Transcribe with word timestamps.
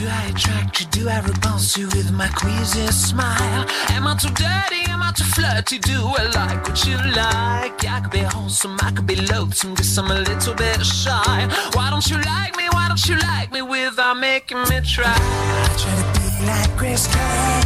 Do 0.00 0.08
I 0.08 0.32
attract 0.34 0.80
you? 0.80 0.86
Do 0.86 1.08
I 1.10 1.20
repulse 1.20 1.76
you 1.76 1.84
with 1.88 2.10
my 2.10 2.28
queasy 2.28 2.86
smile? 2.86 3.66
Am 3.90 4.06
I 4.06 4.16
too 4.16 4.30
dirty? 4.30 4.90
Am 4.90 5.02
I 5.02 5.12
too 5.12 5.24
flirty? 5.24 5.78
Do 5.78 5.92
I 6.16 6.24
like 6.34 6.66
what 6.66 6.86
you 6.86 6.96
like? 6.96 7.84
I 7.84 8.00
could 8.00 8.10
be 8.10 8.20
wholesome, 8.20 8.78
I 8.80 8.92
could 8.92 9.06
be 9.06 9.16
loathsome, 9.16 9.74
guess 9.74 9.98
I'm 9.98 10.10
a 10.10 10.14
little 10.20 10.54
bit 10.54 10.86
shy. 10.86 11.46
Why 11.74 11.90
don't 11.90 12.08
you 12.08 12.16
like 12.16 12.56
me? 12.56 12.70
Why 12.72 12.88
don't 12.88 13.06
you 13.06 13.18
like 13.18 13.52
me 13.52 13.60
without 13.60 14.16
making 14.16 14.62
me 14.70 14.80
try? 14.80 15.04
I 15.04 15.68
try 15.76 15.94
to 16.00 16.04
be 16.16 16.46
like 16.46 16.74
Grace 16.78 17.06
Kelly, 17.06 17.60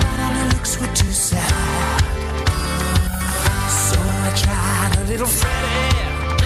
but 0.00 0.18
all 0.26 0.48
looks 0.48 0.80
were 0.80 0.92
too 0.92 1.12
sad. 1.12 2.02
So 3.70 3.96
I 4.26 4.32
tried 4.42 4.92
a 4.98 5.04
little. 5.08 5.28
Mm, 5.28 6.42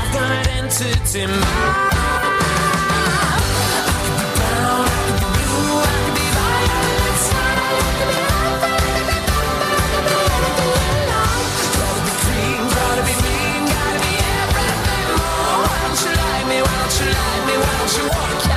I've 0.00 0.12
got 0.12 0.30
an 0.32 0.48
entity 0.64 1.26
mind. 1.26 2.09
you 17.00 17.06
like 17.06 17.46
me? 17.46 17.56
Why 17.56 17.78
don't 17.78 17.96
you 17.96 18.04
walk? 18.10 18.49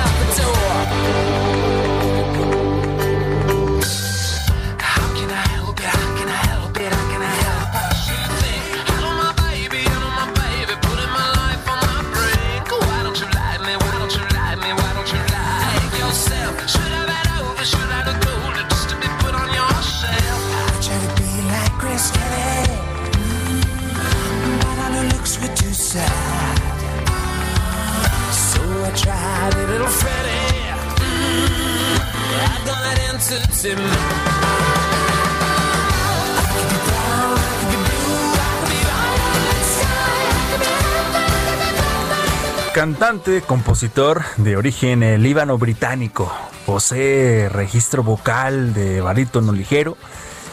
Cantante, 42.84 43.40
compositor 43.40 44.24
de 44.36 44.58
origen 44.58 45.02
eh, 45.02 45.16
líbano-británico, 45.16 46.30
posee 46.66 47.48
registro 47.48 48.02
vocal 48.02 48.74
de 48.74 49.00
barítono 49.00 49.52
ligero 49.52 49.96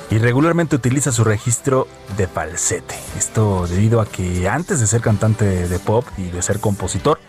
y 0.10 0.18
regularmente 0.18 0.78
utiliza 0.78 1.12
su 1.12 1.26
registro 1.26 1.90
de 2.16 2.28
falsete. 2.28 2.96
Esto 3.18 3.68
debido 3.68 4.00
a 4.00 4.06
que 4.06 4.48
antes 4.48 4.80
de 4.80 4.88
ser 4.88 5.02
cantante 5.02 5.68
de 5.68 5.80
pop 5.80 6.06
y 6.18 6.30
de 6.30 6.42
ser 6.42 6.62
compositor, 6.62 7.20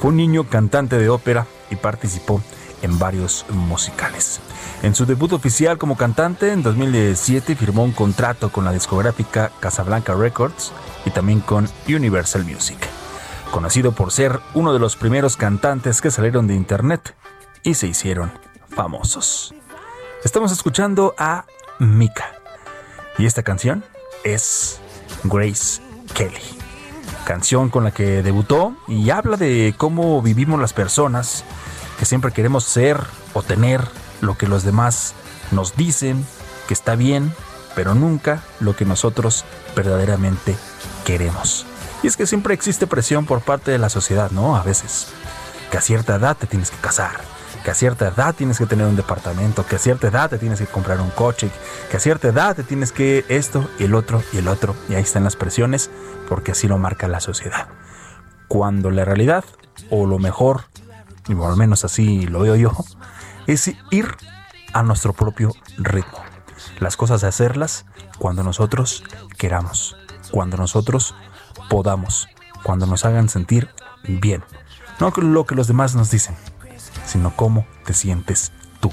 fue 0.00 0.08
un 0.08 0.16
niño 0.16 0.44
cantante 0.44 0.96
de 0.96 1.10
ópera 1.10 1.46
y 1.70 1.76
participó 1.76 2.40
en 2.80 2.98
varios 2.98 3.44
musicales. 3.50 4.40
En 4.82 4.94
su 4.94 5.04
debut 5.04 5.34
oficial 5.34 5.76
como 5.76 5.98
cantante 5.98 6.50
en 6.50 6.62
2017 6.62 7.56
firmó 7.56 7.84
un 7.84 7.92
contrato 7.92 8.50
con 8.50 8.64
la 8.64 8.72
discográfica 8.72 9.52
Casablanca 9.60 10.14
Records 10.14 10.72
y 11.04 11.10
también 11.10 11.40
con 11.40 11.68
Universal 11.86 12.46
Music, 12.46 12.78
conocido 13.50 13.92
por 13.92 14.12
ser 14.12 14.40
uno 14.54 14.72
de 14.72 14.78
los 14.78 14.96
primeros 14.96 15.36
cantantes 15.36 16.00
que 16.00 16.10
salieron 16.10 16.46
de 16.46 16.54
internet 16.54 17.14
y 17.62 17.74
se 17.74 17.86
hicieron 17.86 18.32
famosos. 18.68 19.54
Estamos 20.24 20.52
escuchando 20.52 21.14
a 21.18 21.44
Mika 21.78 22.32
y 23.18 23.26
esta 23.26 23.42
canción 23.42 23.84
es 24.24 24.80
Grace 25.24 25.82
Kelly 26.14 26.60
canción 27.30 27.68
con 27.68 27.84
la 27.84 27.92
que 27.92 28.22
debutó 28.22 28.74
y 28.88 29.10
habla 29.10 29.36
de 29.36 29.72
cómo 29.76 30.20
vivimos 30.20 30.60
las 30.60 30.72
personas, 30.72 31.44
que 31.98 32.04
siempre 32.04 32.32
queremos 32.32 32.64
ser 32.64 32.98
o 33.34 33.42
tener 33.42 33.80
lo 34.20 34.36
que 34.36 34.48
los 34.48 34.64
demás 34.64 35.14
nos 35.52 35.76
dicen 35.76 36.26
que 36.66 36.74
está 36.74 36.96
bien, 36.96 37.32
pero 37.76 37.94
nunca 37.94 38.42
lo 38.58 38.74
que 38.74 38.84
nosotros 38.84 39.44
verdaderamente 39.76 40.56
queremos. 41.04 41.66
Y 42.02 42.06
es 42.06 42.16
que 42.16 42.26
siempre 42.26 42.54
existe 42.54 42.86
presión 42.86 43.26
por 43.26 43.40
parte 43.40 43.70
de 43.70 43.78
la 43.78 43.88
sociedad, 43.88 44.30
¿no? 44.30 44.56
A 44.56 44.62
veces. 44.62 45.08
Que 45.70 45.78
a 45.78 45.80
cierta 45.80 46.16
edad 46.16 46.36
te 46.36 46.46
tienes 46.46 46.70
que 46.70 46.78
casar, 46.78 47.20
que 47.64 47.70
a 47.70 47.74
cierta 47.74 48.08
edad 48.08 48.34
tienes 48.34 48.58
que 48.58 48.66
tener 48.66 48.86
un 48.86 48.96
departamento, 48.96 49.66
que 49.66 49.76
a 49.76 49.78
cierta 49.78 50.08
edad 50.08 50.30
te 50.30 50.38
tienes 50.38 50.58
que 50.58 50.66
comprar 50.66 51.00
un 51.00 51.10
coche, 51.10 51.50
que 51.90 51.96
a 51.96 52.00
cierta 52.00 52.28
edad 52.28 52.56
te 52.56 52.62
tienes 52.62 52.90
que 52.90 53.24
esto 53.28 53.68
y 53.78 53.84
el 53.84 53.94
otro 53.94 54.22
y 54.32 54.38
el 54.38 54.48
otro. 54.48 54.74
Y 54.88 54.94
ahí 54.94 55.02
están 55.02 55.24
las 55.24 55.36
presiones 55.36 55.90
porque 56.28 56.52
así 56.52 56.68
lo 56.68 56.78
marca 56.78 57.06
la 57.06 57.20
sociedad. 57.20 57.68
Cuando 58.48 58.90
la 58.90 59.04
realidad, 59.04 59.44
o 59.90 60.06
lo 60.06 60.18
mejor, 60.18 60.64
y 61.28 61.32
al 61.32 61.56
menos 61.56 61.84
así 61.84 62.26
lo 62.26 62.40
veo 62.40 62.56
yo, 62.56 62.72
es 63.46 63.70
ir 63.90 64.16
a 64.72 64.82
nuestro 64.82 65.12
propio 65.12 65.52
ritmo. 65.76 66.18
Las 66.78 66.96
cosas 66.96 67.24
hacerlas 67.24 67.84
cuando 68.18 68.42
nosotros 68.42 69.04
queramos, 69.36 69.96
cuando 70.30 70.56
nosotros 70.56 71.14
podamos, 71.70 72.28
cuando 72.64 72.84
nos 72.84 73.06
hagan 73.06 73.30
sentir 73.30 73.70
bien. 74.06 74.42
No 74.98 75.10
lo 75.16 75.46
que 75.46 75.54
los 75.54 75.68
demás 75.68 75.94
nos 75.94 76.10
dicen, 76.10 76.34
sino 77.06 77.34
cómo 77.34 77.64
te 77.86 77.94
sientes 77.94 78.52
tú. 78.80 78.90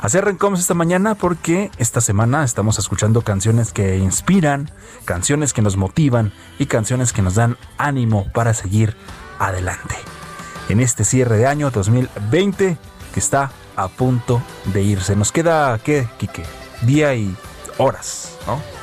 Así 0.00 0.18
arrancamos 0.18 0.60
esta 0.60 0.74
mañana 0.74 1.14
porque 1.14 1.72
esta 1.78 2.00
semana 2.00 2.44
estamos 2.44 2.78
escuchando 2.78 3.22
canciones 3.22 3.72
que 3.72 3.96
inspiran, 3.96 4.70
canciones 5.06 5.52
que 5.52 5.62
nos 5.62 5.76
motivan 5.76 6.32
y 6.58 6.66
canciones 6.66 7.12
que 7.12 7.22
nos 7.22 7.34
dan 7.34 7.56
ánimo 7.78 8.30
para 8.32 8.54
seguir 8.54 8.94
adelante. 9.38 9.96
En 10.68 10.80
este 10.80 11.04
cierre 11.04 11.38
de 11.38 11.46
año 11.46 11.70
2020 11.70 12.76
que 13.14 13.20
está 13.20 13.50
a 13.76 13.88
punto 13.88 14.42
de 14.66 14.82
irse. 14.82 15.16
Nos 15.16 15.32
queda, 15.32 15.78
¿qué, 15.78 16.06
Quique? 16.18 16.44
Día 16.82 17.14
y 17.14 17.34
horas, 17.78 18.36
¿no? 18.46 18.73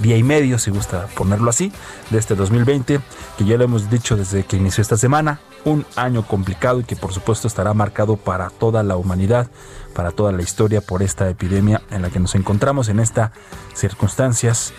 Día 0.00 0.16
y 0.16 0.22
medio, 0.22 0.58
si 0.58 0.70
gusta 0.70 1.08
ponerlo 1.16 1.50
así, 1.50 1.72
de 2.10 2.18
este 2.18 2.34
2020, 2.34 3.00
que 3.36 3.44
ya 3.44 3.56
lo 3.56 3.64
hemos 3.64 3.90
dicho 3.90 4.16
desde 4.16 4.44
que 4.44 4.56
inició 4.56 4.82
esta 4.82 4.96
semana, 4.96 5.40
un 5.64 5.84
año 5.96 6.26
complicado 6.26 6.80
y 6.80 6.84
que 6.84 6.94
por 6.94 7.12
supuesto 7.12 7.48
estará 7.48 7.74
marcado 7.74 8.16
para 8.16 8.50
toda 8.50 8.82
la 8.82 8.96
humanidad, 8.96 9.48
para 9.94 10.10
toda 10.10 10.30
la 10.32 10.42
historia 10.42 10.80
por 10.80 11.02
esta 11.02 11.28
epidemia 11.28 11.82
en 11.90 12.02
la 12.02 12.10
que 12.10 12.20
nos 12.20 12.34
encontramos 12.34 12.88
en 12.88 13.00
estas 13.00 13.32
circunstancias 13.74 14.72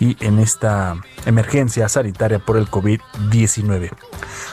y 0.00 0.16
en 0.24 0.38
esta 0.38 0.96
emergencia 1.26 1.88
sanitaria 1.88 2.38
por 2.38 2.56
el 2.56 2.70
COVID-19. 2.70 3.90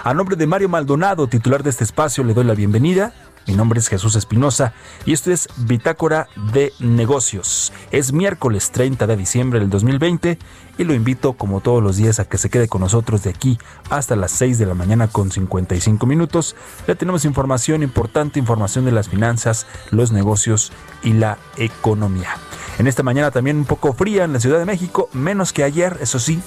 A 0.03 0.13
nombre 0.13 0.35
de 0.35 0.47
Mario 0.47 0.69
Maldonado, 0.69 1.27
titular 1.27 1.63
de 1.63 1.69
este 1.69 1.83
espacio, 1.83 2.23
le 2.23 2.33
doy 2.33 2.45
la 2.45 2.53
bienvenida. 2.53 3.13
Mi 3.47 3.55
nombre 3.55 3.79
es 3.79 3.87
Jesús 3.87 4.15
Espinosa 4.15 4.73
y 5.05 5.13
esto 5.13 5.31
es 5.31 5.49
Bitácora 5.57 6.27
de 6.53 6.73
Negocios. 6.79 7.73
Es 7.91 8.13
miércoles 8.13 8.71
30 8.71 9.07
de 9.07 9.17
diciembre 9.17 9.59
del 9.59 9.69
2020 9.69 10.37
y 10.77 10.83
lo 10.83 10.93
invito 10.93 11.33
como 11.33 11.59
todos 11.59 11.81
los 11.81 11.97
días 11.97 12.19
a 12.19 12.25
que 12.25 12.37
se 12.37 12.49
quede 12.49 12.67
con 12.67 12.81
nosotros 12.81 13.23
de 13.23 13.31
aquí 13.31 13.57
hasta 13.89 14.15
las 14.15 14.31
6 14.31 14.57
de 14.57 14.65
la 14.65 14.73
mañana 14.73 15.07
con 15.07 15.31
55 15.31 16.05
minutos. 16.05 16.55
Ya 16.87 16.95
tenemos 16.95 17.25
información 17.25 17.83
importante, 17.83 18.39
información 18.39 18.85
de 18.85 18.91
las 18.91 19.09
finanzas, 19.09 19.65
los 19.89 20.11
negocios 20.11 20.71
y 21.03 21.13
la 21.13 21.37
economía. 21.57 22.37
En 22.77 22.87
esta 22.87 23.03
mañana 23.03 23.31
también 23.31 23.57
un 23.57 23.65
poco 23.65 23.93
fría 23.93 24.23
en 24.23 24.33
la 24.33 24.39
Ciudad 24.39 24.59
de 24.59 24.65
México, 24.65 25.09
menos 25.13 25.51
que 25.51 25.63
ayer, 25.63 25.97
eso 26.01 26.19
sí, 26.19 26.41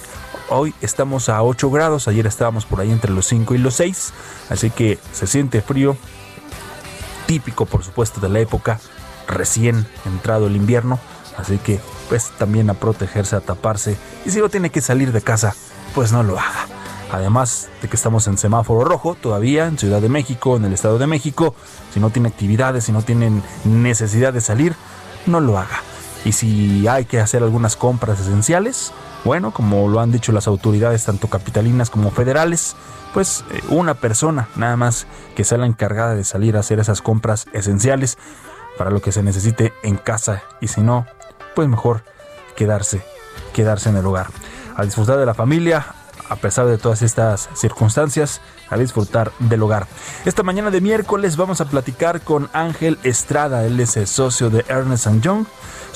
Hoy 0.47 0.75
estamos 0.81 1.27
a 1.29 1.41
8 1.41 1.71
grados, 1.71 2.07
ayer 2.07 2.27
estábamos 2.27 2.65
por 2.65 2.79
ahí 2.79 2.91
entre 2.91 3.11
los 3.11 3.25
5 3.25 3.55
y 3.55 3.57
los 3.57 3.73
6, 3.75 4.13
así 4.49 4.69
que 4.69 4.99
se 5.11 5.25
siente 5.25 5.61
frío, 5.61 5.97
típico 7.25 7.65
por 7.65 7.83
supuesto 7.83 8.19
de 8.19 8.29
la 8.29 8.39
época, 8.39 8.79
recién 9.27 9.85
entrado 10.05 10.47
el 10.47 10.55
invierno, 10.55 10.99
así 11.37 11.57
que 11.57 11.79
pues 12.09 12.31
también 12.37 12.69
a 12.69 12.75
protegerse, 12.75 13.35
a 13.35 13.41
taparse 13.41 13.97
y 14.25 14.31
si 14.31 14.39
no 14.39 14.49
tiene 14.49 14.69
que 14.69 14.81
salir 14.81 15.11
de 15.11 15.21
casa, 15.21 15.55
pues 15.93 16.11
no 16.11 16.23
lo 16.23 16.39
haga. 16.39 16.67
Además 17.11 17.69
de 17.81 17.87
que 17.87 17.95
estamos 17.95 18.27
en 18.27 18.37
semáforo 18.37 18.83
rojo 18.83 19.15
todavía 19.15 19.67
en 19.67 19.77
Ciudad 19.77 20.01
de 20.01 20.09
México, 20.09 20.57
en 20.57 20.65
el 20.65 20.73
Estado 20.73 20.97
de 20.97 21.07
México, 21.07 21.55
si 21.93 21.99
no 21.99 22.09
tiene 22.09 22.29
actividades, 22.29 22.85
si 22.85 22.91
no 22.91 23.03
tienen 23.03 23.43
necesidad 23.63 24.33
de 24.33 24.41
salir, 24.41 24.75
no 25.25 25.39
lo 25.39 25.57
haga. 25.57 25.81
Y 26.25 26.31
si 26.31 26.87
hay 26.87 27.05
que 27.05 27.19
hacer 27.19 27.43
algunas 27.43 27.75
compras 27.75 28.19
esenciales, 28.19 28.91
bueno, 29.23 29.51
como 29.51 29.87
lo 29.87 29.99
han 29.99 30.11
dicho 30.11 30.31
las 30.31 30.47
autoridades 30.47 31.05
tanto 31.05 31.29
capitalinas 31.29 31.89
como 31.89 32.11
federales, 32.11 32.75
pues 33.13 33.45
eh, 33.51 33.61
una 33.69 33.93
persona 33.93 34.49
nada 34.55 34.75
más 34.75 35.07
que 35.35 35.43
sea 35.43 35.59
la 35.59 35.67
encargada 35.67 36.15
de 36.15 36.23
salir 36.23 36.57
a 36.57 36.61
hacer 36.61 36.79
esas 36.79 37.01
compras 37.01 37.45
esenciales 37.53 38.17
para 38.77 38.89
lo 38.89 39.01
que 39.01 39.11
se 39.11 39.23
necesite 39.23 39.71
en 39.83 39.97
casa 39.97 40.43
y 40.59 40.67
si 40.67 40.81
no, 40.81 41.05
pues 41.55 41.69
mejor 41.69 42.03
quedarse, 42.55 43.03
quedarse 43.53 43.89
en 43.89 43.97
el 43.97 44.05
hogar. 44.05 44.27
A 44.75 44.83
disfrutar 44.83 45.17
de 45.17 45.25
la 45.25 45.33
familia, 45.33 45.85
a 46.27 46.35
pesar 46.35 46.65
de 46.65 46.77
todas 46.77 47.01
estas 47.01 47.49
circunstancias, 47.53 48.41
a 48.69 48.77
disfrutar 48.77 49.31
del 49.39 49.63
hogar. 49.63 49.87
Esta 50.25 50.43
mañana 50.43 50.71
de 50.71 50.81
miércoles 50.81 51.37
vamos 51.37 51.61
a 51.61 51.65
platicar 51.65 52.21
con 52.21 52.49
Ángel 52.51 52.97
Estrada, 53.03 53.65
él 53.65 53.79
es 53.79 53.95
el 53.95 54.07
socio 54.07 54.49
de 54.49 54.65
Ernest 54.67 55.07
Young 55.21 55.45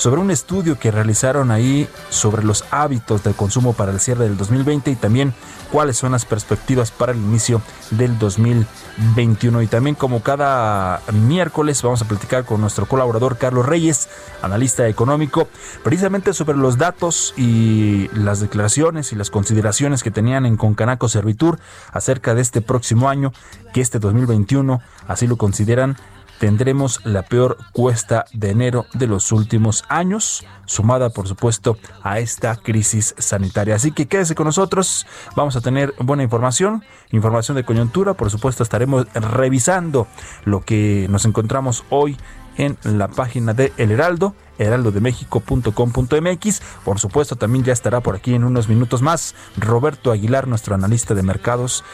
sobre 0.00 0.22
un 0.22 0.30
estudio 0.30 0.78
que 0.78 0.90
realizaron 0.90 1.50
ahí 1.50 1.86
sobre 2.08 2.42
los 2.42 2.64
hábitos 2.70 3.22
del 3.22 3.34
consumo 3.34 3.74
para 3.74 3.92
el 3.92 4.00
cierre 4.00 4.24
del 4.24 4.38
2020 4.38 4.90
y 4.90 4.96
también 4.96 5.34
cuáles 5.70 5.98
son 5.98 6.12
las 6.12 6.24
perspectivas 6.24 6.90
para 6.90 7.12
el 7.12 7.18
inicio 7.18 7.60
del 7.90 8.18
2021. 8.18 9.60
Y 9.60 9.66
también 9.66 9.94
como 9.94 10.22
cada 10.22 11.02
miércoles 11.12 11.82
vamos 11.82 12.00
a 12.00 12.08
platicar 12.08 12.46
con 12.46 12.62
nuestro 12.62 12.86
colaborador 12.86 13.36
Carlos 13.36 13.66
Reyes, 13.66 14.08
analista 14.40 14.88
económico, 14.88 15.48
precisamente 15.84 16.32
sobre 16.32 16.56
los 16.56 16.78
datos 16.78 17.34
y 17.36 18.08
las 18.14 18.40
declaraciones 18.40 19.12
y 19.12 19.16
las 19.16 19.28
consideraciones 19.28 20.02
que 20.02 20.10
tenían 20.10 20.46
en 20.46 20.56
Concanaco 20.56 21.10
Servitur 21.10 21.58
acerca 21.92 22.34
de 22.34 22.40
este 22.40 22.62
próximo 22.62 23.10
año, 23.10 23.34
que 23.74 23.82
este 23.82 23.98
2021 23.98 24.80
así 25.08 25.26
lo 25.26 25.36
consideran 25.36 25.98
tendremos 26.40 27.00
la 27.04 27.22
peor 27.22 27.58
cuesta 27.72 28.24
de 28.32 28.50
enero 28.50 28.86
de 28.94 29.06
los 29.06 29.30
últimos 29.30 29.84
años, 29.88 30.44
sumada 30.64 31.10
por 31.10 31.28
supuesto 31.28 31.76
a 32.02 32.18
esta 32.18 32.56
crisis 32.56 33.14
sanitaria. 33.18 33.74
Así 33.74 33.92
que 33.92 34.06
quédese 34.06 34.34
con 34.34 34.46
nosotros, 34.46 35.06
vamos 35.36 35.54
a 35.56 35.60
tener 35.60 35.92
buena 35.98 36.22
información, 36.22 36.82
información 37.12 37.56
de 37.56 37.64
coyuntura, 37.64 38.14
por 38.14 38.30
supuesto 38.30 38.62
estaremos 38.62 39.06
revisando 39.12 40.06
lo 40.46 40.62
que 40.62 41.06
nos 41.10 41.26
encontramos 41.26 41.84
hoy 41.90 42.16
en 42.56 42.78
la 42.84 43.08
página 43.08 43.52
de 43.52 43.74
El 43.76 43.90
Heraldo, 43.90 44.34
heraldodemexico.com.mx. 44.58 46.62
Por 46.84 46.98
supuesto, 46.98 47.36
también 47.36 47.64
ya 47.64 47.74
estará 47.74 48.00
por 48.00 48.16
aquí 48.16 48.34
en 48.34 48.44
unos 48.44 48.68
minutos 48.68 49.02
más 49.02 49.34
Roberto 49.58 50.10
Aguilar, 50.10 50.48
nuestro 50.48 50.74
analista 50.74 51.14
de 51.14 51.22
mercados 51.22 51.84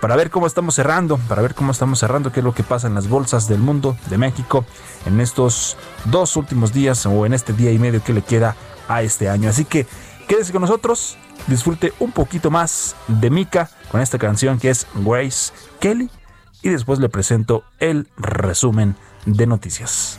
para 0.00 0.16
ver 0.16 0.30
cómo 0.30 0.46
estamos 0.46 0.74
cerrando, 0.74 1.18
para 1.28 1.42
ver 1.42 1.54
cómo 1.54 1.72
estamos 1.72 1.98
cerrando, 1.98 2.32
qué 2.32 2.40
es 2.40 2.44
lo 2.44 2.54
que 2.54 2.62
pasa 2.62 2.86
en 2.86 2.94
las 2.94 3.08
bolsas 3.08 3.48
del 3.48 3.58
mundo, 3.58 3.96
de 4.08 4.18
México, 4.18 4.64
en 5.06 5.20
estos 5.20 5.76
dos 6.06 6.36
últimos 6.36 6.72
días 6.72 7.04
o 7.06 7.26
en 7.26 7.34
este 7.34 7.52
día 7.52 7.70
y 7.70 7.78
medio 7.78 8.02
que 8.02 8.12
le 8.12 8.22
queda 8.22 8.56
a 8.88 9.02
este 9.02 9.28
año. 9.28 9.48
Así 9.48 9.64
que 9.64 9.86
quédese 10.26 10.52
con 10.52 10.62
nosotros, 10.62 11.16
disfrute 11.46 11.92
un 12.00 12.12
poquito 12.12 12.50
más 12.50 12.96
de 13.08 13.30
Mika 13.30 13.70
con 13.90 14.00
esta 14.00 14.18
canción 14.18 14.58
que 14.58 14.70
es 14.70 14.86
Grace 14.94 15.52
Kelly 15.80 16.10
y 16.62 16.70
después 16.70 16.98
le 16.98 17.08
presento 17.08 17.64
el 17.78 18.08
resumen 18.16 18.96
de 19.26 19.46
noticias. 19.46 20.18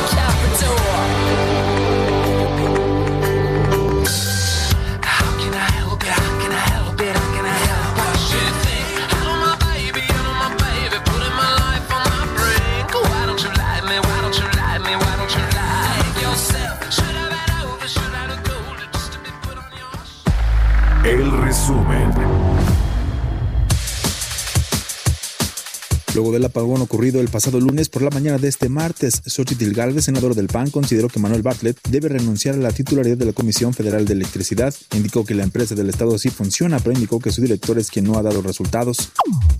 Luego 26.13 26.33
del 26.33 26.43
apagón 26.43 26.81
ocurrido 26.81 27.21
el 27.21 27.29
pasado 27.29 27.61
lunes 27.61 27.87
por 27.87 28.01
la 28.01 28.09
mañana 28.09 28.37
de 28.37 28.49
este 28.49 28.67
martes, 28.67 29.21
Xochitl 29.25 29.71
Galvez, 29.71 30.05
senador 30.05 30.35
del 30.35 30.47
PAN, 30.47 30.69
consideró 30.69 31.07
que 31.07 31.19
Manuel 31.19 31.41
Bartlett 31.41 31.79
debe 31.87 32.09
renunciar 32.09 32.55
a 32.55 32.57
la 32.57 32.73
titularidad 32.73 33.15
de 33.15 33.25
la 33.25 33.31
Comisión 33.31 33.73
Federal 33.73 34.05
de 34.05 34.13
Electricidad. 34.13 34.73
Indicó 34.93 35.23
que 35.23 35.35
la 35.35 35.43
empresa 35.43 35.73
del 35.73 35.89
Estado 35.89 36.17
sí 36.17 36.29
funciona, 36.29 36.79
pero 36.79 36.91
indicó 36.91 37.19
que 37.19 37.31
su 37.31 37.41
director 37.41 37.79
es 37.79 37.89
quien 37.89 38.05
no 38.05 38.17
ha 38.17 38.21
dado 38.23 38.41
resultados. 38.41 39.11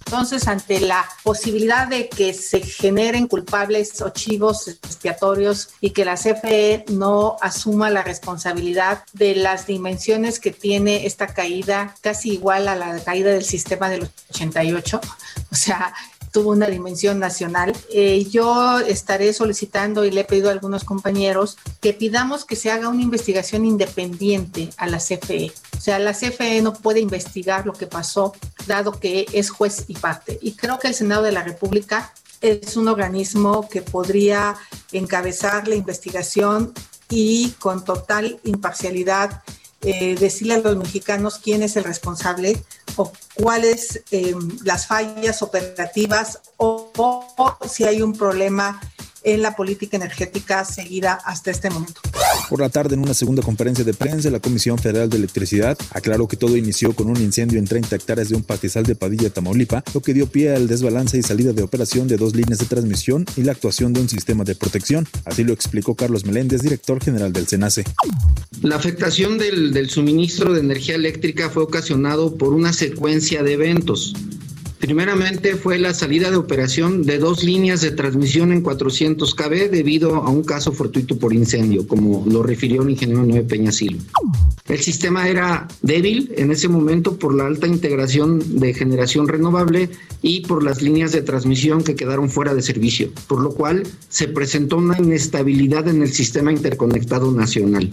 Entonces, 0.05 0.45
ante 0.49 0.81
la 0.81 1.05
posibilidad 1.23 1.87
de 1.87 2.09
que 2.09 2.33
se 2.33 2.59
generen 2.59 3.27
culpables 3.27 4.01
o 4.01 4.09
chivos 4.09 4.67
expiatorios 4.67 5.69
y 5.79 5.91
que 5.91 6.03
la 6.03 6.15
CFE 6.15 6.83
no 6.91 7.37
asuma 7.41 7.89
la 7.89 8.03
responsabilidad 8.03 9.05
de 9.13 9.35
las 9.35 9.67
dimensiones 9.67 10.41
que 10.41 10.51
tiene 10.51 11.05
esta 11.05 11.27
caída, 11.27 11.95
casi 12.01 12.33
igual 12.33 12.67
a 12.67 12.75
la 12.75 13.01
caída 13.01 13.31
del 13.31 13.45
sistema 13.45 13.89
de 13.89 13.99
los 13.99 14.09
88, 14.31 14.99
o 15.49 15.55
sea, 15.55 15.93
tuvo 16.31 16.51
una 16.51 16.67
dimensión 16.67 17.19
nacional. 17.19 17.73
Eh, 17.93 18.25
yo 18.29 18.79
estaré 18.79 19.33
solicitando 19.33 20.05
y 20.05 20.11
le 20.11 20.21
he 20.21 20.25
pedido 20.25 20.49
a 20.49 20.53
algunos 20.53 20.83
compañeros 20.83 21.57
que 21.81 21.93
pidamos 21.93 22.45
que 22.45 22.55
se 22.55 22.71
haga 22.71 22.89
una 22.89 23.01
investigación 23.01 23.65
independiente 23.65 24.69
a 24.77 24.87
la 24.87 24.97
CFE. 24.97 25.51
O 25.77 25.81
sea, 25.81 25.99
la 25.99 26.13
CFE 26.13 26.61
no 26.61 26.73
puede 26.73 26.99
investigar 26.99 27.65
lo 27.65 27.73
que 27.73 27.87
pasó, 27.87 28.33
dado 28.65 28.99
que 28.99 29.25
es 29.33 29.49
juez 29.49 29.85
y 29.87 29.95
parte. 29.95 30.39
Y 30.41 30.53
creo 30.53 30.79
que 30.79 30.87
el 30.87 30.93
Senado 30.93 31.23
de 31.23 31.31
la 31.31 31.43
República 31.43 32.13
es 32.39 32.75
un 32.75 32.87
organismo 32.87 33.67
que 33.69 33.81
podría 33.81 34.55
encabezar 34.91 35.67
la 35.67 35.75
investigación 35.75 36.73
y 37.09 37.51
con 37.59 37.83
total 37.83 38.39
imparcialidad 38.43 39.43
eh, 39.83 40.15
decirle 40.15 40.55
a 40.55 40.59
los 40.59 40.77
mexicanos 40.77 41.39
quién 41.43 41.63
es 41.63 41.75
el 41.75 41.83
responsable 41.83 42.61
o 42.97 43.11
cuáles 43.33 44.03
eh, 44.11 44.35
las 44.63 44.87
fallas 44.87 45.41
operativas 45.41 46.39
o, 46.57 46.91
o 46.95 47.57
si 47.67 47.85
hay 47.85 48.01
un 48.01 48.13
problema 48.13 48.79
en 49.23 49.41
la 49.41 49.55
política 49.55 49.97
energética 49.97 50.65
seguida 50.65 51.19
hasta 51.25 51.51
este 51.51 51.69
momento. 51.69 52.01
Por 52.49 52.59
la 52.59 52.69
tarde, 52.69 52.95
en 52.95 53.01
una 53.01 53.13
segunda 53.13 53.41
conferencia 53.41 53.83
de 53.83 53.93
prensa, 53.93 54.29
la 54.29 54.39
Comisión 54.39 54.77
Federal 54.77 55.09
de 55.09 55.17
Electricidad 55.17 55.77
aclaró 55.91 56.27
que 56.27 56.37
todo 56.37 56.57
inició 56.57 56.93
con 56.93 57.09
un 57.09 57.17
incendio 57.17 57.59
en 57.59 57.65
30 57.65 57.95
hectáreas 57.95 58.29
de 58.29 58.35
un 58.35 58.43
pastizal 58.43 58.83
de 58.83 58.95
Padilla, 58.95 59.29
Tamaulipa, 59.29 59.83
lo 59.93 60.01
que 60.01 60.13
dio 60.13 60.27
pie 60.27 60.53
al 60.53 60.67
desbalance 60.67 61.17
y 61.17 61.23
salida 61.23 61.53
de 61.53 61.63
operación 61.63 62.07
de 62.07 62.17
dos 62.17 62.35
líneas 62.35 62.59
de 62.59 62.65
transmisión 62.65 63.25
y 63.37 63.43
la 63.43 63.51
actuación 63.51 63.93
de 63.93 64.01
un 64.01 64.09
sistema 64.09 64.43
de 64.43 64.55
protección. 64.55 65.07
Así 65.25 65.43
lo 65.43 65.53
explicó 65.53 65.95
Carlos 65.95 66.25
Meléndez, 66.25 66.61
director 66.61 67.01
general 67.03 67.31
del 67.31 67.47
SENACE. 67.47 67.83
La 68.61 68.75
afectación 68.75 69.37
del, 69.37 69.73
del 69.73 69.89
suministro 69.89 70.53
de 70.53 70.59
energía 70.59 70.95
eléctrica 70.95 71.49
fue 71.49 71.63
ocasionado 71.63 72.37
por 72.37 72.53
una 72.53 72.73
secuencia 72.73 73.43
de 73.43 73.53
eventos. 73.53 74.13
Primeramente 74.81 75.55
fue 75.57 75.77
la 75.77 75.93
salida 75.93 76.31
de 76.31 76.37
operación 76.37 77.03
de 77.03 77.19
dos 77.19 77.43
líneas 77.43 77.81
de 77.81 77.91
transmisión 77.91 78.51
en 78.51 78.61
400 78.61 79.35
kb 79.35 79.69
debido 79.69 80.15
a 80.15 80.29
un 80.31 80.43
caso 80.43 80.71
fortuito 80.71 81.19
por 81.19 81.33
incendio, 81.33 81.87
como 81.87 82.25
lo 82.25 82.41
refirió 82.41 82.81
el 82.81 82.89
ingeniero 82.89 83.23
Noé 83.23 83.43
Peñasil. 83.43 84.01
El 84.67 84.79
sistema 84.79 85.27
era 85.27 85.67
débil 85.83 86.33
en 86.35 86.49
ese 86.49 86.67
momento 86.67 87.19
por 87.19 87.35
la 87.35 87.45
alta 87.45 87.67
integración 87.67 88.59
de 88.59 88.73
generación 88.73 89.27
renovable 89.27 89.89
y 90.23 90.41
por 90.41 90.63
las 90.63 90.81
líneas 90.81 91.11
de 91.11 91.21
transmisión 91.21 91.83
que 91.83 91.95
quedaron 91.95 92.29
fuera 92.29 92.55
de 92.55 92.63
servicio, 92.63 93.11
por 93.27 93.39
lo 93.39 93.51
cual 93.51 93.83
se 94.09 94.29
presentó 94.29 94.77
una 94.77 94.97
inestabilidad 94.97 95.87
en 95.89 96.01
el 96.01 96.11
sistema 96.11 96.51
interconectado 96.51 97.31
nacional. 97.31 97.91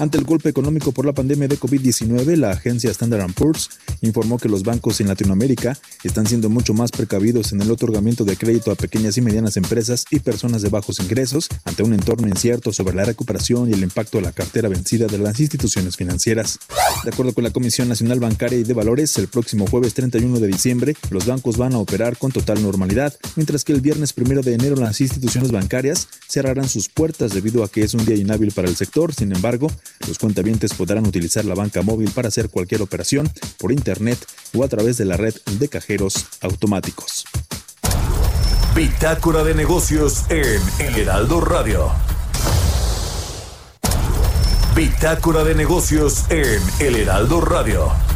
Ante 0.00 0.18
el 0.18 0.24
golpe 0.24 0.48
económico 0.48 0.90
por 0.90 1.06
la 1.06 1.12
pandemia 1.12 1.46
de 1.46 1.58
COVID-19, 1.58 2.36
la 2.36 2.50
agencia 2.50 2.90
Standard 2.90 3.32
Poor's 3.34 3.70
informó 4.00 4.38
que 4.38 4.48
los 4.48 4.64
bancos 4.64 5.00
en 5.00 5.08
Latinoamérica 5.08 5.78
están 6.02 6.23
siendo 6.26 6.48
mucho 6.48 6.74
más 6.74 6.90
precavidos 6.90 7.52
en 7.52 7.60
el 7.60 7.70
otorgamiento 7.70 8.24
de 8.24 8.36
crédito 8.36 8.70
a 8.70 8.74
pequeñas 8.74 9.16
y 9.16 9.20
medianas 9.20 9.56
empresas 9.56 10.04
y 10.10 10.20
personas 10.20 10.62
de 10.62 10.68
bajos 10.68 11.00
ingresos 11.00 11.48
ante 11.64 11.82
un 11.82 11.92
entorno 11.92 12.28
incierto 12.28 12.72
sobre 12.72 12.94
la 12.94 13.04
recuperación 13.04 13.68
y 13.68 13.72
el 13.72 13.82
impacto 13.82 14.18
de 14.18 14.24
la 14.24 14.32
cartera 14.32 14.68
vencida 14.68 15.06
de 15.06 15.18
las 15.18 15.40
instituciones 15.40 15.96
financieras. 15.96 16.58
De 17.04 17.10
acuerdo 17.10 17.32
con 17.32 17.44
la 17.44 17.50
Comisión 17.50 17.88
Nacional 17.88 18.20
Bancaria 18.20 18.58
y 18.58 18.64
de 18.64 18.74
Valores, 18.74 19.16
el 19.18 19.28
próximo 19.28 19.66
jueves 19.66 19.94
31 19.94 20.38
de 20.38 20.46
diciembre 20.46 20.96
los 21.10 21.26
bancos 21.26 21.56
van 21.56 21.74
a 21.74 21.78
operar 21.78 22.16
con 22.16 22.32
total 22.32 22.62
normalidad, 22.62 23.14
mientras 23.36 23.64
que 23.64 23.72
el 23.72 23.80
viernes 23.80 24.14
1 24.16 24.42
de 24.42 24.54
enero 24.54 24.76
las 24.76 25.00
instituciones 25.00 25.52
bancarias 25.52 26.08
cerrarán 26.28 26.68
sus 26.68 26.88
puertas 26.88 27.32
debido 27.32 27.64
a 27.64 27.68
que 27.68 27.82
es 27.82 27.94
un 27.94 28.04
día 28.04 28.16
inhábil 28.16 28.52
para 28.52 28.68
el 28.68 28.76
sector. 28.76 29.12
Sin 29.12 29.34
embargo, 29.34 29.70
los 30.06 30.18
cuentavientes 30.18 30.74
podrán 30.74 31.06
utilizar 31.06 31.44
la 31.44 31.54
banca 31.54 31.82
móvil 31.82 32.10
para 32.10 32.28
hacer 32.28 32.48
cualquier 32.48 32.82
operación 32.82 33.30
por 33.58 33.72
Internet 33.72 34.18
o 34.54 34.64
a 34.64 34.68
través 34.68 34.96
de 34.96 35.04
la 35.04 35.16
red 35.16 35.34
de 35.58 35.68
cajeros 35.68 36.13
automáticos. 36.40 37.24
Bitácora 38.74 39.44
de 39.44 39.54
negocios 39.54 40.24
en 40.30 40.60
El 40.78 40.96
Heraldo 40.96 41.40
Radio. 41.40 41.90
Bitácora 44.74 45.44
de 45.44 45.54
negocios 45.54 46.24
en 46.30 46.60
El 46.80 46.96
Heraldo 46.96 47.40
Radio. 47.40 48.13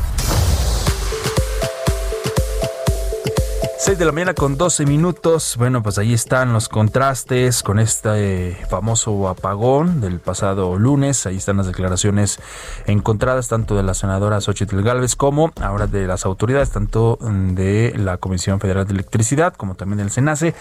6 3.81 3.97
de 3.97 4.05
la 4.05 4.11
mañana 4.11 4.35
con 4.35 4.59
12 4.59 4.87
minutos. 4.87 5.55
Bueno, 5.57 5.85
pues 5.85 5.99
ahí 5.99 6.13
están 6.13 6.53
los 6.53 6.69
contrastes 6.69 7.63
con 7.63 7.79
este 7.79 8.57
famoso 8.69 9.29
apagón 9.29 10.01
del 10.01 10.19
pasado 10.19 10.77
lunes. 10.77 11.27
Ahí 11.27 11.37
están 11.37 11.59
las 11.59 11.69
declaraciones 11.69 12.41
encontradas 12.87 13.47
tanto 13.47 13.77
de 13.77 13.85
la 13.85 13.95
senadora 13.95 14.41
Xochitl 14.41 14.83
Galvez 14.83 15.15
como 15.15 15.53
ahora 15.61 15.87
de 15.87 16.09
las 16.09 16.27
autoridades, 16.27 16.71
tanto 16.71 17.21
de 17.21 17.95
la 17.97 18.17
Comisión 18.17 18.59
Federal 18.59 18.85
de 18.85 18.95
Electricidad 18.95 19.55
como 19.55 19.77
también 19.77 19.99
del 19.99 20.11
SENACE. 20.11 20.57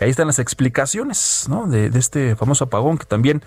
Ahí 0.00 0.10
están 0.10 0.28
las 0.28 0.38
explicaciones 0.38 1.46
¿no? 1.48 1.66
de, 1.66 1.90
de 1.90 1.98
este 1.98 2.36
famoso 2.36 2.66
apagón 2.66 2.98
que 2.98 3.04
también 3.04 3.42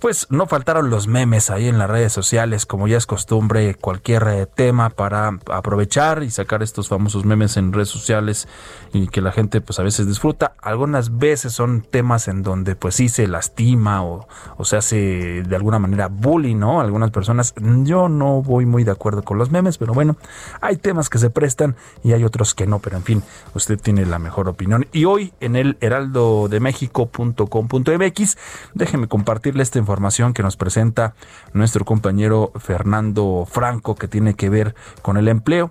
pues 0.00 0.26
no 0.30 0.46
faltaron 0.46 0.90
los 0.90 1.08
memes 1.08 1.50
ahí 1.50 1.66
en 1.66 1.78
las 1.78 1.90
redes 1.90 2.12
sociales, 2.12 2.66
como 2.66 2.86
ya 2.86 2.96
es 2.96 3.06
costumbre, 3.06 3.74
cualquier 3.74 4.28
eh, 4.28 4.46
tema 4.46 4.90
para 4.90 5.36
aprovechar 5.50 6.22
y 6.22 6.30
sacar 6.30 6.62
estos 6.62 6.88
famosos 6.88 7.24
memes 7.24 7.56
en 7.56 7.72
redes 7.72 7.88
sociales 7.88 8.46
y 8.92 9.08
que 9.08 9.20
la 9.20 9.32
gente 9.32 9.60
pues 9.60 9.80
a 9.80 9.82
veces 9.82 10.06
disfruta. 10.06 10.52
Algunas 10.62 11.18
veces 11.18 11.52
son 11.52 11.82
temas 11.82 12.28
en 12.28 12.44
donde 12.44 12.76
pues 12.76 12.94
sí 12.94 13.08
se 13.08 13.26
lastima 13.26 14.04
o, 14.04 14.28
o 14.56 14.64
se 14.64 14.76
hace 14.76 15.42
de 15.42 15.56
alguna 15.56 15.80
manera 15.80 16.06
bullying, 16.06 16.54
¿no? 16.56 16.80
Algunas 16.80 17.10
personas, 17.10 17.52
yo 17.82 18.08
no 18.08 18.40
voy 18.42 18.66
muy 18.66 18.84
de 18.84 18.92
acuerdo 18.92 19.22
con 19.22 19.38
los 19.38 19.50
memes, 19.50 19.78
pero 19.78 19.94
bueno, 19.94 20.16
hay 20.60 20.76
temas 20.76 21.08
que 21.08 21.18
se 21.18 21.30
prestan 21.30 21.74
y 22.04 22.12
hay 22.12 22.22
otros 22.22 22.54
que 22.54 22.68
no, 22.68 22.78
pero 22.78 22.96
en 22.96 23.02
fin, 23.02 23.24
usted 23.54 23.80
tiene 23.80 24.06
la 24.06 24.20
mejor 24.20 24.48
opinión. 24.48 24.86
Y 24.92 25.06
hoy 25.06 25.32
en 25.40 25.56
el 25.56 25.76
heraldodemexico.com.mx, 25.80 28.38
déjeme 28.74 29.08
compartirle 29.08 29.64
esta 29.64 29.78
información 29.78 29.87
que 30.34 30.42
nos 30.42 30.56
presenta 30.56 31.14
nuestro 31.54 31.84
compañero 31.84 32.52
Fernando 32.58 33.46
Franco 33.50 33.94
que 33.94 34.06
tiene 34.06 34.34
que 34.34 34.50
ver 34.50 34.74
con 35.02 35.16
el 35.16 35.28
empleo. 35.28 35.70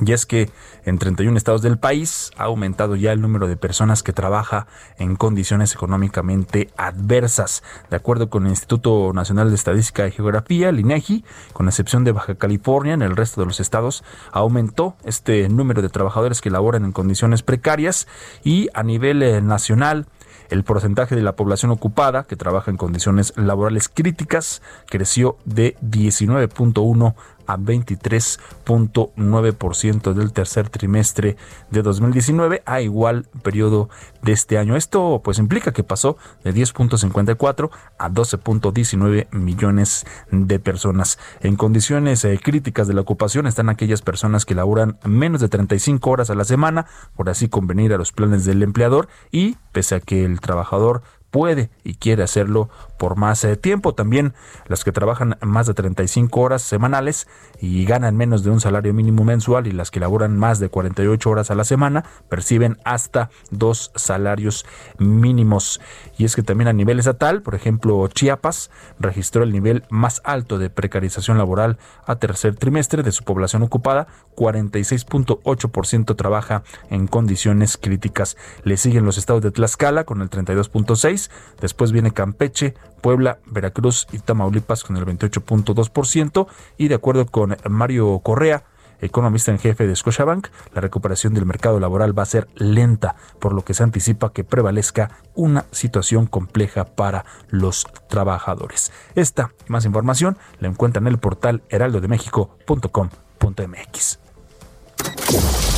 Y 0.00 0.12
es 0.12 0.26
que 0.26 0.48
en 0.84 0.98
31 0.98 1.36
estados 1.36 1.62
del 1.62 1.78
país 1.78 2.30
ha 2.36 2.44
aumentado 2.44 2.94
ya 2.94 3.12
el 3.12 3.20
número 3.20 3.48
de 3.48 3.56
personas 3.56 4.02
que 4.02 4.12
trabaja 4.12 4.68
en 4.96 5.16
condiciones 5.16 5.74
económicamente 5.74 6.70
adversas. 6.76 7.62
De 7.90 7.96
acuerdo 7.96 8.30
con 8.30 8.44
el 8.44 8.50
Instituto 8.50 9.12
Nacional 9.12 9.48
de 9.48 9.56
Estadística 9.56 10.06
y 10.06 10.12
Geografía, 10.12 10.68
el 10.68 10.78
INEGI, 10.78 11.24
con 11.52 11.66
excepción 11.66 12.04
de 12.04 12.12
Baja 12.12 12.36
California, 12.36 12.94
en 12.94 13.02
el 13.02 13.16
resto 13.16 13.40
de 13.40 13.46
los 13.46 13.58
estados 13.58 14.04
aumentó 14.30 14.96
este 15.04 15.48
número 15.48 15.82
de 15.82 15.88
trabajadores 15.88 16.40
que 16.40 16.50
laboran 16.50 16.84
en 16.84 16.92
condiciones 16.92 17.42
precarias 17.42 18.06
y 18.44 18.68
a 18.74 18.84
nivel 18.84 19.22
eh, 19.22 19.40
nacional 19.40 20.06
el 20.50 20.64
porcentaje 20.64 21.14
de 21.14 21.22
la 21.22 21.36
población 21.36 21.70
ocupada 21.70 22.24
que 22.24 22.36
trabaja 22.36 22.70
en 22.70 22.76
condiciones 22.76 23.32
laborales 23.36 23.88
críticas 23.88 24.62
creció 24.86 25.36
de 25.44 25.76
19.1 25.82 27.14
a 27.48 27.56
23.9% 27.56 30.12
del 30.12 30.32
tercer 30.32 30.68
trimestre 30.68 31.36
de 31.70 31.82
2019 31.82 32.62
a 32.66 32.82
igual 32.82 33.26
periodo 33.42 33.88
de 34.22 34.30
este 34.32 34.58
año. 34.58 34.76
Esto 34.76 35.22
pues 35.24 35.38
implica 35.38 35.72
que 35.72 35.82
pasó 35.82 36.18
de 36.44 36.54
10.54 36.54 37.70
a 37.98 38.10
12.19 38.10 39.28
millones 39.32 40.04
de 40.30 40.60
personas. 40.60 41.18
En 41.40 41.56
condiciones 41.56 42.22
eh, 42.24 42.38
críticas 42.42 42.86
de 42.86 42.92
la 42.94 43.00
ocupación 43.00 43.46
están 43.46 43.70
aquellas 43.70 44.02
personas 44.02 44.44
que 44.44 44.54
laboran 44.54 44.98
menos 45.04 45.40
de 45.40 45.48
35 45.48 46.10
horas 46.10 46.28
a 46.30 46.34
la 46.34 46.44
semana, 46.44 46.84
por 47.16 47.30
así 47.30 47.48
convenir 47.48 47.94
a 47.94 47.98
los 47.98 48.12
planes 48.12 48.44
del 48.44 48.62
empleador 48.62 49.08
y 49.32 49.56
pese 49.72 49.94
a 49.94 50.00
que 50.00 50.24
el 50.24 50.40
trabajador 50.40 51.02
puede 51.30 51.70
y 51.84 51.94
quiere 51.94 52.22
hacerlo 52.22 52.68
por 52.98 53.16
más 53.16 53.44
eh, 53.44 53.56
tiempo. 53.56 53.94
También 53.94 54.34
las 54.66 54.84
que 54.84 54.92
trabajan 54.92 55.36
más 55.40 55.66
de 55.66 55.74
35 55.74 56.40
horas 56.40 56.62
semanales 56.62 57.28
y 57.60 57.84
ganan 57.84 58.16
menos 58.16 58.42
de 58.42 58.50
un 58.50 58.60
salario 58.60 58.94
mínimo 58.94 59.24
mensual 59.24 59.66
y 59.66 59.72
las 59.72 59.90
que 59.90 60.00
laboran 60.00 60.36
más 60.36 60.58
de 60.58 60.68
48 60.68 61.30
horas 61.30 61.50
a 61.50 61.54
la 61.54 61.64
semana 61.64 62.04
perciben 62.28 62.78
hasta 62.84 63.30
dos 63.50 63.92
salarios 63.94 64.66
mínimos. 64.98 65.80
Y 66.16 66.24
es 66.24 66.36
que 66.36 66.42
también 66.42 66.68
a 66.68 66.72
nivel 66.72 66.98
estatal, 66.98 67.42
por 67.42 67.54
ejemplo, 67.54 68.06
Chiapas 68.08 68.70
registró 68.98 69.42
el 69.42 69.52
nivel 69.52 69.84
más 69.90 70.20
alto 70.24 70.58
de 70.58 70.70
precarización 70.70 71.38
laboral 71.38 71.78
a 72.06 72.16
tercer 72.16 72.56
trimestre 72.56 73.02
de 73.02 73.12
su 73.12 73.24
población 73.24 73.62
ocupada, 73.62 74.08
46.8% 74.36 76.16
trabaja 76.16 76.62
en 76.90 77.06
condiciones 77.06 77.76
críticas. 77.76 78.36
Le 78.64 78.76
siguen 78.76 79.04
los 79.04 79.18
estados 79.18 79.42
de 79.42 79.50
Tlaxcala 79.50 80.04
con 80.04 80.22
el 80.22 80.30
32.6, 80.30 81.17
después 81.60 81.92
viene 81.92 82.12
Campeche, 82.12 82.74
Puebla, 83.00 83.38
Veracruz 83.46 84.06
y 84.12 84.18
Tamaulipas 84.18 84.84
con 84.84 84.96
el 84.96 85.06
28.2% 85.06 86.46
y 86.76 86.88
de 86.88 86.94
acuerdo 86.94 87.26
con 87.26 87.56
Mario 87.68 88.18
Correa, 88.20 88.64
economista 89.00 89.50
en 89.50 89.58
jefe 89.58 89.86
de 89.86 89.94
Scotiabank, 89.94 90.48
la 90.74 90.80
recuperación 90.80 91.34
del 91.34 91.44
mercado 91.46 91.78
laboral 91.80 92.18
va 92.18 92.24
a 92.24 92.26
ser 92.26 92.48
lenta, 92.54 93.16
por 93.38 93.52
lo 93.52 93.64
que 93.64 93.74
se 93.74 93.82
anticipa 93.82 94.32
que 94.32 94.44
prevalezca 94.44 95.18
una 95.34 95.66
situación 95.70 96.26
compleja 96.26 96.84
para 96.84 97.24
los 97.48 97.86
trabajadores. 98.08 98.92
Esta 99.14 99.52
más 99.68 99.84
información 99.84 100.38
la 100.58 100.68
encuentran 100.68 101.06
en 101.06 101.12
el 101.12 101.18
portal 101.18 101.62
heraldodemexico.com.mx. 101.68 104.18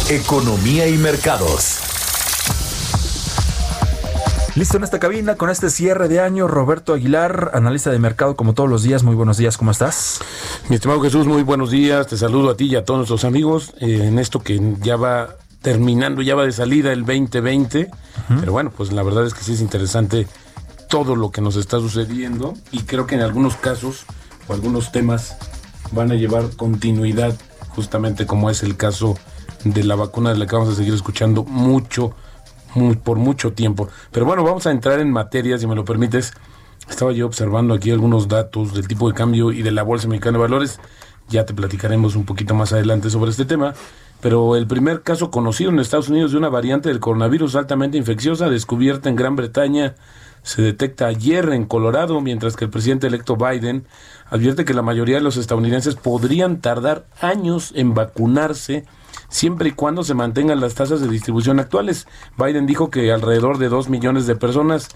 Economía 0.08 0.88
y 0.88 0.96
mercados. 0.96 1.89
Listo 4.56 4.76
en 4.76 4.84
esta 4.84 4.98
cabina 4.98 5.36
con 5.36 5.48
este 5.48 5.70
cierre 5.70 6.08
de 6.08 6.18
año, 6.18 6.48
Roberto 6.48 6.92
Aguilar, 6.92 7.52
analista 7.54 7.90
de 7.90 8.00
mercado 8.00 8.34
como 8.34 8.52
todos 8.52 8.68
los 8.68 8.82
días. 8.82 9.04
Muy 9.04 9.14
buenos 9.14 9.36
días, 9.36 9.56
¿cómo 9.56 9.70
estás? 9.70 10.20
Mi 10.68 10.74
estimado 10.74 11.00
Jesús, 11.00 11.26
muy 11.28 11.44
buenos 11.44 11.70
días. 11.70 12.08
Te 12.08 12.16
saludo 12.16 12.50
a 12.50 12.56
ti 12.56 12.64
y 12.64 12.74
a 12.74 12.84
todos 12.84 12.98
nuestros 12.98 13.24
amigos 13.24 13.72
eh, 13.80 14.06
en 14.08 14.18
esto 14.18 14.40
que 14.40 14.60
ya 14.80 14.96
va 14.96 15.36
terminando, 15.62 16.20
ya 16.20 16.34
va 16.34 16.44
de 16.44 16.52
salida 16.52 16.92
el 16.92 17.04
2020. 17.04 17.90
Pero 18.40 18.52
bueno, 18.52 18.72
pues 18.76 18.92
la 18.92 19.04
verdad 19.04 19.24
es 19.24 19.34
que 19.34 19.44
sí 19.44 19.52
es 19.52 19.60
interesante 19.60 20.26
todo 20.88 21.14
lo 21.14 21.30
que 21.30 21.40
nos 21.40 21.54
está 21.54 21.78
sucediendo 21.78 22.54
y 22.72 22.82
creo 22.82 23.06
que 23.06 23.14
en 23.14 23.20
algunos 23.20 23.54
casos 23.54 24.04
o 24.48 24.52
algunos 24.52 24.90
temas 24.90 25.36
van 25.92 26.10
a 26.10 26.16
llevar 26.16 26.50
continuidad, 26.56 27.36
justamente 27.68 28.26
como 28.26 28.50
es 28.50 28.64
el 28.64 28.76
caso 28.76 29.16
de 29.62 29.84
la 29.84 29.94
vacuna 29.94 30.30
de 30.30 30.38
la 30.38 30.46
que 30.46 30.56
vamos 30.56 30.72
a 30.72 30.76
seguir 30.76 30.94
escuchando 30.94 31.44
mucho 31.44 32.14
por 33.02 33.18
mucho 33.18 33.52
tiempo. 33.52 33.88
Pero 34.10 34.26
bueno, 34.26 34.44
vamos 34.44 34.66
a 34.66 34.70
entrar 34.70 35.00
en 35.00 35.10
materia, 35.10 35.58
si 35.58 35.66
me 35.66 35.74
lo 35.74 35.84
permites. 35.84 36.32
Estaba 36.88 37.12
yo 37.12 37.26
observando 37.26 37.74
aquí 37.74 37.90
algunos 37.90 38.28
datos 38.28 38.74
del 38.74 38.88
tipo 38.88 39.08
de 39.08 39.14
cambio 39.14 39.52
y 39.52 39.62
de 39.62 39.70
la 39.70 39.82
Bolsa 39.82 40.08
Mexicana 40.08 40.38
de 40.38 40.42
Valores. 40.42 40.80
Ya 41.28 41.44
te 41.46 41.54
platicaremos 41.54 42.16
un 42.16 42.24
poquito 42.24 42.54
más 42.54 42.72
adelante 42.72 43.10
sobre 43.10 43.30
este 43.30 43.44
tema. 43.44 43.74
Pero 44.20 44.56
el 44.56 44.66
primer 44.66 45.02
caso 45.02 45.30
conocido 45.30 45.70
en 45.70 45.78
Estados 45.78 46.08
Unidos 46.08 46.32
de 46.32 46.38
una 46.38 46.48
variante 46.48 46.88
del 46.88 47.00
coronavirus 47.00 47.56
altamente 47.56 47.96
infecciosa 47.96 48.50
descubierta 48.50 49.08
en 49.08 49.16
Gran 49.16 49.36
Bretaña 49.36 49.94
se 50.42 50.62
detecta 50.62 51.06
ayer 51.06 51.50
en 51.50 51.66
Colorado, 51.66 52.20
mientras 52.20 52.56
que 52.56 52.64
el 52.64 52.70
presidente 52.70 53.06
electo 53.06 53.36
Biden 53.36 53.86
advierte 54.30 54.64
que 54.64 54.74
la 54.74 54.82
mayoría 54.82 55.16
de 55.16 55.22
los 55.22 55.36
estadounidenses 55.36 55.96
podrían 55.96 56.60
tardar 56.60 57.06
años 57.20 57.72
en 57.74 57.94
vacunarse 57.94 58.84
siempre 59.30 59.70
y 59.70 59.72
cuando 59.72 60.04
se 60.04 60.12
mantengan 60.12 60.60
las 60.60 60.74
tasas 60.74 61.00
de 61.00 61.08
distribución 61.08 61.58
actuales. 61.58 62.06
Biden 62.36 62.66
dijo 62.66 62.90
que 62.90 63.10
alrededor 63.12 63.56
de 63.56 63.70
2 63.70 63.88
millones 63.88 64.26
de 64.26 64.36
personas 64.36 64.88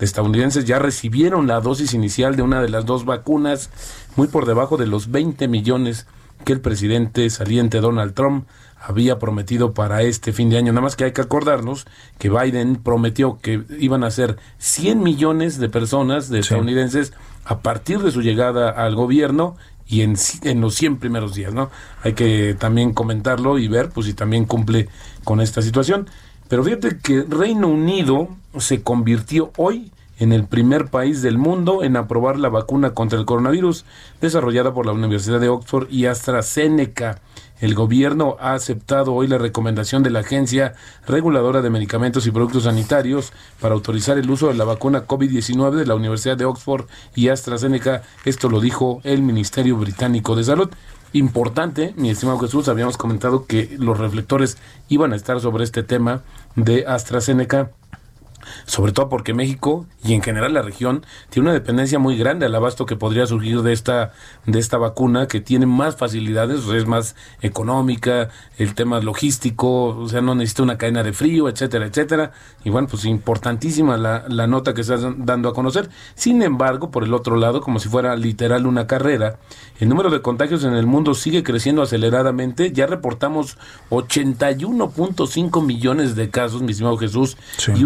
estadounidenses 0.00 0.64
ya 0.64 0.80
recibieron 0.80 1.46
la 1.46 1.60
dosis 1.60 1.94
inicial 1.94 2.34
de 2.34 2.42
una 2.42 2.60
de 2.60 2.68
las 2.68 2.86
dos 2.86 3.04
vacunas, 3.04 3.70
muy 4.16 4.26
por 4.26 4.46
debajo 4.46 4.76
de 4.76 4.86
los 4.86 5.10
20 5.10 5.46
millones 5.46 6.06
que 6.44 6.52
el 6.52 6.60
presidente 6.60 7.30
saliente 7.30 7.80
Donald 7.80 8.14
Trump 8.14 8.46
había 8.80 9.20
prometido 9.20 9.74
para 9.74 10.02
este 10.02 10.32
fin 10.32 10.50
de 10.50 10.58
año. 10.58 10.72
Nada 10.72 10.82
más 10.82 10.96
que 10.96 11.04
hay 11.04 11.12
que 11.12 11.20
acordarnos 11.20 11.86
que 12.18 12.30
Biden 12.30 12.76
prometió 12.76 13.38
que 13.40 13.62
iban 13.78 14.02
a 14.02 14.10
ser 14.10 14.38
100 14.58 15.02
millones 15.02 15.58
de 15.58 15.68
personas, 15.68 16.28
de 16.28 16.40
estadounidenses, 16.40 17.12
a 17.44 17.60
partir 17.60 18.00
de 18.00 18.10
su 18.10 18.22
llegada 18.22 18.70
al 18.70 18.96
gobierno 18.96 19.56
y 19.86 20.02
en, 20.02 20.16
en 20.42 20.60
los 20.60 20.74
100 20.74 20.98
primeros 20.98 21.34
días, 21.34 21.52
¿no? 21.52 21.70
Hay 22.02 22.14
que 22.14 22.54
también 22.58 22.92
comentarlo 22.92 23.58
y 23.58 23.68
ver 23.68 23.90
pues 23.90 24.06
si 24.06 24.14
también 24.14 24.44
cumple 24.44 24.88
con 25.24 25.40
esta 25.40 25.62
situación. 25.62 26.08
Pero 26.48 26.64
fíjate 26.64 26.98
que 26.98 27.24
Reino 27.28 27.68
Unido 27.68 28.28
se 28.58 28.82
convirtió 28.82 29.52
hoy 29.56 29.90
en 30.18 30.32
el 30.32 30.44
primer 30.44 30.86
país 30.86 31.22
del 31.22 31.38
mundo 31.38 31.82
en 31.82 31.96
aprobar 31.96 32.38
la 32.38 32.48
vacuna 32.48 32.94
contra 32.94 33.18
el 33.18 33.24
coronavirus 33.24 33.84
desarrollada 34.20 34.72
por 34.72 34.86
la 34.86 34.92
Universidad 34.92 35.40
de 35.40 35.48
Oxford 35.48 35.90
y 35.90 36.06
AstraZeneca. 36.06 37.20
El 37.62 37.76
gobierno 37.76 38.36
ha 38.40 38.54
aceptado 38.54 39.14
hoy 39.14 39.28
la 39.28 39.38
recomendación 39.38 40.02
de 40.02 40.10
la 40.10 40.18
Agencia 40.18 40.74
Reguladora 41.06 41.62
de 41.62 41.70
Medicamentos 41.70 42.26
y 42.26 42.32
Productos 42.32 42.64
Sanitarios 42.64 43.32
para 43.60 43.74
autorizar 43.74 44.18
el 44.18 44.28
uso 44.28 44.48
de 44.48 44.54
la 44.54 44.64
vacuna 44.64 45.06
COVID-19 45.06 45.76
de 45.76 45.86
la 45.86 45.94
Universidad 45.94 46.36
de 46.36 46.44
Oxford 46.44 46.86
y 47.14 47.28
AstraZeneca. 47.28 48.02
Esto 48.24 48.48
lo 48.48 48.58
dijo 48.58 49.00
el 49.04 49.22
Ministerio 49.22 49.76
Británico 49.76 50.34
de 50.34 50.42
Salud. 50.42 50.70
Importante, 51.12 51.94
mi 51.96 52.10
estimado 52.10 52.40
Jesús, 52.40 52.66
habíamos 52.66 52.96
comentado 52.96 53.46
que 53.46 53.76
los 53.78 53.96
reflectores 53.96 54.58
iban 54.88 55.12
a 55.12 55.16
estar 55.16 55.40
sobre 55.40 55.62
este 55.62 55.84
tema 55.84 56.22
de 56.56 56.84
AstraZeneca 56.88 57.70
sobre 58.66 58.92
todo 58.92 59.08
porque 59.08 59.34
México 59.34 59.86
y 60.04 60.14
en 60.14 60.22
general 60.22 60.54
la 60.54 60.62
región 60.62 61.04
tiene 61.30 61.48
una 61.48 61.54
dependencia 61.54 61.98
muy 61.98 62.16
grande 62.16 62.46
al 62.46 62.54
abasto 62.54 62.86
que 62.86 62.96
podría 62.96 63.26
surgir 63.26 63.62
de 63.62 63.72
esta 63.72 64.12
de 64.46 64.58
esta 64.58 64.78
vacuna 64.78 65.28
que 65.28 65.40
tiene 65.40 65.66
más 65.66 65.96
facilidades, 65.96 66.66
es 66.68 66.86
más 66.86 67.14
económica, 67.40 68.28
el 68.58 68.74
tema 68.74 69.00
logístico, 69.00 69.88
o 69.88 70.08
sea, 70.08 70.20
no 70.20 70.34
necesita 70.34 70.62
una 70.62 70.78
cadena 70.78 71.02
de 71.02 71.12
frío, 71.12 71.48
etcétera, 71.48 71.86
etcétera. 71.86 72.32
Y 72.64 72.70
bueno, 72.70 72.88
pues 72.88 73.04
importantísima 73.04 73.96
la, 73.96 74.24
la 74.28 74.46
nota 74.46 74.74
que 74.74 74.84
se 74.84 74.94
está 74.94 75.14
dando 75.16 75.48
a 75.48 75.54
conocer. 75.54 75.90
Sin 76.14 76.42
embargo, 76.42 76.90
por 76.90 77.04
el 77.04 77.14
otro 77.14 77.36
lado, 77.36 77.60
como 77.60 77.78
si 77.78 77.88
fuera 77.88 78.16
literal 78.16 78.66
una 78.66 78.86
carrera, 78.86 79.38
el 79.78 79.88
número 79.88 80.10
de 80.10 80.22
contagios 80.22 80.64
en 80.64 80.74
el 80.74 80.86
mundo 80.86 81.14
sigue 81.14 81.42
creciendo 81.42 81.82
aceleradamente. 81.82 82.72
Ya 82.72 82.86
reportamos 82.86 83.58
81.5 83.90 85.64
millones 85.64 86.14
de 86.14 86.30
casos, 86.30 86.62
mi 86.62 86.72
estimado 86.72 86.96
Jesús, 86.96 87.36
y 87.74 87.84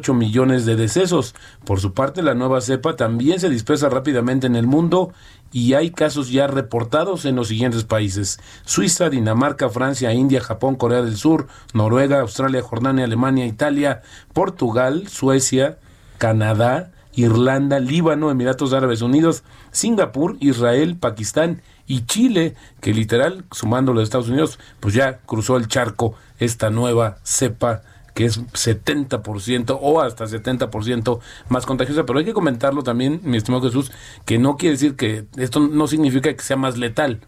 1.8 0.00 0.14
millones 0.14 0.66
de 0.66 0.76
decesos. 0.76 1.34
Por 1.64 1.80
su 1.80 1.92
parte, 1.92 2.22
la 2.22 2.34
nueva 2.34 2.60
cepa 2.60 2.96
también 2.96 3.40
se 3.40 3.48
dispersa 3.48 3.88
rápidamente 3.88 4.46
en 4.46 4.56
el 4.56 4.66
mundo 4.66 5.12
y 5.52 5.74
hay 5.74 5.90
casos 5.90 6.30
ya 6.30 6.46
reportados 6.46 7.24
en 7.24 7.36
los 7.36 7.48
siguientes 7.48 7.84
países: 7.84 8.38
Suiza, 8.64 9.10
Dinamarca, 9.10 9.68
Francia, 9.68 10.12
India, 10.12 10.40
Japón, 10.40 10.76
Corea 10.76 11.02
del 11.02 11.16
Sur, 11.16 11.48
Noruega, 11.72 12.20
Australia, 12.20 12.62
Jordania, 12.62 13.04
Alemania, 13.04 13.46
Italia, 13.46 14.02
Portugal, 14.32 15.08
Suecia, 15.08 15.78
Canadá, 16.18 16.92
Irlanda, 17.14 17.78
Líbano, 17.80 18.30
Emiratos 18.30 18.72
Árabes 18.72 19.02
Unidos, 19.02 19.42
Singapur, 19.70 20.36
Israel, 20.40 20.96
Pakistán 20.96 21.62
y 21.86 22.04
Chile, 22.06 22.54
que 22.80 22.92
literal, 22.92 23.44
sumando 23.52 23.92
los 23.92 24.02
Estados 24.02 24.28
Unidos, 24.28 24.58
pues 24.80 24.94
ya 24.94 25.18
cruzó 25.18 25.56
el 25.56 25.68
charco 25.68 26.14
esta 26.38 26.68
nueva 26.68 27.18
cepa 27.22 27.82
que 28.16 28.24
es 28.24 28.40
70% 28.40 29.78
o 29.78 30.00
hasta 30.00 30.24
70% 30.24 31.20
más 31.50 31.66
contagiosa. 31.66 32.06
Pero 32.06 32.18
hay 32.18 32.24
que 32.24 32.32
comentarlo 32.32 32.82
también, 32.82 33.20
mi 33.22 33.36
estimado 33.36 33.64
Jesús, 33.64 33.92
que 34.24 34.38
no 34.38 34.56
quiere 34.56 34.72
decir 34.72 34.96
que 34.96 35.26
esto 35.36 35.60
no 35.60 35.86
significa 35.86 36.32
que 36.32 36.42
sea 36.42 36.56
más 36.56 36.78
letal. 36.78 37.20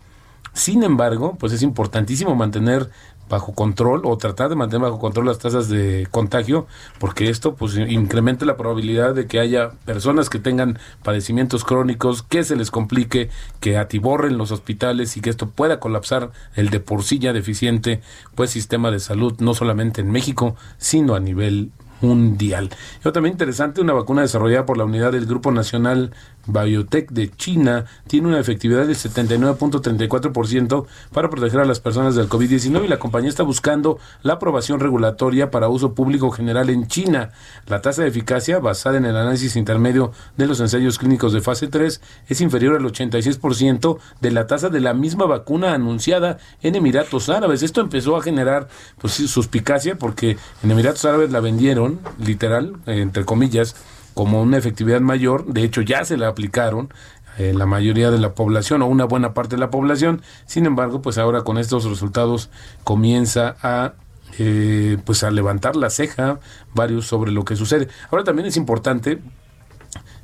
Sin 0.54 0.83
embargo, 0.83 1.37
pues 1.38 1.52
es 1.52 1.62
importantísimo 1.62 2.35
mantener 2.35 2.88
bajo 3.28 3.54
control 3.54 4.02
o 4.04 4.16
tratar 4.16 4.49
de 4.49 4.56
mantener 4.56 4.88
bajo 4.88 4.99
control 4.99 5.26
las 5.26 5.38
tasas 5.38 5.68
de 5.68 6.06
contagio, 6.11 6.66
porque 6.99 7.28
esto 7.28 7.54
pues 7.54 7.76
incrementa 7.76 8.44
la 8.47 8.56
probabilidad 8.56 9.14
de 9.14 9.26
que 9.26 9.40
haya 9.40 9.73
personas 9.85 10.30
que 10.30 10.38
tengan 10.38 10.78
padecimientos 11.02 11.64
crónicos, 11.64 12.23
que 12.23 12.44
se 12.44 12.56
les 12.56 12.70
complique, 12.70 13.30
que 13.61 13.76
atiborren 13.76 14.38
los 14.38 14.52
hospitales 14.52 15.16
y 15.16 15.20
que 15.20 15.30
esto 15.30 15.49
pueda 15.49 15.80
colapsar 15.80 16.30
el 16.54 16.70
de 16.70 16.80
por 16.80 17.02
sí 17.02 17.18
ya 17.18 17.32
deficiente 17.32 18.00
pues 18.35 18.50
sistema 18.50 18.90
de 18.90 19.00
salud 19.00 19.35
no 19.38 19.54
solamente 19.54 20.00
en 20.00 20.11
México, 20.11 20.56
sino 20.78 21.14
a 21.14 21.20
nivel 21.20 21.70
mundial. 22.00 22.70
Y 23.04 23.12
también 23.12 23.32
interesante, 23.32 23.80
una 23.80 23.92
vacuna 23.92 24.22
desarrollada 24.22 24.66
por 24.66 24.78
la 24.78 24.84
unidad 24.84 25.12
del 25.12 25.26
Grupo 25.26 25.50
Nacional 25.52 26.12
Biotech 26.48 27.11
de 27.11 27.30
China 27.30 27.84
tiene 28.06 28.28
una 28.28 28.40
efectividad 28.40 28.87
del 28.87 28.96
79.34% 28.96 30.87
para 31.12 31.30
proteger 31.30 31.61
a 31.61 31.64
las 31.64 31.80
personas 31.80 32.14
del 32.14 32.28
COVID-19 32.28 32.84
y 32.84 32.88
la 32.88 32.98
compañía 32.98 33.28
está 33.28 33.42
buscando 33.42 33.98
la 34.22 34.34
aprobación 34.34 34.80
regulatoria 34.80 35.50
para 35.50 35.68
uso 35.68 35.94
público 35.94 36.30
general 36.30 36.70
en 36.70 36.87
China. 36.87 37.30
La 37.66 37.82
tasa 37.82 38.02
de 38.02 38.08
eficacia, 38.08 38.58
basada 38.58 38.96
en 38.96 39.04
el 39.04 39.16
análisis 39.16 39.56
intermedio 39.56 40.12
de 40.37 40.46
los 40.46 40.61
ensayos 40.61 40.98
clínicos 40.98 41.32
de 41.32 41.40
fase 41.40 41.68
3, 41.68 42.00
es 42.28 42.40
inferior 42.40 42.76
al 42.76 42.84
86% 42.84 43.98
de 44.20 44.30
la 44.30 44.46
tasa 44.46 44.70
de 44.70 44.80
la 44.80 44.94
misma 44.94 45.26
vacuna 45.26 45.74
anunciada 45.74 46.38
en 46.62 46.74
Emiratos 46.74 47.28
Árabes. 47.28 47.62
Esto 47.62 47.80
empezó 47.80 48.16
a 48.16 48.22
generar 48.22 48.68
pues, 49.00 49.14
suspicacia 49.14 49.98
porque 49.98 50.38
en 50.62 50.70
Emiratos 50.70 51.04
Árabes 51.04 51.30
la 51.30 51.40
vendieron, 51.40 51.88
literal, 52.18 52.77
entre 52.87 53.24
comillas, 53.24 53.77
como 54.14 54.42
una 54.42 54.59
efectividad 54.59 55.01
mayor, 55.01 55.46
de 55.46 55.62
hecho 55.62 55.81
ya 55.81 56.05
se 56.05 56.16
la 56.16 56.29
aplicaron 56.29 56.92
en 57.38 57.59
la 57.59 57.66
mayoría 57.66 58.11
de 58.11 58.18
la 58.18 58.35
población 58.35 58.83
o 58.83 58.87
una 58.87 59.05
buena 59.05 59.33
parte 59.33 59.57
de 59.57 59.61
la 59.61 59.70
población, 59.70 60.22
sin 60.46 60.66
embargo, 60.66 61.03
pues 61.03 61.18
ahora 61.18 61.42
con 61.42 61.57
estos 61.57 61.85
resultados 61.85 62.51
comienza 62.85 63.57
a 63.62 63.94
eh, 64.38 64.98
pues 65.05 65.24
a 65.24 65.31
levantar 65.31 65.74
la 65.74 65.90
ceja 65.90 66.38
varios 66.74 67.07
sobre 67.07 67.33
lo 67.33 67.44
que 67.44 67.57
sucede. 67.57 67.88
Ahora 68.11 68.24
también 68.24 68.46
es 68.46 68.57
importante 68.57 69.20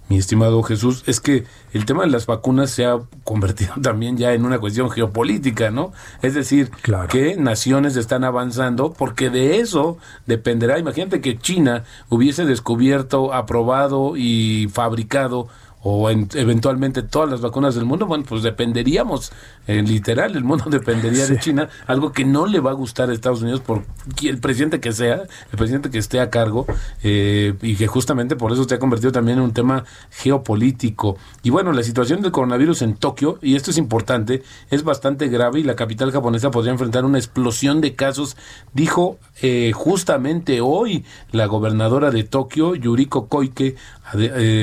mi 0.09 0.19
estimado 0.19 0.63
Jesús, 0.63 1.03
es 1.07 1.21
que 1.21 1.45
el 1.73 1.87
tema 1.87 2.05
de 2.05 2.11
las 2.11 2.27
vacunas 2.27 2.71
se 2.71 2.85
ha 2.85 2.99
convertido 3.25 3.75
también 3.83 4.17
ya 4.17 4.33
en 4.33 4.45
una 4.45 4.59
cuestión 4.59 4.91
geopolítica, 4.91 5.71
¿no? 5.71 5.93
Es 6.23 6.35
decir, 6.35 6.71
que 7.09 7.37
naciones 7.37 7.97
están 7.97 8.25
avanzando 8.25 8.93
porque 8.93 9.31
de 9.31 9.61
eso 9.61 9.99
dependerá. 10.27 10.79
Imagínate 10.79 11.21
que 11.21 11.39
China 11.39 11.85
hubiese 12.09 12.45
descubierto, 12.45 13.33
aprobado 13.33 14.17
y 14.17 14.69
fabricado 14.73 15.49
o 15.87 16.09
eventualmente 16.11 17.03
todas 17.03 17.31
las 17.31 17.43
vacunas 17.43 17.75
del 17.75 17.85
mundo, 17.85 18.07
bueno, 18.07 18.25
pues 18.27 18.43
dependeríamos, 18.43 19.33
eh, 19.67 19.83
literal, 19.83 20.35
el 20.35 20.43
mundo 20.43 20.65
dependería 20.71 21.27
de 21.27 21.39
China, 21.39 21.69
algo 21.87 22.11
que 22.11 22.25
no 22.25 22.47
le 22.47 22.59
va 22.59 22.71
a 22.71 22.75
gustar 22.75 23.11
a 23.11 23.13
Estados 23.13 23.43
Unidos 23.43 23.61
por 23.61 23.83
el 24.23 24.39
presidente 24.39 24.81
que 24.81 24.93
sea, 24.93 25.25
el 25.53 25.59
presidente 25.59 25.91
que 25.91 25.99
esté 25.99 26.21
a 26.21 26.31
cargo, 26.31 26.67
eh, 27.03 27.55
y 27.61 27.77
que 27.77 27.87
justamente 27.87 28.35
por 28.35 28.51
eso 28.51 28.65
se 28.65 28.75
ha 28.75 28.79
convertido 28.79 29.13
también 29.13 29.39
en 29.39 29.45
un 29.45 29.53
tema 29.53 29.85
geopolítico. 30.11 31.19
Y 31.43 31.51
bueno, 31.51 31.71
la 31.73 31.83
situación 31.83 32.23
del 32.23 32.33
coronavirus 32.33 32.81
en 32.81 32.95
Tokio, 32.95 33.39
y 33.43 33.55
esto 33.55 33.71
es 33.71 33.77
importante, 33.77 34.43
es 34.71 34.85
bastante 34.85 35.29
grave 35.29 35.61
y 35.61 35.65
la 35.65 35.77
capital 35.77 36.11
japonesa 36.13 36.51
podría 36.51 36.73
enfrentar 36.73 37.05
una 37.05 37.19
explosión 37.19 37.83
de 37.83 37.95
casos, 37.95 38.39
dijo 38.73 39.19
eh, 39.43 39.73
justamente 39.75 40.63
hoy 40.63 41.05
la 41.31 41.45
gobernadora 41.45 42.11
de 42.11 42.25
Tokio, 42.25 42.75
Yuriko 42.75 43.29
Koike, 43.29 43.77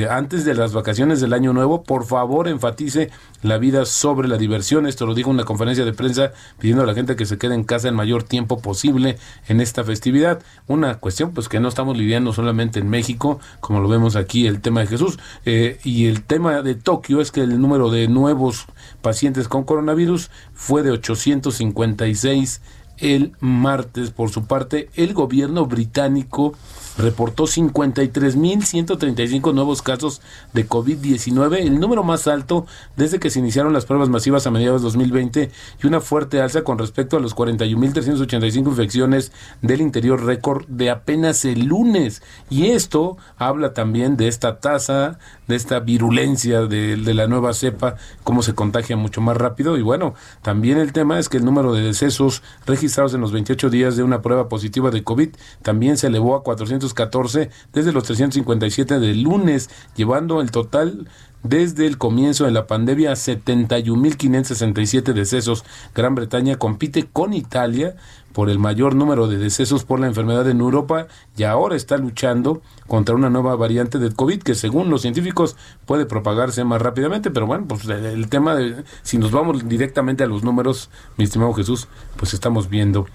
antes 0.10 0.46
de 0.46 0.54
las 0.54 0.74
vacaciones 0.74 1.20
del 1.20 1.34
Año 1.34 1.52
Nuevo, 1.52 1.84
por 1.84 2.06
favor 2.06 2.48
enfatice 2.48 3.10
la 3.42 3.58
vida 3.58 3.86
sobre 3.86 4.28
la 4.28 4.38
diversión. 4.38 4.86
Esto 4.86 5.06
lo 5.06 5.14
dijo 5.14 5.30
en 5.30 5.36
una 5.36 5.46
conferencia 5.46 5.84
de 5.84 5.94
prensa 5.94 6.32
pidiendo 6.60 6.84
a 6.84 6.86
la 6.86 6.94
gente 6.94 7.16
que 7.16 7.26
se 7.26 7.38
quede 7.38 7.56
en 7.56 7.64
casa 7.64 7.88
el 7.88 7.96
mayor 7.96 8.24
tiempo 8.24 8.62
posible 8.62 9.18
en 9.48 9.60
esta 9.60 9.84
festividad. 9.84 10.42
Una 10.68 11.00
cuestión 11.00 11.32
pues 11.32 11.50
que 11.50 11.60
no 11.60 11.68
estamos 11.68 11.98
lidiando 11.98 12.34
solamente 12.34 12.80
en 12.80 12.90
México, 12.90 13.40
como 13.60 13.80
lo 13.80 13.90
vemos 13.90 14.16
aquí 14.16 14.48
el 14.48 14.62
tema 14.62 14.82
de 14.82 14.88
Jesús. 14.88 15.20
Eh, 15.46 15.80
y 15.84 16.08
el 16.08 16.24
tema 16.24 16.62
de 16.62 16.76
Tokio 16.76 17.20
es 17.22 17.32
que 17.32 17.42
el 17.42 17.60
número 17.60 17.90
de 17.90 18.08
nuevos 18.08 18.68
pacientes 19.02 19.48
con 19.48 19.64
coronavirus 19.64 20.30
fue 20.54 20.84
de 20.84 20.92
856 20.92 22.62
el 23.02 23.34
martes. 23.40 24.12
Por 24.12 24.30
su 24.30 24.46
parte, 24.46 24.90
el 24.96 25.14
gobierno 25.14 25.66
británico 25.66 26.54
reportó 26.98 27.46
53.135 27.46 29.54
nuevos 29.54 29.82
casos 29.82 30.22
de 30.54 30.68
COVID-19, 30.68 31.60
el 31.60 31.80
número 31.80 32.04
más 32.04 32.28
alto 32.28 32.66
desde 32.96 33.20
que 33.20 33.30
se 33.30 33.40
iniciaron 33.40 33.74
las 33.74 33.86
pruebas 33.86 34.10
masivas 34.10 34.46
a 34.46 34.52
mediados 34.52 34.82
de 34.82 34.86
2020 34.86 35.52
y 35.82 35.88
una 35.88 36.02
fuerte 36.02 36.42
alza 36.42 36.64
con 36.64 36.78
respecto 36.78 37.18
a 37.18 37.20
los 37.20 37.36
41.385 37.36 38.68
infecciones 38.68 39.32
del 39.62 39.82
interior 39.82 40.24
récord 40.24 40.66
de 40.68 40.90
apenas 40.90 41.46
el 41.46 41.66
lunes. 41.66 42.22
Y 42.50 42.68
esto 42.68 43.18
habla 43.38 43.74
también 43.74 44.18
de 44.18 44.28
esta 44.28 44.60
tasa, 44.60 45.18
de 45.48 45.56
esta 45.56 45.80
virulencia 45.80 46.64
de, 46.64 46.98
de 46.98 47.14
la 47.14 47.28
nueva 47.28 47.54
cepa, 47.54 47.96
cómo 48.24 48.44
se 48.44 48.54
contagia 48.54 48.98
mucho 48.98 49.22
más 49.22 49.38
rápido. 49.38 49.78
Y 49.78 49.82
bueno, 49.82 50.14
también 50.42 50.78
el 50.78 50.92
tema 50.94 51.20
es 51.20 51.30
que 51.30 51.38
el 51.38 51.46
número 51.46 51.74
de 51.74 51.82
decesos 51.82 52.44
registrados 52.66 52.91
en 52.98 53.22
los 53.22 53.32
28 53.32 53.70
días 53.70 53.96
de 53.96 54.04
una 54.04 54.22
prueba 54.22 54.50
positiva 54.50 54.92
de 54.92 55.04
COVID 55.04 55.30
también 55.62 55.98
se 55.98 56.08
elevó 56.08 56.36
a 56.36 56.44
400 56.44 56.94
desde 57.74 57.92
los 57.92 58.04
357 58.04 59.00
del 59.00 59.22
lunes, 59.22 59.70
llevando 59.96 60.42
el 60.42 60.52
total 60.52 61.08
desde 61.44 61.88
el 61.88 61.98
comienzo 61.98 62.46
de 62.46 62.52
la 62.52 62.68
pandemia, 62.68 63.14
71.567 63.14 65.14
decesos. 65.14 65.66
Gran 65.96 66.16
Bretaña 66.16 66.58
compite 66.58 67.08
con 67.12 67.34
Italia 67.34 67.96
por 68.32 68.50
el 68.50 68.60
mayor 68.60 68.96
número 68.96 69.28
de 69.28 69.38
decesos 69.38 69.84
por 69.84 70.00
la 70.00 70.08
enfermedad 70.08 70.50
en 70.50 70.60
Europa 70.60 71.08
y 71.38 71.44
ahora 71.44 71.76
está 71.76 71.98
luchando 71.98 72.62
contra 72.88 73.16
una 73.16 73.30
nueva 73.30 73.56
variante 73.56 74.00
del 74.00 74.16
COVID 74.16 74.42
que 74.42 74.56
según 74.56 74.90
los 74.90 75.02
científicos 75.02 75.56
puede 75.86 76.06
propagarse 76.06 76.64
más 76.64 76.82
rápidamente, 76.82 77.32
pero 77.32 77.46
bueno, 77.46 77.66
pues 77.68 77.86
el 77.86 78.30
tema 78.30 78.56
de 78.56 78.84
si 79.04 79.18
nos 79.18 79.32
vamos 79.32 79.68
directamente 79.68 80.24
a 80.24 80.28
los 80.28 80.44
números, 80.44 80.90
mi 81.18 81.26
estimado 81.26 81.54
Jesús, 81.54 81.88
pues 82.18 82.34
estamos 82.34 82.70
viendo 82.70 83.06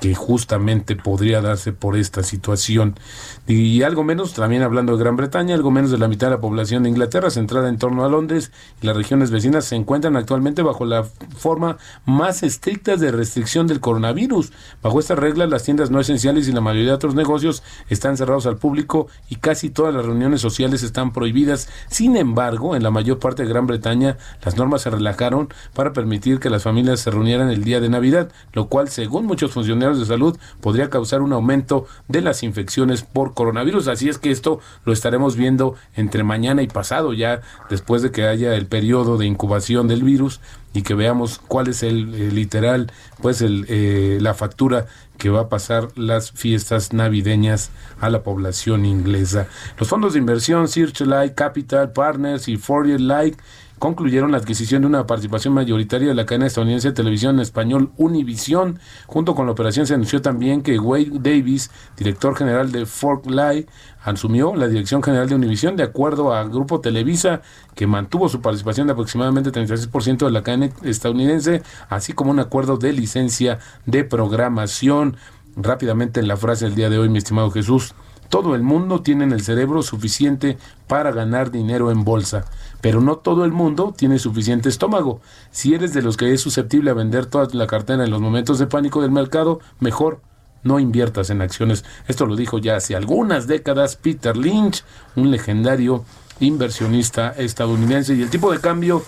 que 0.00 0.14
justamente 0.14 0.96
podría 0.96 1.42
darse 1.42 1.72
por 1.72 1.96
esta 1.96 2.22
situación. 2.22 2.98
Y 3.46 3.82
algo 3.82 4.02
menos, 4.02 4.32
también 4.32 4.62
hablando 4.62 4.96
de 4.96 5.02
Gran 5.02 5.16
Bretaña, 5.16 5.54
algo 5.54 5.70
menos 5.70 5.90
de 5.90 5.98
la 5.98 6.08
mitad 6.08 6.28
de 6.28 6.36
la 6.36 6.40
población 6.40 6.82
de 6.82 6.88
Inglaterra, 6.88 7.30
centrada 7.30 7.68
en 7.68 7.78
torno 7.78 8.04
a 8.04 8.08
Londres 8.08 8.50
y 8.80 8.86
las 8.86 8.96
regiones 8.96 9.30
vecinas, 9.30 9.66
se 9.66 9.76
encuentran 9.76 10.16
actualmente 10.16 10.62
bajo 10.62 10.84
la 10.84 11.04
forma 11.36 11.76
más 12.06 12.42
estricta 12.42 12.96
de 12.96 13.12
restricción 13.12 13.66
del 13.66 13.80
coronavirus. 13.80 14.52
Bajo 14.82 15.00
esta 15.00 15.14
regla, 15.14 15.46
las 15.46 15.64
tiendas 15.64 15.90
no 15.90 16.00
esenciales 16.00 16.48
y 16.48 16.52
la 16.52 16.60
mayoría 16.60 16.88
de 16.88 16.94
otros 16.94 17.14
negocios 17.14 17.62
están 17.88 18.16
cerrados 18.16 18.46
al 18.46 18.56
público 18.56 19.08
y 19.28 19.36
casi 19.36 19.68
todas 19.68 19.94
las 19.94 20.06
reuniones 20.06 20.40
sociales 20.40 20.82
están 20.82 21.12
prohibidas. 21.12 21.68
Sin 21.88 22.16
embargo, 22.16 22.74
en 22.74 22.82
la 22.82 22.90
mayor 22.90 23.18
parte 23.18 23.42
de 23.42 23.48
Gran 23.48 23.66
Bretaña, 23.66 24.16
las 24.42 24.56
normas 24.56 24.82
se 24.82 24.90
relajaron 24.90 25.52
para 25.74 25.92
permitir 25.92 26.40
que 26.40 26.50
las 26.50 26.62
familias 26.62 27.00
se 27.00 27.10
reunieran 27.10 27.50
el 27.50 27.64
día 27.64 27.80
de 27.80 27.90
Navidad, 27.90 28.30
lo 28.52 28.68
cual, 28.68 28.88
según 28.88 29.26
muchos 29.26 29.52
funcionarios, 29.52 29.89
de 29.98 30.06
salud 30.06 30.38
podría 30.60 30.90
causar 30.90 31.22
un 31.22 31.32
aumento 31.32 31.86
de 32.08 32.20
las 32.20 32.42
infecciones 32.42 33.02
por 33.02 33.34
coronavirus. 33.34 33.88
Así 33.88 34.08
es 34.08 34.18
que 34.18 34.30
esto 34.30 34.60
lo 34.84 34.92
estaremos 34.92 35.36
viendo 35.36 35.74
entre 35.96 36.22
mañana 36.22 36.62
y 36.62 36.66
pasado, 36.66 37.12
ya 37.12 37.40
después 37.68 38.02
de 38.02 38.10
que 38.10 38.26
haya 38.26 38.54
el 38.54 38.66
periodo 38.66 39.18
de 39.18 39.26
incubación 39.26 39.88
del 39.88 40.02
virus 40.02 40.40
y 40.72 40.82
que 40.82 40.94
veamos 40.94 41.40
cuál 41.48 41.68
es 41.68 41.82
el, 41.82 42.34
literal, 42.34 42.92
pues 43.20 43.42
el, 43.42 43.66
eh, 43.68 44.18
la 44.20 44.34
factura 44.34 44.86
que 45.18 45.30
va 45.30 45.42
a 45.42 45.48
pasar 45.48 45.88
las 45.96 46.32
fiestas 46.32 46.92
navideñas 46.92 47.70
a 48.00 48.08
la 48.08 48.22
población 48.22 48.86
inglesa. 48.86 49.48
Los 49.78 49.88
fondos 49.88 50.14
de 50.14 50.18
inversión 50.18 50.66
Searchlight 50.66 51.34
Capital 51.34 51.92
Partners 51.92 52.48
y 52.48 52.56
Fourier 52.56 53.00
Light 53.00 53.36
concluyeron 53.80 54.30
la 54.30 54.36
adquisición 54.36 54.82
de 54.82 54.88
una 54.88 55.06
participación 55.06 55.54
mayoritaria 55.54 56.08
de 56.08 56.14
la 56.14 56.26
cadena 56.26 56.46
estadounidense 56.46 56.88
de 56.88 56.94
televisión 56.94 57.36
en 57.36 57.40
español 57.40 57.90
Univision. 57.96 58.78
Junto 59.06 59.34
con 59.34 59.46
la 59.46 59.52
operación 59.52 59.86
se 59.86 59.94
anunció 59.94 60.20
también 60.20 60.60
que 60.62 60.78
Wade 60.78 61.12
Davis, 61.14 61.70
director 61.96 62.36
general 62.36 62.72
de 62.72 62.84
Fork 62.84 63.24
Light, 63.30 63.70
asumió 64.04 64.54
la 64.54 64.68
dirección 64.68 65.02
general 65.02 65.30
de 65.30 65.34
Univision 65.34 65.76
de 65.76 65.82
acuerdo 65.82 66.34
al 66.34 66.50
Grupo 66.50 66.82
Televisa, 66.82 67.40
que 67.74 67.86
mantuvo 67.86 68.28
su 68.28 68.42
participación 68.42 68.86
de 68.86 68.92
aproximadamente 68.92 69.50
36% 69.50 70.26
de 70.26 70.30
la 70.30 70.42
cadena 70.42 70.68
estadounidense, 70.82 71.62
así 71.88 72.12
como 72.12 72.32
un 72.32 72.38
acuerdo 72.38 72.76
de 72.76 72.92
licencia 72.92 73.60
de 73.86 74.04
programación. 74.04 75.16
Rápidamente 75.56 76.20
en 76.20 76.28
la 76.28 76.36
frase 76.36 76.66
del 76.66 76.74
día 76.74 76.90
de 76.90 76.98
hoy, 76.98 77.08
mi 77.08 77.16
estimado 77.16 77.50
Jesús, 77.50 77.94
todo 78.30 78.54
el 78.54 78.62
mundo 78.62 79.02
tiene 79.02 79.24
en 79.24 79.32
el 79.32 79.42
cerebro 79.42 79.82
suficiente 79.82 80.56
para 80.86 81.10
ganar 81.10 81.50
dinero 81.50 81.90
en 81.90 82.04
bolsa, 82.04 82.46
pero 82.80 83.00
no 83.00 83.16
todo 83.16 83.44
el 83.44 83.52
mundo 83.52 83.92
tiene 83.94 84.18
suficiente 84.18 84.68
estómago. 84.68 85.20
Si 85.50 85.74
eres 85.74 85.92
de 85.92 86.00
los 86.00 86.16
que 86.16 86.32
es 86.32 86.40
susceptible 86.40 86.90
a 86.90 86.94
vender 86.94 87.26
toda 87.26 87.48
la 87.52 87.66
cartera 87.66 88.04
en 88.04 88.10
los 88.10 88.20
momentos 88.20 88.58
de 88.58 88.68
pánico 88.68 89.02
del 89.02 89.10
mercado, 89.10 89.60
mejor 89.80 90.22
no 90.62 90.78
inviertas 90.78 91.30
en 91.30 91.42
acciones. 91.42 91.84
Esto 92.06 92.24
lo 92.24 92.36
dijo 92.36 92.58
ya 92.58 92.76
hace 92.76 92.94
algunas 92.94 93.46
décadas 93.46 93.96
Peter 93.96 94.36
Lynch, 94.36 94.84
un 95.16 95.30
legendario 95.30 96.04
inversionista 96.38 97.30
estadounidense. 97.30 98.14
Y 98.14 98.22
el 98.22 98.30
tipo 98.30 98.52
de 98.52 98.60
cambio, 98.60 99.02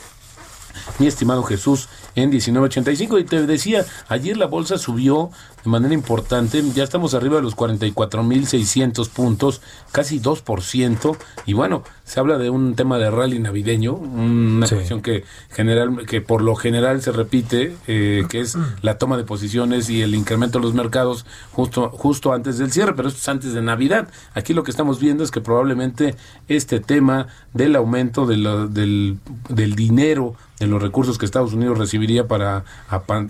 mi 0.99 1.07
estimado 1.07 1.45
Jesús, 1.45 1.89
en 2.15 2.31
19.85. 2.31 3.21
Y 3.21 3.25
te 3.25 3.47
decía, 3.47 3.85
ayer 4.09 4.37
la 4.37 4.47
bolsa 4.47 4.79
subió 4.79 5.31
de 5.65 5.71
manera 5.71 5.95
importante. 5.95 6.63
Ya 6.75 6.85
estamos 6.85 7.15
arriba 7.15 7.37
de 7.37 7.43
los 7.43 7.57
44.600 7.57 9.09
puntos, 9.09 9.61
casi 9.91 10.21
2%. 10.21 11.17
Y 11.47 11.53
bueno, 11.53 11.85
se 12.05 12.21
habla 12.21 12.39
de 12.39 12.51
un 12.51 12.75
tema 12.75 12.99
de 12.99 13.11
rally 13.11 13.39
navideño, 13.39 13.95
una 13.95 14.67
cuestión 14.67 15.03
que, 15.03 15.25
general, 15.51 16.05
que 16.07 16.21
por 16.21 16.43
lo 16.43 16.55
general 16.57 17.01
se 17.01 17.13
repite, 17.13 17.75
eh, 17.87 18.25
que 18.29 18.41
es 18.41 18.57
la 18.83 18.99
toma 18.99 19.17
de 19.17 19.25
posiciones 19.25 19.89
y 19.89 20.03
el 20.03 20.15
incremento 20.15 20.59
de 20.59 20.65
los 20.65 20.75
mercados 20.75 21.25
justo, 21.53 21.91
justo 21.91 22.33
antes 22.33 22.59
del 22.59 22.73
cierre, 22.73 22.95
pero 22.95 23.09
esto 23.09 23.21
es 23.21 23.29
antes 23.29 23.55
de 23.55 23.63
Navidad. 23.63 24.09
Aquí 24.35 24.53
lo 24.53 24.65
que 24.65 24.71
estamos 24.71 25.01
viendo 25.01 25.23
es 25.25 25.31
que 25.31 25.41
probablemente 25.41 26.17
este 26.49 26.81
tema 26.81 27.29
del 27.55 27.77
aumento 27.77 28.27
de 28.27 28.33
del, 28.33 29.19
del 29.49 29.75
dinero 29.75 30.35
de 30.59 30.69
los 30.69 30.81
recursos 30.81 31.19
que 31.19 31.25
Estados 31.25 31.55
Unidos 31.55 31.79
recibiría 31.79 32.29
para 32.29 32.65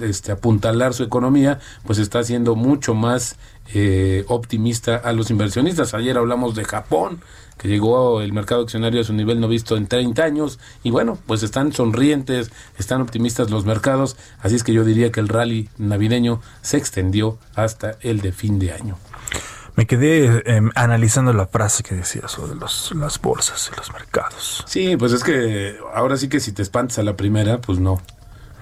este, 0.01 0.33
apuntalar 0.33 0.93
su 0.93 1.03
economía, 1.03 1.61
pues 1.85 1.99
está 1.99 2.23
siendo 2.23 2.57
mucho 2.57 2.95
más 2.95 3.37
eh, 3.75 4.25
optimista 4.29 4.97
a 4.97 5.13
los 5.13 5.31
inversionistas. 5.31 5.95
Ayer 5.95 6.19
hablamos 6.19 6.55
de 6.55 6.65
Japón, 6.65 7.21
que 7.59 7.69
llegó 7.69 8.21
el 8.21 8.33
mercado 8.33 8.63
accionario 8.63 9.01
a 9.01 9.05
su 9.05 9.13
nivel 9.13 9.41
no 9.41 9.49
visto 9.49 9.77
en 9.77 9.87
30 9.87 10.23
años, 10.23 10.59
y 10.83 10.91
bueno, 10.91 11.19
pues 11.27 11.43
están 11.43 11.73
sonrientes, 11.73 12.51
están 12.79 13.01
optimistas 13.01 13.51
los 13.51 13.65
mercados, 13.65 14.17
así 14.41 14.57
es 14.57 14.65
que 14.65 14.73
yo 14.73 14.85
diría 14.85 15.13
que 15.13 15.21
el 15.21 15.29
rally 15.29 15.69
navideño 15.79 16.41
se 16.61 16.77
extendió 16.77 17.39
hasta 17.55 17.97
el 18.01 18.21
de 18.21 18.33
fin 18.33 18.59
de 18.59 18.73
año. 18.73 18.99
Me 19.75 19.87
quedé 19.87 20.43
em, 20.45 20.71
analizando 20.75 21.33
la 21.33 21.47
frase 21.47 21.83
que 21.83 21.95
decías 21.95 22.31
sobre 22.31 22.55
los, 22.57 22.93
las 22.95 23.21
bolsas 23.21 23.71
y 23.73 23.77
los 23.77 23.91
mercados. 23.93 24.65
Sí, 24.67 24.97
pues 24.99 25.13
es 25.13 25.25
que 25.25 25.79
ahora 25.95 26.19
sí 26.19 26.29
que 26.29 26.41
si 26.41 26.53
te 26.53 26.61
espantas 26.61 26.99
a 26.99 27.03
la 27.03 27.17
primera, 27.17 27.59
pues 27.61 27.79
no. 27.79 28.03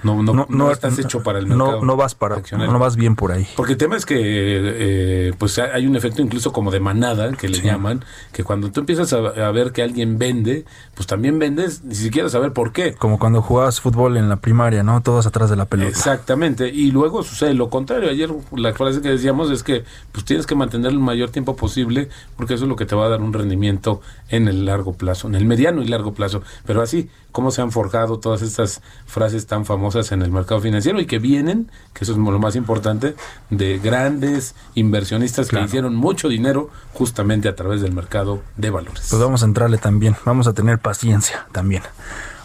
No, 0.03 0.23
no, 0.23 0.47
no, 0.49 0.71
estás 0.71 0.99
hecho 0.99 1.23
para 1.23 1.39
el 1.39 1.47
mercado. 1.47 1.85
No, 1.85 1.97
vas 1.97 2.15
para, 2.15 2.43
no 2.53 2.79
vas 2.79 2.97
bien 2.97 3.17
por 3.17 3.33
ahí. 3.33 3.47
Porque 3.57 3.73
el 3.73 3.79
tema 3.79 3.97
es 3.97 4.07
que 4.07 4.17
eh, 4.19 5.33
pues 5.39 5.59
hay 5.59 5.87
un 5.87 5.97
efecto 5.97 6.23
incluso 6.23 6.53
como 6.53 6.71
de 6.71 6.81
manada, 6.81 7.33
que 7.33 7.49
le 7.49 7.61
llaman, 7.61 8.05
que 8.33 8.45
cuando 8.45 8.71
tú 8.71 8.81
empiezas 8.81 9.13
a, 9.13 9.51
ver 9.51 9.73
que 9.73 9.83
alguien 9.83 10.19
vende, 10.19 10.65
pues 11.01 11.07
también 11.07 11.39
vendes, 11.39 11.83
ni 11.83 11.95
siquiera 11.95 12.29
saber 12.29 12.53
por 12.53 12.75
qué. 12.75 12.93
Como 12.93 13.19
cuando 13.19 13.41
jugabas 13.41 13.81
fútbol 13.81 14.19
en 14.19 14.29
la 14.29 14.37
primaria, 14.37 14.83
¿no? 14.83 15.01
Todos 15.01 15.27
atrás 15.27 15.49
de 15.49 15.57
la 15.57 15.65
pelota. 15.65 15.89
Exactamente. 15.89 16.69
Y 16.69 16.91
luego 16.91 17.23
sucede 17.23 17.55
lo 17.55 17.71
contrario. 17.71 18.11
Ayer 18.11 18.31
la 18.55 18.75
frase 18.75 19.01
que 19.01 19.09
decíamos 19.09 19.51
es 19.51 19.63
que 19.63 19.85
pues 20.13 20.27
tienes 20.27 20.47
que 20.47 20.55
mantener 20.55 20.93
el 20.93 20.99
mayor 20.99 21.31
tiempo 21.31 21.57
posible, 21.57 22.11
porque 22.37 22.53
eso 22.53 22.65
es 22.65 22.69
lo 22.69 22.77
que 22.77 22.85
te 22.85 22.95
va 22.95 23.07
a 23.07 23.09
dar 23.09 23.23
un 23.23 23.33
rendimiento 23.33 24.03
en 24.29 24.47
el 24.47 24.67
largo 24.67 24.93
plazo, 24.93 25.27
en 25.27 25.37
el 25.37 25.47
mediano 25.47 25.81
y 25.81 25.89
largo 25.89 26.13
plazo. 26.13 26.43
Pero 26.67 26.83
así, 26.83 27.09
cómo 27.33 27.51
se 27.51 27.63
han 27.63 27.73
forjado 27.73 28.19
todas 28.19 28.43
estas 28.43 28.83
frases 29.07 29.47
tan 29.47 29.65
famosas 29.65 30.13
en 30.13 30.23
el 30.23 30.31
mercado 30.31 30.61
financiero 30.61 31.01
y 31.01 31.07
que 31.07 31.19
vienen, 31.19 31.71
que 31.95 32.05
eso 32.05 32.13
es 32.13 32.19
lo 32.19 32.39
más 32.39 32.57
importante, 32.57 33.15
de 33.51 33.79
grandes 33.79 34.55
inversionistas 34.75 35.49
que 35.49 35.61
hicieron 35.61 35.95
mucho 35.95 36.29
dinero 36.29 36.71
justamente 36.93 37.49
a 37.49 37.57
través 37.57 37.81
del 37.81 37.93
mercado 37.93 38.43
de 38.57 38.71
valores. 38.71 39.07
Pues 39.09 39.23
vamos 39.23 39.43
a 39.43 39.47
entrarle 39.47 39.79
también, 39.79 40.17
vamos 40.25 40.47
a 40.47 40.53
tener 40.53 40.79
paciencia 40.91 41.47
también. 41.53 41.85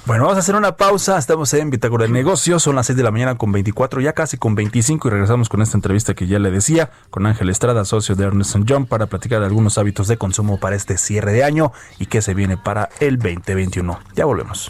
Bueno, 0.05 0.25
vamos 0.25 0.37
a 0.37 0.41
hacer 0.41 0.53
una 0.53 0.73
pausa. 0.73 1.17
Estamos 1.17 1.51
en 1.55 1.71
Bitácora 1.71 2.05
de 2.05 2.11
Negocios. 2.11 2.61
Son 2.61 2.75
las 2.75 2.85
6 2.85 2.95
de 2.95 3.01
la 3.01 3.09
mañana 3.09 3.39
con 3.39 3.51
24, 3.51 4.01
ya 4.01 4.13
casi 4.13 4.37
con 4.37 4.53
25. 4.53 5.07
Y 5.07 5.11
regresamos 5.11 5.49
con 5.49 5.63
esta 5.63 5.77
entrevista 5.77 6.13
que 6.13 6.27
ya 6.27 6.37
le 6.37 6.51
decía 6.51 6.91
con 7.09 7.25
Ángel 7.25 7.49
Estrada, 7.49 7.85
socio 7.85 8.15
de 8.15 8.23
Ernest 8.23 8.55
John, 8.69 8.85
para 8.85 9.07
platicar 9.07 9.39
de 9.39 9.47
algunos 9.47 9.79
hábitos 9.79 10.07
de 10.07 10.17
consumo 10.17 10.59
para 10.59 10.75
este 10.75 10.99
cierre 10.99 11.33
de 11.33 11.43
año 11.43 11.71
y 11.97 12.05
qué 12.05 12.21
se 12.21 12.35
viene 12.35 12.55
para 12.55 12.89
el 12.99 13.17
2021. 13.17 13.99
Ya 14.13 14.25
volvemos. 14.25 14.69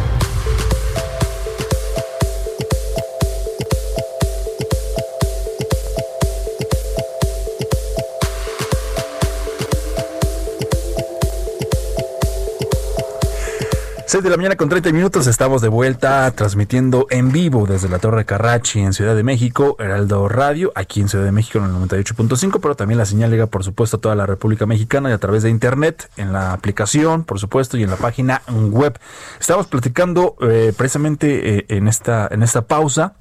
6 14.11 14.25
de 14.25 14.29
la 14.29 14.35
mañana 14.35 14.57
con 14.57 14.67
30 14.67 14.91
minutos 14.91 15.25
estamos 15.25 15.61
de 15.61 15.69
vuelta 15.69 16.29
transmitiendo 16.31 17.07
en 17.11 17.31
vivo 17.31 17.65
desde 17.65 17.87
la 17.87 17.97
Torre 17.97 18.25
Carrachi 18.25 18.81
en 18.81 18.91
Ciudad 18.91 19.15
de 19.15 19.23
México, 19.23 19.77
Heraldo 19.79 20.27
Radio, 20.27 20.73
aquí 20.75 20.99
en 20.99 21.07
Ciudad 21.07 21.23
de 21.23 21.31
México 21.31 21.59
en 21.59 21.63
el 21.63 21.71
98.5, 21.71 22.59
pero 22.61 22.75
también 22.75 22.97
la 22.97 23.05
señal 23.05 23.31
llega 23.31 23.45
por 23.45 23.63
supuesto 23.63 23.95
a 23.95 24.01
toda 24.01 24.15
la 24.15 24.25
República 24.25 24.65
Mexicana 24.65 25.09
y 25.09 25.13
a 25.13 25.17
través 25.17 25.43
de 25.43 25.49
internet, 25.49 26.11
en 26.17 26.33
la 26.33 26.51
aplicación 26.51 27.23
por 27.23 27.39
supuesto 27.39 27.77
y 27.77 27.83
en 27.83 27.89
la 27.89 27.95
página 27.95 28.41
web. 28.49 28.99
Estamos 29.39 29.67
platicando 29.67 30.35
eh, 30.41 30.73
precisamente 30.75 31.59
eh, 31.59 31.65
en, 31.69 31.87
esta, 31.87 32.27
en 32.29 32.43
esta 32.43 32.63
pausa 32.63 33.13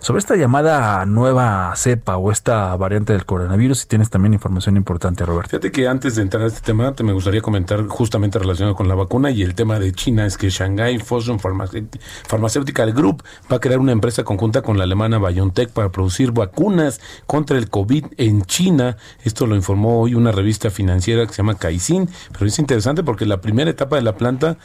sobre 0.00 0.18
esta 0.18 0.34
llamada 0.34 1.06
nueva 1.06 1.72
cepa 1.76 2.16
o 2.16 2.32
esta 2.32 2.74
variante 2.74 3.12
del 3.12 3.26
coronavirus 3.26 3.84
y 3.84 3.86
tienes 3.86 4.10
también 4.10 4.32
información 4.32 4.76
importante 4.76 5.24
Roberto. 5.24 5.50
Fíjate 5.50 5.70
que 5.70 5.86
antes 5.86 6.16
de 6.16 6.22
entrar 6.22 6.42
a 6.42 6.46
este 6.48 6.62
tema 6.62 6.96
te 6.96 7.04
me 7.04 7.12
gustaría 7.12 7.42
comentar 7.42 7.86
justamente 7.86 8.40
relacionado 8.40 8.74
con 8.74 8.88
la 8.88 8.96
vacuna 8.96 9.30
y 9.30 9.44
el 9.44 9.54
tema 9.54 9.78
de 9.78 9.92
China 9.92 10.31
que 10.36 10.50
Shanghai 10.50 10.98
Fosun 10.98 11.38
Pharmaceutical 11.38 12.92
Group 12.92 13.22
va 13.50 13.56
a 13.56 13.60
crear 13.60 13.78
una 13.78 13.92
empresa 13.92 14.24
conjunta 14.24 14.62
con 14.62 14.78
la 14.78 14.84
alemana 14.84 15.18
BioNTech 15.18 15.70
para 15.70 15.90
producir 15.90 16.32
vacunas 16.32 17.00
contra 17.26 17.58
el 17.58 17.68
COVID 17.70 18.06
en 18.16 18.42
China. 18.42 18.96
Esto 19.24 19.46
lo 19.46 19.56
informó 19.56 20.00
hoy 20.00 20.14
una 20.14 20.32
revista 20.32 20.70
financiera 20.70 21.26
que 21.26 21.32
se 21.32 21.38
llama 21.38 21.56
Caixin, 21.56 22.08
pero 22.32 22.46
es 22.46 22.58
interesante 22.58 23.02
porque 23.02 23.26
la 23.26 23.40
primera 23.40 23.70
etapa 23.70 23.96
de 23.96 24.02
la 24.02 24.16
planta 24.16 24.58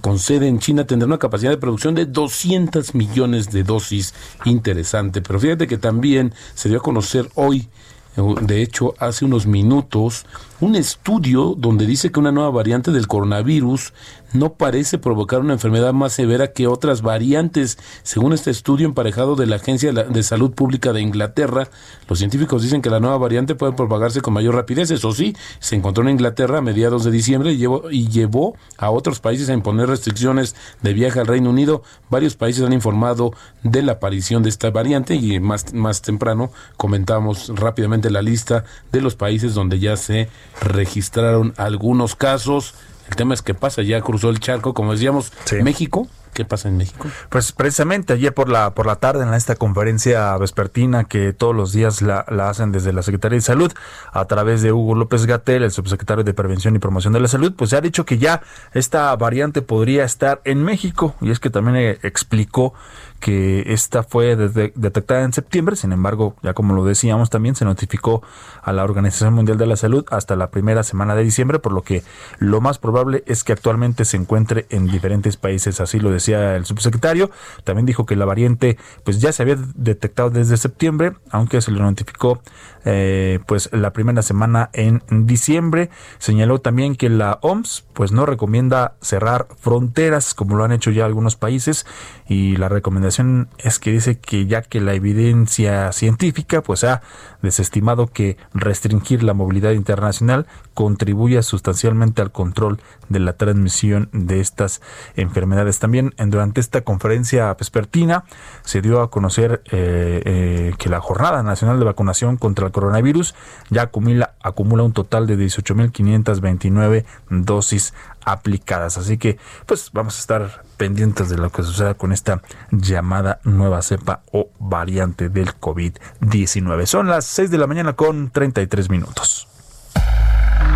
con 0.00 0.18
sede 0.18 0.48
en 0.48 0.58
China 0.58 0.86
tendrá 0.86 1.06
una 1.06 1.18
capacidad 1.18 1.50
de 1.50 1.58
producción 1.58 1.94
de 1.94 2.06
200 2.06 2.94
millones 2.94 3.50
de 3.50 3.62
dosis. 3.62 4.14
Interesante, 4.44 5.22
pero 5.22 5.38
fíjate 5.38 5.66
que 5.66 5.78
también 5.78 6.34
se 6.54 6.68
dio 6.68 6.78
a 6.78 6.82
conocer 6.82 7.30
hoy 7.34 7.68
de 8.16 8.62
hecho, 8.62 8.94
hace 8.98 9.26
unos 9.26 9.46
minutos, 9.46 10.24
un 10.60 10.74
estudio 10.74 11.54
donde 11.56 11.86
dice 11.86 12.10
que 12.10 12.20
una 12.20 12.32
nueva 12.32 12.50
variante 12.50 12.90
del 12.90 13.06
coronavirus 13.06 13.92
no 14.32 14.54
parece 14.54 14.98
provocar 14.98 15.40
una 15.40 15.54
enfermedad 15.54 15.92
más 15.92 16.12
severa 16.12 16.52
que 16.52 16.66
otras 16.66 17.02
variantes. 17.02 17.78
Según 18.02 18.32
este 18.32 18.50
estudio 18.50 18.86
emparejado 18.86 19.36
de 19.36 19.46
la 19.46 19.56
Agencia 19.56 19.92
de 19.92 20.22
Salud 20.22 20.52
Pública 20.52 20.92
de 20.92 21.00
Inglaterra, 21.00 21.68
los 22.08 22.18
científicos 22.18 22.62
dicen 22.62 22.82
que 22.82 22.90
la 22.90 23.00
nueva 23.00 23.18
variante 23.18 23.54
puede 23.54 23.72
propagarse 23.72 24.20
con 24.20 24.34
mayor 24.34 24.54
rapidez. 24.54 24.90
Eso 24.90 25.12
sí, 25.12 25.36
se 25.58 25.76
encontró 25.76 26.04
en 26.04 26.10
Inglaterra 26.10 26.58
a 26.58 26.62
mediados 26.62 27.04
de 27.04 27.10
diciembre 27.10 27.52
y 27.52 27.56
llevó, 27.56 27.90
y 27.90 28.08
llevó 28.08 28.56
a 28.78 28.90
otros 28.90 29.20
países 29.20 29.48
a 29.48 29.54
imponer 29.54 29.88
restricciones 29.88 30.54
de 30.82 30.92
viaje 30.92 31.20
al 31.20 31.26
Reino 31.26 31.50
Unido. 31.50 31.82
Varios 32.10 32.36
países 32.36 32.64
han 32.64 32.72
informado 32.72 33.32
de 33.62 33.82
la 33.82 33.92
aparición 33.92 34.42
de 34.42 34.48
esta 34.48 34.70
variante 34.70 35.14
y 35.14 35.40
más, 35.40 35.72
más 35.72 36.02
temprano 36.02 36.50
comentamos 36.76 37.52
rápidamente 37.54 38.10
la 38.10 38.22
lista 38.22 38.64
de 38.92 39.00
los 39.00 39.16
países 39.16 39.54
donde 39.54 39.78
ya 39.78 39.96
se 39.96 40.28
registraron 40.60 41.54
algunos 41.56 42.14
casos. 42.16 42.74
El 43.08 43.16
tema 43.16 43.34
es 43.34 43.42
que 43.42 43.54
pasa, 43.54 43.82
ya 43.82 44.00
cruzó 44.00 44.30
el 44.30 44.40
charco, 44.40 44.74
como 44.74 44.92
decíamos, 44.92 45.32
México. 45.62 46.08
¿Qué 46.36 46.44
pasa 46.44 46.68
en 46.68 46.76
México? 46.76 47.08
Pues 47.30 47.52
precisamente 47.52 48.12
ayer 48.12 48.34
por 48.34 48.50
la 48.50 48.74
por 48.74 48.84
la 48.84 48.96
tarde 48.96 49.22
en 49.22 49.32
esta 49.32 49.56
conferencia 49.56 50.36
vespertina 50.36 51.04
que 51.04 51.32
todos 51.32 51.56
los 51.56 51.72
días 51.72 52.02
la, 52.02 52.26
la 52.28 52.50
hacen 52.50 52.72
desde 52.72 52.92
la 52.92 53.00
Secretaría 53.02 53.36
de 53.36 53.40
Salud 53.40 53.72
a 54.12 54.26
través 54.26 54.60
de 54.60 54.70
Hugo 54.70 54.94
López 54.94 55.24
Gatel, 55.24 55.62
el 55.62 55.70
subsecretario 55.70 56.24
de 56.24 56.34
Prevención 56.34 56.76
y 56.76 56.78
Promoción 56.78 57.14
de 57.14 57.20
la 57.20 57.28
Salud, 57.28 57.54
pues 57.56 57.70
se 57.70 57.76
ha 57.76 57.80
dicho 57.80 58.04
que 58.04 58.18
ya 58.18 58.42
esta 58.74 59.16
variante 59.16 59.62
podría 59.62 60.04
estar 60.04 60.42
en 60.44 60.62
México 60.62 61.14
y 61.22 61.30
es 61.30 61.40
que 61.40 61.48
también 61.48 61.76
eh, 61.76 61.98
explicó 62.02 62.74
que 63.20 63.72
esta 63.72 64.02
fue 64.02 64.36
detectada 64.36 65.22
en 65.22 65.32
septiembre, 65.32 65.76
sin 65.76 65.92
embargo, 65.92 66.36
ya 66.42 66.54
como 66.54 66.74
lo 66.74 66.84
decíamos, 66.84 67.30
también 67.30 67.54
se 67.54 67.64
notificó 67.64 68.22
a 68.62 68.72
la 68.72 68.84
Organización 68.84 69.34
Mundial 69.34 69.58
de 69.58 69.66
la 69.66 69.76
Salud 69.76 70.04
hasta 70.10 70.36
la 70.36 70.50
primera 70.50 70.82
semana 70.82 71.14
de 71.14 71.24
diciembre, 71.24 71.58
por 71.58 71.72
lo 71.72 71.82
que 71.82 72.02
lo 72.38 72.60
más 72.60 72.78
probable 72.78 73.24
es 73.26 73.44
que 73.44 73.52
actualmente 73.52 74.04
se 74.04 74.16
encuentre 74.16 74.66
en 74.70 74.86
diferentes 74.86 75.36
países, 75.36 75.80
así 75.80 75.98
lo 75.98 76.10
decía 76.10 76.56
el 76.56 76.66
subsecretario. 76.66 77.30
También 77.64 77.86
dijo 77.86 78.06
que 78.06 78.16
la 78.16 78.24
variante 78.24 78.78
pues 79.04 79.20
ya 79.20 79.32
se 79.32 79.42
había 79.42 79.56
detectado 79.74 80.30
desde 80.30 80.56
septiembre, 80.56 81.12
aunque 81.30 81.60
se 81.60 81.70
le 81.72 81.80
notificó 81.80 82.40
eh, 82.88 83.40
pues 83.46 83.68
la 83.72 83.92
primera 83.92 84.22
semana 84.22 84.70
en 84.72 85.02
diciembre. 85.26 85.90
Señaló 86.18 86.60
también 86.60 86.94
que 86.94 87.08
la 87.08 87.38
OMS 87.42 87.84
pues 87.92 88.12
no 88.12 88.26
recomienda 88.26 88.94
cerrar 89.00 89.48
fronteras 89.58 90.34
como 90.34 90.56
lo 90.56 90.64
han 90.64 90.70
hecho 90.70 90.92
ya 90.92 91.04
algunos 91.04 91.34
países 91.34 91.84
y 92.28 92.56
la 92.56 92.68
recomendación 92.68 93.48
es 93.58 93.80
que 93.80 93.90
dice 93.90 94.18
que 94.18 94.46
ya 94.46 94.62
que 94.62 94.80
la 94.80 94.94
evidencia 94.94 95.90
científica 95.92 96.62
pues 96.62 96.84
ha 96.84 97.02
desestimado 97.42 98.06
que 98.06 98.36
restringir 98.54 99.24
la 99.24 99.34
movilidad 99.34 99.72
internacional 99.72 100.46
contribuya 100.76 101.42
sustancialmente 101.42 102.20
al 102.20 102.32
control 102.32 102.78
de 103.08 103.18
la 103.18 103.32
transmisión 103.32 104.10
de 104.12 104.40
estas 104.40 104.82
enfermedades. 105.16 105.78
También 105.78 106.14
durante 106.18 106.60
esta 106.60 106.82
conferencia 106.82 107.52
vespertina 107.54 108.24
se 108.62 108.82
dio 108.82 109.00
a 109.00 109.10
conocer 109.10 109.62
eh, 109.72 110.20
eh, 110.24 110.74
que 110.78 110.90
la 110.90 111.00
Jornada 111.00 111.42
Nacional 111.42 111.78
de 111.78 111.86
Vacunación 111.86 112.36
contra 112.36 112.66
el 112.66 112.72
Coronavirus 112.72 113.34
ya 113.70 113.82
acumula, 113.84 114.34
acumula 114.42 114.82
un 114.82 114.92
total 114.92 115.26
de 115.26 115.38
18.529 115.38 117.06
dosis 117.30 117.94
aplicadas. 118.26 118.98
Así 118.98 119.16
que, 119.16 119.38
pues 119.64 119.90
vamos 119.94 120.16
a 120.16 120.20
estar 120.20 120.62
pendientes 120.76 121.30
de 121.30 121.38
lo 121.38 121.48
que 121.48 121.62
suceda 121.62 121.94
con 121.94 122.12
esta 122.12 122.42
llamada 122.70 123.40
nueva 123.44 123.80
cepa 123.80 124.20
o 124.30 124.50
variante 124.58 125.30
del 125.30 125.58
COVID-19. 125.58 126.84
Son 126.84 127.08
las 127.08 127.24
6 127.24 127.50
de 127.50 127.56
la 127.56 127.66
mañana 127.66 127.94
con 127.94 128.28
33 128.28 128.90
minutos. 128.90 129.48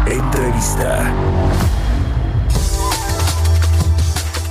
Entrevista. 0.07 1.13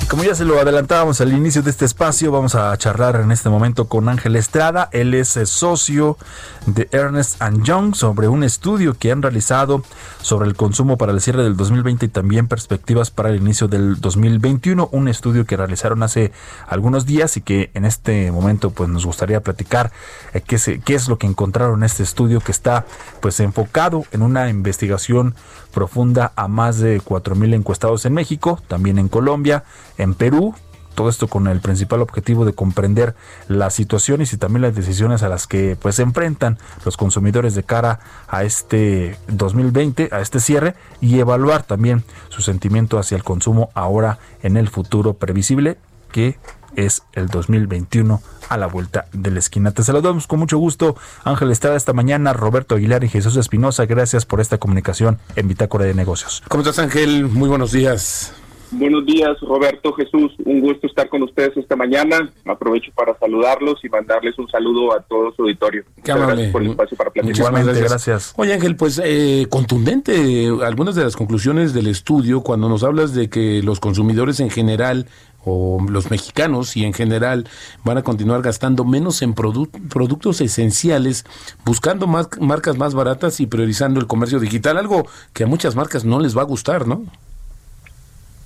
Como 0.09 0.23
ya 0.23 0.33
se 0.33 0.43
lo 0.43 0.59
adelantábamos 0.59 1.21
al 1.21 1.31
inicio 1.31 1.61
de 1.61 1.69
este 1.69 1.85
espacio, 1.85 2.31
vamos 2.31 2.55
a 2.55 2.75
charlar 2.77 3.17
en 3.17 3.31
este 3.31 3.47
momento 3.47 3.87
con 3.87 4.09
Ángel 4.09 4.35
Estrada. 4.37 4.89
Él 4.91 5.13
es 5.13 5.37
eh, 5.37 5.45
socio 5.45 6.17
de 6.65 6.89
Ernest 6.91 7.39
Young 7.61 7.93
sobre 7.93 8.27
un 8.27 8.43
estudio 8.43 8.95
que 8.95 9.11
han 9.11 9.21
realizado 9.21 9.83
sobre 10.23 10.47
el 10.47 10.55
consumo 10.55 10.97
para 10.97 11.11
el 11.11 11.21
cierre 11.21 11.43
del 11.43 11.55
2020 11.55 12.07
y 12.07 12.09
también 12.09 12.47
perspectivas 12.47 13.11
para 13.11 13.29
el 13.29 13.35
inicio 13.35 13.67
del 13.67 14.01
2021. 14.01 14.89
Un 14.91 15.09
estudio 15.09 15.45
que 15.45 15.55
realizaron 15.55 16.01
hace 16.01 16.31
algunos 16.67 17.05
días 17.05 17.37
y 17.37 17.41
que 17.41 17.69
en 17.75 17.85
este 17.85 18.31
momento 18.31 18.71
pues 18.71 18.89
nos 18.89 19.05
gustaría 19.05 19.41
platicar 19.41 19.91
eh, 20.33 20.41
qué, 20.41 20.57
qué 20.83 20.95
es 20.95 21.07
lo 21.07 21.19
que 21.19 21.27
encontraron 21.27 21.81
en 21.81 21.83
este 21.83 22.01
estudio 22.01 22.39
que 22.39 22.51
está 22.51 22.87
pues 23.21 23.39
enfocado 23.39 24.03
en 24.11 24.23
una 24.23 24.49
investigación 24.49 25.35
profunda 25.71 26.33
a 26.35 26.47
más 26.47 26.79
de 26.79 26.99
4.000 26.99 27.53
encuestados 27.53 28.05
en 28.05 28.13
México, 28.13 28.59
también 28.67 28.97
en 28.97 29.07
Colombia, 29.07 29.63
en 29.99 30.15
Perú, 30.15 30.55
todo 30.95 31.07
esto 31.07 31.27
con 31.27 31.47
el 31.47 31.61
principal 31.61 32.01
objetivo 32.01 32.43
de 32.43 32.53
comprender 32.53 33.15
las 33.47 33.73
situaciones 33.73 34.33
y 34.33 34.37
también 34.37 34.63
las 34.63 34.75
decisiones 34.75 35.23
a 35.23 35.29
las 35.29 35.47
que 35.47 35.77
pues 35.81 35.95
se 35.95 36.01
enfrentan 36.01 36.57
los 36.83 36.97
consumidores 36.97 37.55
de 37.55 37.63
cara 37.63 37.99
a 38.27 38.43
este 38.43 39.17
2020, 39.27 40.09
a 40.11 40.19
este 40.19 40.39
cierre 40.39 40.75
y 40.99 41.19
evaluar 41.19 41.63
también 41.63 42.03
su 42.29 42.41
sentimiento 42.41 42.99
hacia 42.99 43.15
el 43.15 43.23
consumo 43.23 43.69
ahora 43.75 44.19
en 44.41 44.57
el 44.57 44.67
futuro 44.67 45.13
previsible 45.13 45.77
que 46.11 46.37
es 46.75 47.03
el 47.13 47.27
2021 47.27 48.21
a 48.49 48.57
la 48.57 48.67
vuelta 48.67 49.05
de 49.13 49.31
la 49.31 49.39
esquina. 49.39 49.71
Te 49.71 49.83
saludamos 49.83 50.27
con 50.27 50.39
mucho 50.39 50.57
gusto, 50.57 50.95
Ángel 51.23 51.51
Estrada, 51.51 51.77
esta 51.77 51.93
mañana, 51.93 52.33
Roberto 52.33 52.75
Aguilar 52.75 53.03
y 53.03 53.09
Jesús 53.09 53.37
Espinosa. 53.37 53.85
Gracias 53.85 54.25
por 54.25 54.41
esta 54.41 54.57
comunicación 54.57 55.19
en 55.35 55.47
Bitácora 55.47 55.85
de 55.85 55.93
Negocios. 55.93 56.43
¿Cómo 56.47 56.61
estás, 56.61 56.79
Ángel? 56.79 57.25
Muy 57.25 57.49
buenos 57.49 57.71
días. 57.71 58.33
Buenos 58.71 59.05
días, 59.05 59.39
Roberto 59.41 59.93
Jesús. 59.93 60.31
Un 60.45 60.61
gusto 60.61 60.85
estar 60.87 61.09
con 61.09 61.23
ustedes 61.23 61.57
esta 61.57 61.75
mañana. 61.75 62.31
Aprovecho 62.45 62.91
para 62.93 63.17
saludarlos 63.17 63.83
y 63.83 63.89
mandarles 63.89 64.37
un 64.37 64.47
saludo 64.47 64.93
a 64.93 65.01
todo 65.01 65.31
su 65.33 65.41
auditorio. 65.41 65.83
Qué 66.03 66.11
amable. 66.11 66.49
por 66.49 66.61
el 66.61 66.71
espacio 66.71 66.95
para 66.95 67.09
platicar. 67.09 67.51
gracias. 67.51 67.89
gracias. 67.89 68.33
Oye, 68.37 68.53
Ángel, 68.53 68.75
pues 68.75 69.01
eh, 69.03 69.47
contundente 69.49 70.49
algunas 70.63 70.95
de 70.95 71.03
las 71.03 71.15
conclusiones 71.15 71.73
del 71.73 71.87
estudio 71.87 72.41
cuando 72.41 72.69
nos 72.69 72.83
hablas 72.83 73.13
de 73.13 73.29
que 73.29 73.63
los 73.63 73.79
consumidores 73.79 74.39
en 74.39 74.51
general 74.51 75.07
o 75.45 75.79
los 75.89 76.11
mexicanos 76.11 76.75
y 76.77 76.85
en 76.85 76.93
general 76.93 77.47
van 77.83 77.97
a 77.97 78.03
continuar 78.03 78.41
gastando 78.41 78.85
menos 78.85 79.21
en 79.21 79.33
productos 79.33 80.41
esenciales, 80.41 81.25
buscando 81.65 82.07
más 82.07 82.27
marcas 82.39 82.77
más 82.77 82.93
baratas 82.93 83.39
y 83.39 83.47
priorizando 83.47 83.99
el 83.99 84.07
comercio 84.07 84.39
digital, 84.39 84.77
algo 84.77 85.07
que 85.33 85.45
a 85.45 85.47
muchas 85.47 85.75
marcas 85.75 86.05
no 86.05 86.19
les 86.19 86.37
va 86.37 86.41
a 86.41 86.45
gustar, 86.45 86.87
¿no? 86.87 87.05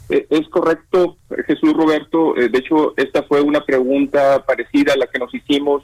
Eh, 0.09 0.27
es 0.29 0.47
correcto, 0.49 1.17
Jesús 1.47 1.73
Roberto. 1.73 2.35
Eh, 2.37 2.49
de 2.49 2.59
hecho, 2.59 2.93
esta 2.97 3.23
fue 3.23 3.41
una 3.41 3.63
pregunta 3.65 4.43
parecida 4.45 4.93
a 4.93 4.97
la 4.97 5.07
que 5.07 5.19
nos 5.19 5.33
hicimos 5.33 5.83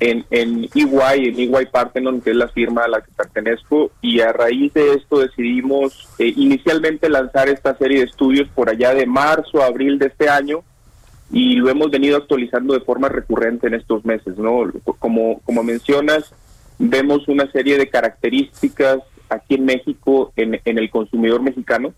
en, 0.00 0.24
en 0.30 0.68
EY, 0.74 1.28
en 1.28 1.38
EY 1.38 1.66
Parthenon, 1.70 2.20
que 2.20 2.30
es 2.30 2.36
la 2.36 2.48
firma 2.48 2.84
a 2.84 2.88
la 2.88 3.00
que 3.00 3.10
pertenezco, 3.12 3.90
y 4.00 4.20
a 4.20 4.32
raíz 4.32 4.72
de 4.74 4.94
esto 4.94 5.18
decidimos 5.18 6.08
eh, 6.18 6.32
inicialmente 6.36 7.08
lanzar 7.08 7.48
esta 7.48 7.76
serie 7.76 7.98
de 7.98 8.04
estudios 8.04 8.48
por 8.48 8.70
allá 8.70 8.94
de 8.94 9.06
marzo, 9.06 9.62
abril 9.62 9.98
de 9.98 10.06
este 10.06 10.28
año, 10.28 10.62
y 11.30 11.56
lo 11.56 11.68
hemos 11.68 11.90
venido 11.90 12.16
actualizando 12.16 12.74
de 12.74 12.80
forma 12.80 13.08
recurrente 13.08 13.66
en 13.66 13.74
estos 13.74 14.04
meses, 14.04 14.38
¿no? 14.38 14.70
Como, 14.98 15.40
como 15.40 15.62
mencionas, 15.62 16.32
vemos 16.78 17.28
una 17.28 17.50
serie 17.50 17.76
de 17.76 17.90
características 17.90 19.00
aquí 19.28 19.56
en 19.56 19.66
México, 19.66 20.32
en, 20.36 20.58
en 20.64 20.78
el 20.78 20.90
consumidor 20.90 21.42
mexicano, 21.42 21.92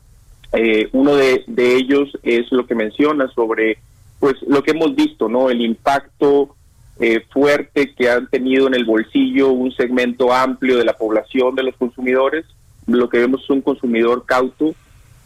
Eh, 0.52 0.88
uno 0.92 1.14
de, 1.14 1.44
ellos 1.56 2.08
es 2.22 2.50
lo 2.50 2.66
que 2.66 2.74
menciona 2.74 3.28
sobre 3.28 3.78
pues 4.18 4.36
lo 4.46 4.62
que 4.62 4.72
hemos 4.72 4.94
visto, 4.94 5.28
¿no? 5.28 5.48
El 5.48 5.62
impacto 5.62 6.54
eh, 6.98 7.24
fuerte 7.30 7.94
que 7.94 8.10
han 8.10 8.28
tenido 8.28 8.66
en 8.66 8.74
el 8.74 8.84
bolsillo 8.84 9.50
un 9.50 9.72
segmento 9.72 10.32
amplio 10.32 10.76
de 10.76 10.84
la 10.84 10.92
población 10.92 11.54
de 11.54 11.62
los 11.62 11.76
consumidores. 11.76 12.44
Lo 12.86 13.08
que 13.08 13.18
vemos 13.18 13.42
es 13.42 13.50
un 13.50 13.62
consumidor 13.62 14.26
cauto 14.26 14.74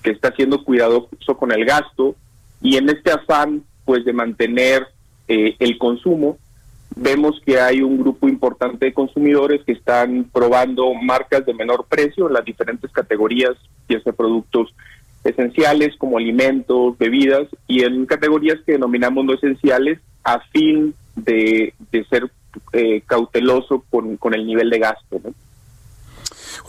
que 0.02 0.10
está 0.10 0.32
siendo 0.36 0.62
cuidadoso 0.62 1.36
con 1.36 1.50
el 1.50 1.64
gasto 1.64 2.14
y 2.60 2.76
en 2.76 2.88
este 2.88 3.10
afán 3.10 3.64
pues 3.84 4.04
de 4.04 4.12
mantener 4.12 4.86
eh, 5.26 5.56
el 5.58 5.78
consumo 5.78 6.38
vemos 6.96 7.40
que 7.44 7.60
hay 7.60 7.80
un 7.80 7.98
grupo 7.98 8.28
importante 8.28 8.86
de 8.86 8.94
consumidores 8.94 9.62
que 9.64 9.72
están 9.72 10.28
probando 10.32 10.92
marcas 10.94 11.44
de 11.44 11.54
menor 11.54 11.86
precio 11.88 12.28
en 12.28 12.34
las 12.34 12.44
diferentes 12.44 12.90
categorías, 12.92 13.54
ya 13.88 14.00
sea 14.00 14.12
productos 14.12 14.74
esenciales 15.24 15.96
como 15.96 16.18
alimentos, 16.18 16.96
bebidas, 16.98 17.48
y 17.66 17.82
en 17.82 18.06
categorías 18.06 18.58
que 18.64 18.72
denominamos 18.72 19.24
no 19.24 19.34
esenciales 19.34 19.98
a 20.22 20.40
fin 20.52 20.94
de, 21.16 21.74
de 21.90 22.04
ser 22.04 22.30
eh, 22.72 23.02
cauteloso 23.06 23.84
con, 23.90 24.16
con 24.16 24.34
el 24.34 24.46
nivel 24.46 24.70
de 24.70 24.78
gasto. 24.78 25.20
¿no? 25.24 25.34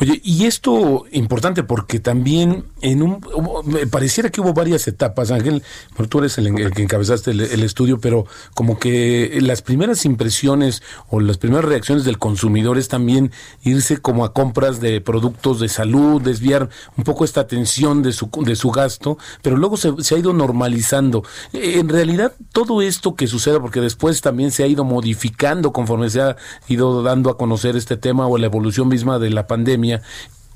Oye, 0.02 0.20
y 0.24 0.46
esto 0.46 1.06
importante 1.12 1.64
porque 1.64 2.00
también 2.00 2.66
en 2.82 3.02
un 3.02 3.22
me 3.66 3.88
pareciera 3.88 4.30
que 4.30 4.42
hubo 4.42 4.54
varias 4.54 4.88
etapas, 4.88 5.32
Ángel, 5.32 5.64
tú 6.10 6.20
eres 6.20 6.38
el, 6.38 6.54
que 6.74 6.84
encabezaste 6.84 7.32
el, 7.32 7.64
estudio, 7.64 8.00
pero 8.00 8.26
como 8.54 8.78
que 8.78 9.38
las 9.42 9.62
primeras 9.62 10.06
impresiones 10.06 10.84
o 11.10 11.22
las 11.22 11.38
primeras 11.38 11.66
reacciones 11.66 12.04
del 12.04 12.18
consumidor 12.18 12.78
es 12.78 12.90
también 12.90 13.32
irse 13.64 13.98
como 13.98 14.26
a 14.26 14.34
compras 14.34 14.82
de 14.82 15.00
productos 15.00 15.62
de 15.62 15.70
salud, 15.70 16.22
desviar 16.22 16.70
un 16.98 17.06
poco 17.06 17.24
esta 17.24 17.42
atención 17.42 18.04
de 18.04 18.12
su, 18.12 18.30
de 18.44 18.56
su 18.56 18.72
gasto, 18.72 19.18
pero 19.42 19.56
luego 19.56 19.78
se, 19.78 19.94
se 20.00 20.16
ha 20.16 20.18
ido 20.18 20.34
normalizando. 20.34 21.24
En 21.54 21.88
realidad, 21.88 22.34
todo 22.52 22.82
esto 22.82 23.16
que 23.16 23.28
suceda, 23.28 23.62
porque 23.62 23.80
después 23.80 24.20
también 24.20 24.52
se 24.52 24.64
ha 24.64 24.68
ido 24.68 24.84
modificando 24.84 25.72
conforme 25.72 26.10
se 26.10 26.22
ha 26.22 26.36
ido 26.68 27.02
dando 27.02 27.30
a 27.30 27.38
conocer 27.38 27.76
este 27.76 27.98
tema 27.98 28.28
o 28.28 28.38
la 28.38 28.48
evolución 28.48 28.90
misma 28.90 29.20
de 29.20 29.30
la 29.30 29.48
pandemia, 29.48 29.85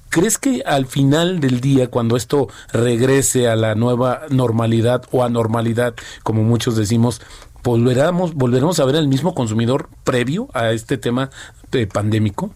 ¿Crees 0.09 0.39
que 0.39 0.63
al 0.65 0.87
final 0.87 1.39
del 1.39 1.61
día, 1.61 1.87
cuando 1.87 2.15
esto 2.15 2.47
regrese 2.73 3.47
a 3.47 3.55
la 3.55 3.75
nueva 3.75 4.21
normalidad 4.31 5.03
o 5.11 5.23
anormalidad, 5.23 5.93
como 6.23 6.41
muchos 6.41 6.75
decimos, 6.75 7.21
volveremos, 7.63 8.33
volveremos 8.33 8.79
a 8.79 8.85
ver 8.85 8.95
al 8.95 9.07
mismo 9.07 9.35
consumidor 9.35 9.87
previo 10.03 10.47
a 10.53 10.71
este 10.71 10.97
tema 10.97 11.29
de 11.71 11.85
pandémico? 11.85 12.51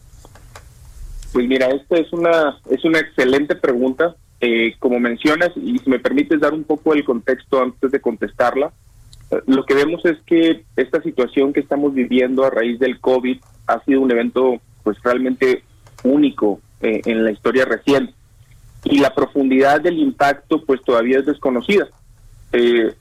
Pues 1.31 1.47
mira, 1.47 1.67
esta 1.67 1.97
es 1.97 2.11
una 2.11 2.59
es 2.69 2.83
una 2.85 2.99
excelente 2.99 3.55
pregunta. 3.55 4.15
Eh, 4.41 4.75
como 4.79 4.99
mencionas, 4.99 5.51
y 5.55 5.77
si 5.77 5.89
me 5.89 5.99
permites 5.99 6.41
dar 6.41 6.53
un 6.53 6.65
poco 6.65 6.93
el 6.93 7.05
contexto 7.05 7.61
antes 7.61 7.91
de 7.91 8.01
contestarla, 8.01 8.73
eh, 9.31 9.37
lo 9.47 9.63
que 9.63 9.73
vemos 9.73 10.03
es 10.05 10.17
que 10.25 10.65
esta 10.75 11.01
situación 11.01 11.53
que 11.53 11.61
estamos 11.61 11.93
viviendo 11.93 12.43
a 12.43 12.49
raíz 12.49 12.77
del 12.77 12.99
COVID 12.99 13.37
ha 13.67 13.81
sido 13.85 14.01
un 14.01 14.11
evento 14.11 14.59
pues 14.83 14.97
realmente 15.01 15.63
único 16.03 16.59
eh, 16.83 17.01
en 17.05 17.23
la 17.23 17.31
historia 17.31 17.65
reciente. 17.65 18.13
Y 18.83 18.99
la 18.99 19.15
profundidad 19.15 19.79
del 19.81 19.97
impacto 19.99 20.61
pues 20.65 20.81
todavía 20.83 21.19
es 21.19 21.25
desconocida. 21.25 21.87
Eh, 22.51 22.93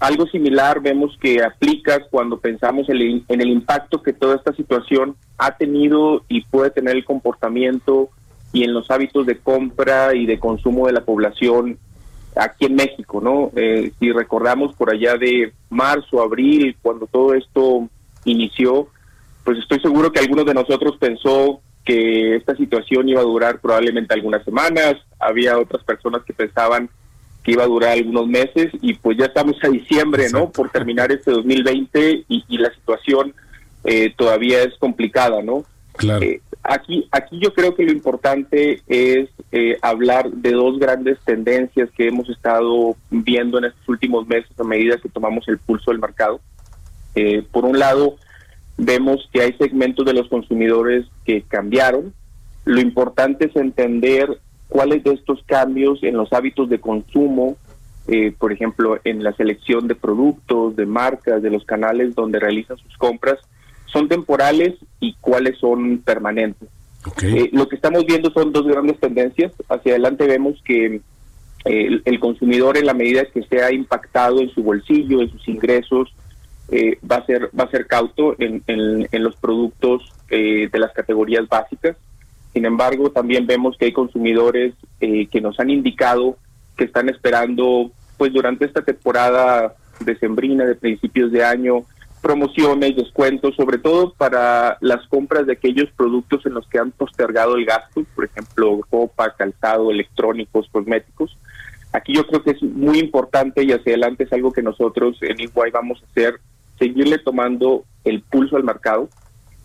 algo 0.00 0.26
similar 0.26 0.80
vemos 0.80 1.16
que 1.20 1.42
aplica 1.42 2.00
cuando 2.10 2.40
pensamos 2.40 2.88
en 2.88 2.96
el, 2.96 3.48
impacto 3.48 4.02
que 4.02 4.12
toda 4.12 4.34
esta 4.34 4.52
situación 4.54 5.14
ha 5.38 5.56
tenido 5.56 6.24
y 6.26 6.42
puede 6.42 6.70
tener 6.70 6.96
el 6.96 7.04
comportamiento 7.04 8.08
y 8.52 8.64
en 8.64 8.74
los 8.74 8.90
hábitos 8.90 9.26
de 9.26 9.38
compra 9.38 10.14
y 10.14 10.26
de 10.26 10.40
consumo 10.40 10.86
de 10.86 10.94
la 10.94 11.04
población 11.04 11.78
aquí 12.34 12.64
en 12.64 12.74
México, 12.74 13.20
¿no? 13.20 13.52
Eh, 13.54 13.92
si 14.00 14.10
recordamos 14.10 14.74
por 14.74 14.90
allá 14.90 15.16
de 15.16 15.52
marzo, 15.68 16.22
abril, 16.22 16.76
cuando 16.82 17.06
todo 17.06 17.34
esto 17.34 17.88
inició, 18.24 18.88
pues 19.44 19.58
estoy 19.58 19.80
seguro 19.80 20.10
que 20.10 20.20
algunos 20.20 20.46
de 20.46 20.54
nosotros 20.54 20.96
pensó 20.98 21.60
que 21.84 22.36
esta 22.36 22.54
situación 22.56 23.08
iba 23.08 23.20
a 23.20 23.24
durar 23.24 23.60
probablemente 23.60 24.14
algunas 24.14 24.44
semanas, 24.44 24.96
había 25.18 25.58
otras 25.58 25.82
personas 25.84 26.22
que 26.24 26.32
pensaban 26.32 26.90
que 27.42 27.52
iba 27.52 27.64
a 27.64 27.68
durar 27.68 27.92
algunos 27.92 28.26
meses 28.26 28.70
y 28.82 28.94
pues 28.94 29.16
ya 29.16 29.26
estamos 29.26 29.56
a 29.62 29.68
diciembre, 29.68 30.28
¿no? 30.30 30.50
Por 30.50 30.70
terminar 30.70 31.10
este 31.10 31.30
2020 31.30 32.24
y, 32.28 32.58
la 32.58 32.72
situación 32.74 33.34
eh, 33.84 34.12
todavía 34.16 34.62
es 34.62 34.76
complicada, 34.78 35.42
¿no? 35.42 35.64
Claro. 35.96 36.22
Eh, 36.22 36.42
aquí, 36.62 37.08
aquí 37.10 37.38
yo 37.40 37.54
creo 37.54 37.74
que 37.74 37.84
lo 37.84 37.92
importante 37.92 38.82
es 38.86 39.30
eh, 39.52 39.78
hablar 39.80 40.30
de 40.30 40.52
dos 40.52 40.78
grandes 40.78 41.18
tendencias 41.24 41.90
que 41.96 42.08
hemos 42.08 42.28
estado 42.28 42.94
viendo 43.10 43.58
en 43.58 43.64
estos 43.64 43.88
últimos 43.88 44.26
meses 44.26 44.50
a 44.58 44.64
medida 44.64 44.98
que 44.98 45.08
tomamos 45.08 45.48
el 45.48 45.58
pulso 45.58 45.90
del 45.90 46.00
mercado. 46.00 46.40
por 47.52 47.64
un 47.64 47.78
lado, 47.78 48.16
vemos 48.80 49.28
que 49.32 49.42
hay 49.42 49.52
segmentos 49.54 50.06
de 50.06 50.14
los 50.14 50.28
consumidores 50.28 51.06
que 51.24 51.42
cambiaron. 51.42 52.14
Lo 52.64 52.80
importante 52.80 53.46
es 53.46 53.56
entender 53.56 54.38
cuáles 54.68 55.04
de 55.04 55.12
estos 55.12 55.42
cambios 55.44 56.02
en 56.02 56.16
los 56.16 56.32
hábitos 56.32 56.68
de 56.68 56.80
consumo, 56.80 57.56
eh, 58.08 58.32
por 58.38 58.52
ejemplo, 58.52 58.98
en 59.04 59.22
la 59.22 59.32
selección 59.34 59.86
de 59.86 59.94
productos, 59.94 60.76
de 60.76 60.86
marcas, 60.86 61.42
de 61.42 61.50
los 61.50 61.64
canales 61.64 62.14
donde 62.14 62.40
realizan 62.40 62.78
sus 62.78 62.96
compras, 62.96 63.38
son 63.86 64.08
temporales 64.08 64.74
y 65.00 65.14
cuáles 65.20 65.58
son 65.58 65.98
permanentes. 65.98 66.68
Eh, 67.22 67.50
lo 67.52 67.68
que 67.68 67.76
estamos 67.76 68.04
viendo 68.06 68.30
son 68.30 68.52
dos 68.52 68.66
grandes 68.66 68.98
tendencias. 68.98 69.52
Hacia 69.68 69.92
adelante 69.92 70.26
vemos 70.26 70.60
que 70.64 71.00
eh, 71.64 72.00
el, 72.04 72.20
consumidor, 72.20 72.78
en 72.78 72.86
la 72.86 72.94
medida 72.94 73.24
que 73.26 73.42
se 73.42 73.62
ha 73.62 73.72
impactado 73.72 74.40
en 74.40 74.50
su 74.50 74.62
bolsillo, 74.62 75.20
en 75.20 75.30
sus 75.30 75.46
ingresos, 75.48 76.14
eh, 76.70 76.98
va 77.08 77.16
a 77.16 77.26
ser 77.26 77.50
va 77.58 77.64
a 77.64 77.70
ser 77.70 77.86
cauto 77.86 78.36
en, 78.38 78.62
en, 78.66 79.22
los 79.24 79.34
productos 79.36 80.12
eh, 80.28 80.68
de 80.70 80.78
las 80.78 80.92
categorías 80.92 81.48
básicas. 81.48 81.96
Sin 82.52 82.64
embargo, 82.64 83.10
también 83.10 83.46
vemos 83.46 83.76
que 83.76 83.86
hay 83.86 83.92
consumidores 83.92 84.74
eh, 85.00 85.26
que 85.26 85.40
nos 85.40 85.58
han 85.58 85.70
indicado 85.70 86.36
que 86.76 86.84
están 86.84 87.08
esperando, 87.08 87.90
pues 88.16 88.32
durante 88.32 88.64
esta 88.64 88.82
temporada 88.82 89.74
decembrina 90.00 90.64
de 90.64 90.74
principios 90.74 91.30
de 91.30 91.44
año, 91.44 91.84
promociones, 92.22 92.96
descuentos, 92.96 93.54
sobre 93.56 93.78
todo 93.78 94.14
para 94.14 94.78
las 94.80 95.06
compras 95.08 95.46
de 95.46 95.54
aquellos 95.54 95.90
productos 95.96 96.46
en 96.46 96.54
los 96.54 96.66
que 96.68 96.78
han 96.78 96.90
postergado 96.90 97.56
el 97.56 97.64
gasto, 97.64 98.04
por 98.14 98.24
ejemplo, 98.24 98.80
ropa, 98.90 99.34
calzado, 99.36 99.90
electrónicos, 99.90 100.68
cosméticos. 100.70 101.36
Aquí 101.92 102.14
yo 102.14 102.26
creo 102.26 102.42
que 102.42 102.52
es 102.52 102.62
muy 102.62 102.98
importante 102.98 103.64
y 103.64 103.72
hacia 103.72 103.92
adelante 103.92 104.24
es 104.24 104.32
algo 104.32 104.52
que 104.52 104.62
nosotros 104.62 105.18
en 105.22 105.40
Iguay 105.40 105.70
vamos 105.70 106.00
a 106.02 106.06
hacer 106.06 106.40
seguirle 106.80 107.18
tomando 107.18 107.84
el 108.02 108.22
pulso 108.22 108.56
al 108.56 108.64
mercado. 108.64 109.08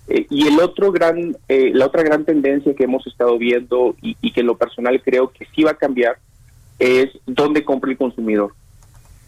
Eh, 0.07 0.27
y 0.29 0.47
el 0.47 0.59
otro 0.59 0.91
gran, 0.91 1.35
eh, 1.47 1.71
la 1.73 1.87
otra 1.87 2.03
gran 2.03 2.25
tendencia 2.25 2.75
que 2.75 2.83
hemos 2.83 3.07
estado 3.07 3.39
viendo 3.39 3.95
y, 4.01 4.31
que 4.31 4.41
en 4.41 4.47
lo 4.47 4.57
personal 4.57 5.01
creo 5.01 5.31
que 5.31 5.47
sí 5.55 5.63
va 5.63 5.71
a 5.71 5.77
cambiar 5.77 6.17
es 6.77 7.09
dónde 7.25 7.63
compra 7.63 7.89
el 7.89 7.97
consumidor. 7.97 8.53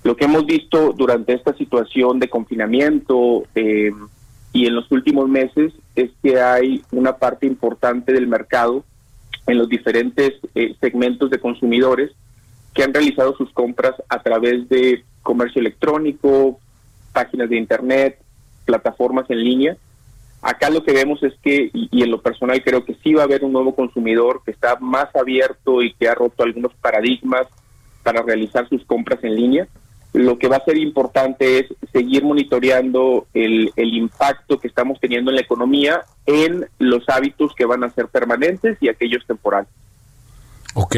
Lo 0.04 0.15
que 0.15 0.26
hemos 0.26 0.45
visto 0.45 0.93
durante 0.93 1.34
esta 1.34 1.56
situación 1.56 2.19
de 2.19 2.30
confinamiento 2.30 3.45
eh, 3.56 3.91
y 4.54 4.67
en 4.67 4.76
los 4.76 4.91
últimos 4.91 5.28
meses 5.28 5.73
es 5.95 6.12
que 6.21 6.39
hay 6.39 6.84
una 6.91 7.17
parte 7.17 7.47
importante 7.47 8.13
del 8.13 8.28
mercado 8.28 8.84
en 9.47 9.58
los 9.58 9.69
diferentes 9.69 10.34
segmentos 10.82 11.30
de 11.30 11.39
consumidores 11.39 12.12
que 12.73 12.84
han 12.84 12.93
realizado 12.93 13.36
sus 13.38 13.52
compras 13.54 13.95
a 14.10 14.21
través 14.21 14.67
de 14.67 15.04
comercio 15.23 15.62
electrónico, 15.62 16.60
páginas 17.17 17.49
de 17.49 17.58
internet, 17.58 18.19
plataformas 18.63 19.27
en 19.32 19.43
línea. 19.43 19.75
Acá 20.39 20.69
lo 20.69 20.84
que 20.84 20.93
vemos 20.93 21.23
es 21.23 21.34
que, 21.41 21.71
y, 21.73 22.03
en 22.03 22.12
lo 22.12 22.21
personal 22.21 22.63
creo 22.63 22.86
que 22.86 22.95
sí 23.03 23.15
va 23.15 23.23
a 23.23 23.25
haber 23.25 23.43
un 23.43 23.53
nuevo 23.53 23.73
consumidor 23.73 24.43
que 24.45 24.51
está 24.51 24.77
más 24.80 25.08
abierto 25.15 25.82
y 25.82 25.93
que 25.93 26.08
ha 26.08 26.13
roto 26.13 26.43
algunos 26.43 26.75
paradigmas 26.75 27.47
para 28.03 28.21
realizar 28.21 28.69
sus 28.69 28.86
compras 28.86 29.23
en 29.23 29.36
línea. 29.36 29.67
Lo 30.13 30.38
que 30.38 30.47
va 30.47 30.58
a 30.58 30.63
ser 30.63 30.77
importante 30.77 31.58
es 31.58 31.65
seguir 31.91 32.23
monitoreando 32.23 33.25
el, 33.34 33.71
el 33.75 33.93
impacto 33.95 34.60
que 34.60 34.67
estamos 34.67 34.99
teniendo 34.99 35.32
en 35.32 35.38
la 35.38 35.41
economía 35.41 36.01
en 36.27 36.67
los 36.77 37.10
hábitos 37.10 37.56
que 37.56 37.65
van 37.65 37.84
a 37.84 37.89
ser 37.89 38.10
permanentes 38.10 38.77
y 38.80 38.89
aquellos 38.89 39.25
temporales. 39.25 39.69
Ok, 40.75 40.97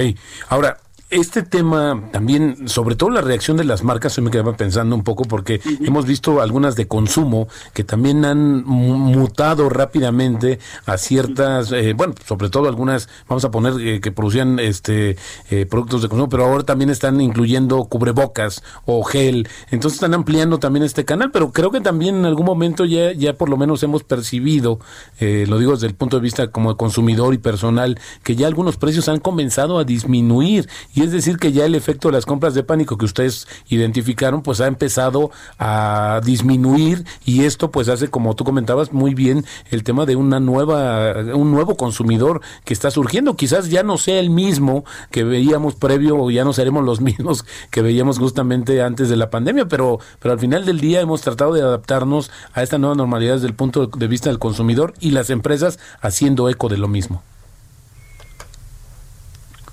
ahora, 0.50 0.78
este 1.10 1.42
tema 1.42 2.04
también, 2.12 2.68
sobre 2.68 2.96
todo 2.96 3.10
la 3.10 3.22
reacción 3.22 3.58
de 3.58 3.64
las 3.64 3.84
marcas, 3.84 4.16
hoy 4.18 4.26
me 4.26 4.30
quedaba 4.32 4.56
pensando 4.56 4.96
un 4.96 5.04
poco 5.04 5.24
porque 5.24 5.60
hemos 5.82 6.06
visto 6.06 6.40
algunas 6.40 6.76
de 6.76 6.88
consumo 6.88 7.48
que 7.74 7.84
también 7.84 8.26
han 8.26 8.64
mutado 8.64 9.70
rápidamente 9.70 10.60
a 10.86 10.98
ciertas, 10.98 11.72
eh, 11.72 11.94
bueno, 11.94 12.14
sobre 12.28 12.50
todo 12.50 12.68
algunas, 12.68 13.10
vamos 13.28 13.44
a 13.44 13.50
poner 13.50 13.74
eh, 13.80 14.02
que 14.02 14.12
producían 14.12 14.60
este 14.60 15.18
eh, 15.50 15.66
productos 15.66 16.04
de 16.04 16.10
consumo, 16.10 16.30
pero 16.30 16.46
ahora 16.46 16.64
también 16.64 16.92
están 16.92 17.20
incluyendo 17.22 17.84
cubrebocas 17.86 18.64
o 18.86 19.04
gel, 19.04 19.48
entonces 19.72 19.96
están 19.98 20.14
ampliando 20.14 20.60
también 20.60 20.84
este 20.84 21.06
canal, 21.06 21.32
pero 21.32 21.52
creo 21.52 21.72
que 21.72 21.82
también 21.82 22.18
en 22.18 22.26
algún 22.26 22.46
momento 22.46 22.86
ya, 22.86 23.14
ya 23.14 23.34
por 23.34 23.50
lo 23.50 23.58
menos 23.58 23.82
hemos 23.82 24.04
percibido, 24.04 24.80
lo 25.20 25.58
digo 25.58 25.72
desde 25.72 25.88
el 25.88 25.96
punto 25.96 26.18
de 26.18 26.22
vista 26.22 26.52
como 26.52 26.78
consumidor 26.78 27.34
y 27.34 27.40
personal, 27.40 28.00
que 28.22 28.36
ya 28.36 28.46
algunos 28.46 28.78
precios 28.78 29.10
han 29.10 29.20
comenzado 29.20 29.80
a 29.80 29.84
disminuir 29.84 30.70
y 30.99 30.99
es 31.02 31.12
decir 31.12 31.38
que 31.38 31.52
ya 31.52 31.66
el 31.66 31.76
efecto 31.76 32.08
de 32.08 32.14
las 32.14 32.26
compras 32.26 32.54
de 32.54 32.64
pánico 32.64 32.98
que 32.98 33.06
ustedes 33.06 33.48
identificaron 33.70 34.42
pues 34.42 34.62
ha 34.62 34.68
empezado 34.68 35.32
a 35.58 36.22
disminuir 36.24 37.06
y 37.26 37.46
esto 37.46 37.72
pues 37.72 37.90
hace 37.90 38.10
como 38.10 38.36
tú 38.36 38.44
comentabas 38.44 38.92
muy 38.92 39.14
bien 39.14 39.46
el 39.72 39.84
tema 39.84 40.06
de 40.06 40.16
una 40.16 40.40
nueva 40.40 41.14
un 41.34 41.52
nuevo 41.52 41.76
consumidor 41.78 42.42
que 42.66 42.74
está 42.74 42.92
surgiendo. 42.92 43.36
Quizás 43.36 43.70
ya 43.70 43.84
no 43.84 43.98
sea 43.98 44.20
el 44.20 44.30
mismo 44.30 44.84
que 45.12 45.24
veíamos 45.24 45.76
previo 45.76 46.18
o 46.18 46.32
ya 46.32 46.44
no 46.44 46.54
seremos 46.54 46.84
los 46.84 47.02
mismos 47.10 47.46
que 47.72 47.82
veíamos 47.82 48.18
justamente 48.18 48.82
antes 48.82 49.10
de 49.10 49.16
la 49.16 49.30
pandemia 49.30 49.68
pero 49.68 50.00
pero 50.20 50.34
al 50.34 50.40
final 50.40 50.66
del 50.66 50.80
día 50.80 51.02
hemos 51.02 51.22
tratado 51.22 51.54
de 51.54 51.62
adaptarnos 51.62 52.32
a 52.54 52.64
esta 52.64 52.78
nueva 52.78 52.96
normalidad 52.96 53.36
desde 53.36 53.48
el 53.48 53.56
punto 53.56 53.88
de 53.88 54.08
vista 54.08 54.30
del 54.30 54.40
consumidor 54.40 54.94
y 55.00 55.12
las 55.12 55.30
empresas 55.30 55.80
haciendo 56.02 56.50
eco 56.50 56.70
de 56.70 56.78
lo 56.78 56.88
mismo. 56.88 57.22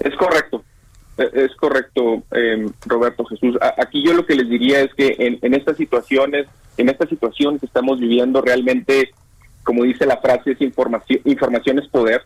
Es 0.00 0.14
correcto 0.16 0.65
es 1.16 1.54
correcto, 1.56 2.22
eh, 2.32 2.68
Roberto 2.84 3.24
Jesús. 3.24 3.56
aquí 3.78 4.04
yo 4.04 4.12
lo 4.12 4.26
que 4.26 4.34
les 4.34 4.48
diría 4.48 4.80
es 4.80 4.92
que 4.94 5.16
en, 5.18 5.38
en, 5.40 5.54
estas 5.54 5.76
situaciones, 5.76 6.46
en 6.76 6.88
esta 6.88 7.06
situación 7.06 7.58
que 7.58 7.66
estamos 7.66 7.98
viviendo, 7.98 8.42
realmente, 8.42 9.10
como 9.64 9.84
dice 9.84 10.04
la 10.04 10.18
frase, 10.18 10.52
es 10.52 10.60
información, 10.60 11.20
información 11.24 11.78
es 11.78 11.88
poder. 11.88 12.22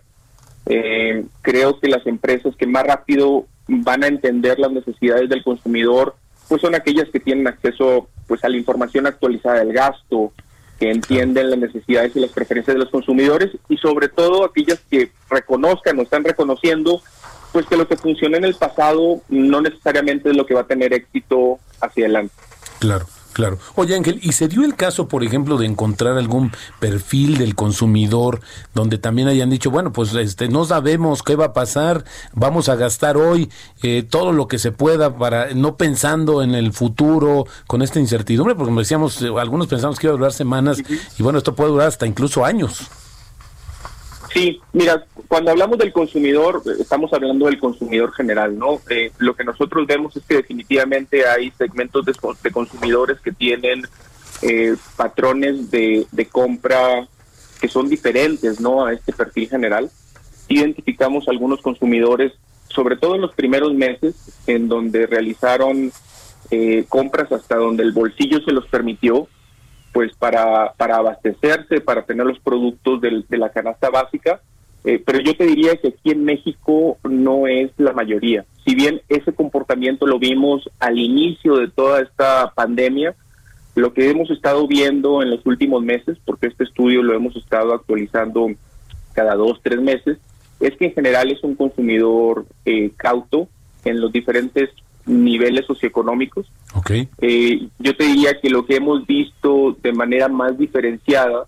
Eh, 0.66 1.24
creo 1.42 1.78
que 1.78 1.88
las 1.88 2.06
empresas 2.06 2.54
que 2.56 2.66
más 2.66 2.84
rápido 2.84 3.46
van 3.68 4.02
a 4.02 4.08
entender 4.08 4.58
las 4.58 4.72
necesidades 4.72 5.28
del 5.28 5.44
consumidor, 5.44 6.16
pues 6.48 6.60
son 6.60 6.74
aquellas 6.74 7.08
que 7.10 7.20
tienen 7.20 7.46
acceso 7.46 8.08
pues 8.26 8.44
a 8.44 8.48
la 8.48 8.56
información 8.56 9.06
actualizada 9.06 9.60
del 9.60 9.72
gasto, 9.72 10.32
que 10.80 10.90
entienden 10.90 11.50
las 11.50 11.58
necesidades 11.58 12.16
y 12.16 12.20
las 12.20 12.32
preferencias 12.32 12.74
de 12.74 12.80
los 12.80 12.90
consumidores 12.90 13.50
y 13.68 13.76
sobre 13.76 14.08
todo 14.08 14.44
aquellas 14.44 14.80
que 14.90 15.12
reconozcan 15.28 15.98
o 15.98 16.02
están 16.02 16.24
reconociendo 16.24 17.02
pues 17.52 17.66
que 17.66 17.76
lo 17.76 17.88
que 17.88 17.96
funciona 17.96 18.36
en 18.36 18.44
el 18.44 18.54
pasado 18.54 19.20
no 19.28 19.60
necesariamente 19.60 20.30
es 20.30 20.36
lo 20.36 20.46
que 20.46 20.54
va 20.54 20.62
a 20.62 20.66
tener 20.66 20.92
éxito 20.92 21.58
hacia 21.80 22.04
adelante. 22.04 22.34
Claro. 22.78 23.06
Claro. 23.32 23.58
Oye 23.76 23.94
Ángel, 23.94 24.18
¿y 24.22 24.32
se 24.32 24.48
dio 24.48 24.64
el 24.64 24.74
caso, 24.74 25.06
por 25.06 25.22
ejemplo, 25.22 25.56
de 25.56 25.66
encontrar 25.66 26.18
algún 26.18 26.50
perfil 26.80 27.38
del 27.38 27.54
consumidor 27.54 28.40
donde 28.74 28.98
también 28.98 29.28
hayan 29.28 29.50
dicho, 29.50 29.70
bueno, 29.70 29.92
pues 29.92 30.12
este, 30.14 30.48
no 30.48 30.64
sabemos 30.64 31.22
qué 31.22 31.36
va 31.36 31.46
a 31.46 31.52
pasar, 31.52 32.04
vamos 32.32 32.68
a 32.68 32.74
gastar 32.74 33.16
hoy 33.16 33.48
eh, 33.82 34.02
todo 34.02 34.32
lo 34.32 34.48
que 34.48 34.58
se 34.58 34.72
pueda 34.72 35.16
para 35.16 35.54
no 35.54 35.76
pensando 35.76 36.42
en 36.42 36.56
el 36.56 36.72
futuro 36.72 37.46
con 37.68 37.82
esta 37.82 38.00
incertidumbre, 38.00 38.56
porque 38.56 38.70
como 38.70 38.80
decíamos, 38.80 39.22
eh, 39.22 39.30
algunos 39.38 39.68
pensamos 39.68 39.98
que 39.98 40.08
iba 40.08 40.14
a 40.14 40.18
durar 40.18 40.32
semanas 40.32 40.82
y 41.16 41.22
bueno, 41.22 41.38
esto 41.38 41.54
puede 41.54 41.70
durar 41.70 41.86
hasta 41.86 42.06
incluso 42.06 42.44
años. 42.44 42.90
Sí, 44.32 44.60
mira, 44.72 45.04
cuando 45.26 45.50
hablamos 45.50 45.78
del 45.78 45.92
consumidor, 45.92 46.62
estamos 46.78 47.12
hablando 47.12 47.46
del 47.46 47.58
consumidor 47.58 48.12
general, 48.12 48.56
¿no? 48.56 48.80
Eh, 48.88 49.10
lo 49.18 49.34
que 49.34 49.42
nosotros 49.42 49.86
vemos 49.88 50.16
es 50.16 50.24
que 50.24 50.36
definitivamente 50.36 51.26
hay 51.26 51.50
segmentos 51.58 52.04
de, 52.04 52.50
consumidores 52.52 53.20
que 53.20 53.32
tienen 53.32 53.82
eh, 54.42 54.76
patrones 54.96 55.70
de, 55.70 56.06
compra 56.30 57.08
que 57.60 57.68
son 57.68 57.88
diferentes, 57.88 58.60
¿no? 58.60 58.84
A 58.84 58.92
este 58.92 59.12
perfil 59.12 59.48
general. 59.48 59.90
Identificamos 60.48 61.28
algunos 61.28 61.60
consumidores, 61.60 62.32
sobre 62.68 62.96
todo 62.96 63.16
en 63.16 63.22
los 63.22 63.34
primeros 63.34 63.74
meses, 63.74 64.14
en 64.46 64.68
donde 64.68 65.06
realizaron 65.08 65.92
eh, 66.52 66.84
compras 66.88 67.32
hasta 67.32 67.56
donde 67.56 67.82
el 67.82 67.92
bolsillo 67.92 68.40
se 68.44 68.52
los 68.52 68.66
permitió, 68.68 69.26
pues 69.92 70.14
para, 70.16 70.72
para 70.74 70.96
abastecerse, 70.96 71.80
para 71.80 72.02
tener 72.02 72.26
los 72.26 72.38
productos 72.38 73.00
de 73.00 73.38
la 73.38 73.50
canasta 73.50 73.90
básica. 73.90 74.40
Eh, 74.84 75.02
pero 75.04 75.20
yo 75.20 75.36
te 75.36 75.44
diría 75.44 75.76
que 75.76 75.88
aquí 75.88 76.10
en 76.10 76.24
México 76.24 76.96
no 77.04 77.46
es 77.46 77.70
la 77.76 77.92
mayoría. 77.92 78.46
Si 78.64 78.74
bien 78.74 79.02
ese 79.08 79.32
comportamiento 79.32 80.06
lo 80.06 80.18
vimos 80.18 80.70
al 80.78 80.98
inicio 80.98 81.56
de 81.56 81.68
toda 81.68 82.00
esta 82.00 82.52
pandemia, 82.54 83.14
lo 83.74 83.92
que 83.92 84.08
hemos 84.08 84.30
estado 84.30 84.66
viendo 84.66 85.22
en 85.22 85.30
los 85.30 85.44
últimos 85.44 85.82
meses, 85.82 86.18
porque 86.24 86.46
este 86.46 86.64
estudio 86.64 87.02
lo 87.02 87.14
hemos 87.14 87.36
estado 87.36 87.74
actualizando 87.74 88.48
cada 89.12 89.34
dos, 89.34 89.60
tres 89.62 89.80
meses, 89.80 90.18
es 90.60 90.76
que 90.76 90.86
en 90.86 90.94
general 90.94 91.30
es 91.30 91.42
un 91.42 91.54
consumidor 91.54 92.46
eh, 92.64 92.90
cauto 92.96 93.48
en 93.84 94.00
los 94.00 94.12
diferentes 94.12 94.70
niveles 95.06 95.66
socioeconómicos. 95.66 96.50
Okay. 96.74 97.08
Eh, 97.18 97.68
yo 97.78 97.96
te 97.96 98.04
diría 98.04 98.40
que 98.40 98.50
lo 98.50 98.66
que 98.66 98.76
hemos 98.76 99.06
visto 99.06 99.76
de 99.82 99.92
manera 99.92 100.28
más 100.28 100.58
diferenciada, 100.58 101.46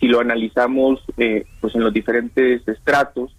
si 0.00 0.08
lo 0.08 0.20
analizamos 0.20 1.00
eh, 1.18 1.44
pues 1.60 1.74
en 1.74 1.82
los 1.82 1.92
diferentes 1.92 2.66
estratos, 2.66 3.34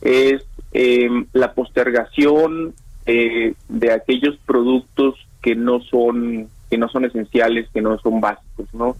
es 0.00 0.44
em, 0.72 1.26
la 1.32 1.54
postergación 1.54 2.74
eh, 3.06 3.54
de 3.68 3.92
aquellos 3.92 4.36
productos 4.46 5.14
que 5.40 5.54
no 5.54 5.80
son 5.80 6.48
que 6.70 6.76
no 6.76 6.88
son 6.90 7.06
esenciales, 7.06 7.66
que 7.72 7.80
no 7.80 7.98
son 7.98 8.20
básicos, 8.20 8.66
¿no? 8.74 8.96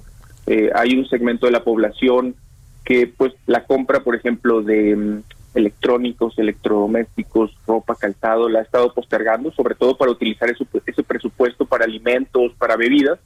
hay 0.74 0.96
un 0.96 1.06
segmento 1.06 1.44
de 1.44 1.52
la 1.52 1.62
población 1.62 2.34
que 2.82 3.06
pues 3.06 3.34
la 3.44 3.64
compra, 3.64 4.00
por 4.00 4.16
ejemplo, 4.16 4.62
de 4.62 5.20
electrónicos, 5.54 6.38
electrodomésticos, 6.38 7.56
ropa, 7.66 7.94
calzado, 7.94 8.48
la 8.48 8.60
ha 8.60 8.62
estado 8.62 8.92
postergando, 8.92 9.50
sobre 9.52 9.74
todo 9.74 9.96
para 9.96 10.10
utilizar 10.10 10.50
ese, 10.50 10.64
ese 10.86 11.02
presupuesto 11.02 11.64
para 11.64 11.84
alimentos, 11.84 12.52
para 12.58 12.76
bebidas. 12.76 13.18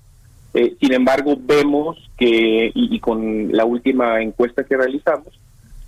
Eh, 0.55 0.77
sin 0.81 0.93
embargo, 0.93 1.37
vemos 1.39 2.11
que, 2.17 2.71
y, 2.75 2.99
con 3.01 3.53
la 3.53 3.65
última 3.65 4.21
encuesta 4.21 4.65
que 4.65 4.77
realizamos, 4.77 5.39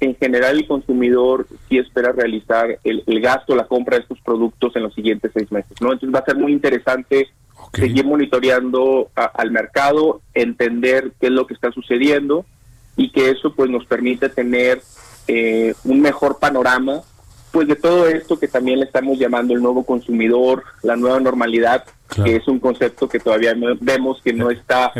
en 0.00 0.16
general 0.16 0.56
el 0.56 0.66
consumidor 0.66 1.46
sí 1.68 1.78
espera 1.78 2.12
realizar 2.12 2.78
el, 2.82 3.20
gasto, 3.20 3.54
la 3.54 3.66
compra 3.66 3.96
de 3.96 4.02
estos 4.02 4.20
productos 4.20 4.74
en 4.76 4.82
los 4.82 4.94
siguientes 4.94 5.30
seis 5.34 5.50
meses. 5.52 5.80
¿no? 5.80 5.92
Entonces 5.92 6.14
va 6.14 6.20
a 6.20 6.24
ser 6.24 6.36
muy 6.36 6.52
interesante 6.52 7.28
seguir 7.72 8.04
monitoreando 8.04 9.10
al 9.14 9.50
mercado, 9.50 10.20
entender 10.34 11.12
qué 11.20 11.26
es 11.26 11.32
lo 11.32 11.46
que 11.46 11.54
está 11.54 11.70
sucediendo 11.72 12.44
y 12.96 13.10
que 13.10 13.30
eso 13.30 13.54
pues 13.54 13.70
nos 13.70 13.86
permite 13.86 14.28
tener 14.28 14.80
eh, 15.26 15.74
un 15.84 16.00
mejor 16.00 16.38
panorama 16.38 17.02
pues 17.54 17.68
de 17.68 17.76
todo 17.76 18.08
esto 18.08 18.36
que 18.36 18.48
también 18.48 18.80
le 18.80 18.86
estamos 18.86 19.16
llamando 19.16 19.54
el 19.54 19.62
nuevo 19.62 19.84
consumidor, 19.84 20.64
la 20.82 20.96
nueva 20.96 21.20
normalidad, 21.20 21.84
que 22.22 22.36
es 22.36 22.48
un 22.48 22.58
concepto 22.58 23.08
que 23.08 23.18
todavía 23.18 23.54
vemos 23.80 24.20
que 24.22 24.32
no 24.32 24.50
está 24.50 24.92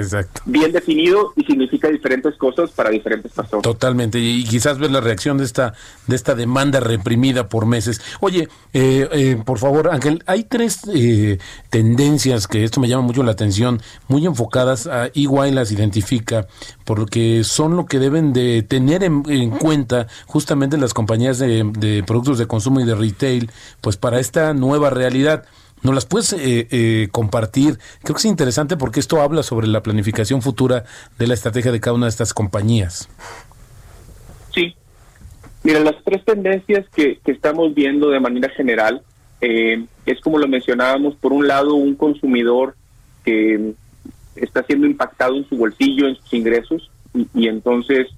bien 0.44 0.72
definido 0.72 1.32
y 1.36 1.44
significa 1.44 1.88
diferentes 1.88 2.34
cosas 2.36 2.70
para 2.70 2.90
diferentes 2.90 3.32
personas. 3.32 3.62
Totalmente, 3.62 4.18
y 4.18 4.44
quizás 4.44 4.78
ver 4.78 4.90
la 4.90 5.00
reacción 5.00 5.38
de 5.38 5.44
esta 5.44 5.74
de 6.06 6.16
esta 6.16 6.34
demanda 6.34 6.80
reprimida 6.80 7.48
por 7.48 7.66
meses. 7.66 8.00
Oye, 8.20 8.48
eh, 8.72 9.08
eh, 9.12 9.42
por 9.44 9.58
favor, 9.58 9.88
Ángel, 9.90 10.22
hay 10.26 10.44
tres 10.44 10.80
eh, 10.92 11.38
tendencias 11.70 12.46
que 12.46 12.64
esto 12.64 12.80
me 12.80 12.88
llama 12.88 13.02
mucho 13.02 13.22
la 13.22 13.32
atención, 13.32 13.80
muy 14.08 14.26
enfocadas 14.26 14.86
a 14.86 15.10
igual 15.14 15.54
las 15.54 15.72
identifica, 15.72 16.46
porque 16.84 17.44
son 17.44 17.76
lo 17.76 17.86
que 17.86 17.98
deben 17.98 18.32
de 18.32 18.62
tener 18.62 19.02
en, 19.04 19.50
cuenta 19.50 20.06
justamente 20.26 20.76
las 20.76 20.94
compañías 20.94 21.38
de, 21.38 21.70
de 21.78 22.02
productos 22.02 22.38
de 22.38 22.46
consumo 22.46 22.80
y 22.80 22.84
de 22.84 22.94
retail, 22.94 23.50
pues 23.80 23.96
para 23.96 24.20
esta 24.20 24.54
nueva 24.54 24.90
realidad. 24.90 25.44
¿Nos 25.84 25.94
las 25.94 26.06
puedes 26.06 26.32
eh, 26.32 26.66
eh, 26.70 27.08
compartir? 27.12 27.78
Creo 28.02 28.14
que 28.14 28.20
es 28.20 28.24
interesante 28.24 28.78
porque 28.78 29.00
esto 29.00 29.20
habla 29.20 29.42
sobre 29.42 29.66
la 29.66 29.82
planificación 29.82 30.40
futura 30.40 30.84
de 31.18 31.26
la 31.26 31.34
estrategia 31.34 31.72
de 31.72 31.80
cada 31.80 31.94
una 31.94 32.06
de 32.06 32.10
estas 32.10 32.32
compañías. 32.32 33.06
Sí. 34.54 34.74
Mira, 35.62 35.80
las 35.80 35.96
tres 36.02 36.24
tendencias 36.24 36.88
que, 36.88 37.20
estamos 37.26 37.74
viendo 37.74 38.08
de 38.08 38.18
manera 38.18 38.48
general 38.48 39.02
eh, 39.42 39.84
es 40.06 40.20
como 40.22 40.38
lo 40.38 40.48
mencionábamos, 40.48 41.16
por 41.16 41.34
un 41.34 41.46
lado, 41.46 41.74
un 41.74 41.96
consumidor 41.96 42.76
que 43.22 43.74
está 44.36 44.62
siendo 44.62 44.86
impactado 44.86 45.36
en 45.36 45.46
su 45.46 45.58
bolsillo, 45.58 46.08
en 46.08 46.16
sus 46.16 46.32
ingresos, 46.32 46.90
y, 47.34 47.46
entonces 47.46 48.08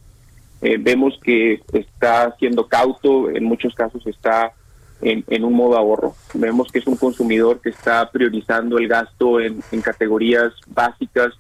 vemos 0.60 1.18
que 1.22 1.60
está 1.72 2.34
siendo 2.38 2.66
cauto, 2.66 3.30
en 3.30 3.44
muchos 3.44 3.74
casos 3.74 4.04
está 4.06 4.52
en, 5.00 5.44
un 5.44 5.54
modo 5.54 5.76
ahorro. 5.76 6.14
Vemos 6.34 6.70
que 6.72 6.78
es 6.78 6.86
un 6.86 6.96
consumidor 6.96 7.60
que 7.60 7.70
está 7.70 8.10
priorizando 8.10 8.78
el 8.78 8.88
gasto 8.88 9.40
en, 9.40 9.62
categorías 9.82 10.52
básicas, 10.66 11.34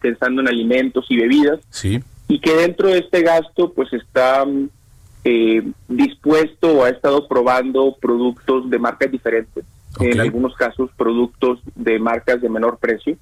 pensando 0.00 0.40
en 0.40 0.48
alimentos 0.48 1.06
y 1.08 1.16
bebidas. 1.16 1.60
Sí. 1.70 2.02
Y 2.28 2.38
que 2.38 2.54
dentro 2.54 2.88
de 2.88 2.98
este 2.98 3.22
gasto, 3.22 3.72
pues 3.72 3.92
está 3.92 4.44
eh, 5.24 5.62
dispuesto 5.88 6.78
o 6.78 6.84
ha 6.84 6.90
estado 6.90 7.28
probando 7.28 7.96
productos 8.00 8.70
de 8.70 8.78
marcas 8.78 9.10
diferentes. 9.10 9.64
En 10.00 10.20
algunos 10.20 10.54
casos, 10.54 10.90
productos 10.96 11.60
de 11.74 11.98
marcas 11.98 12.40
de 12.40 12.48
menor 12.48 12.78
precio, 12.78 13.18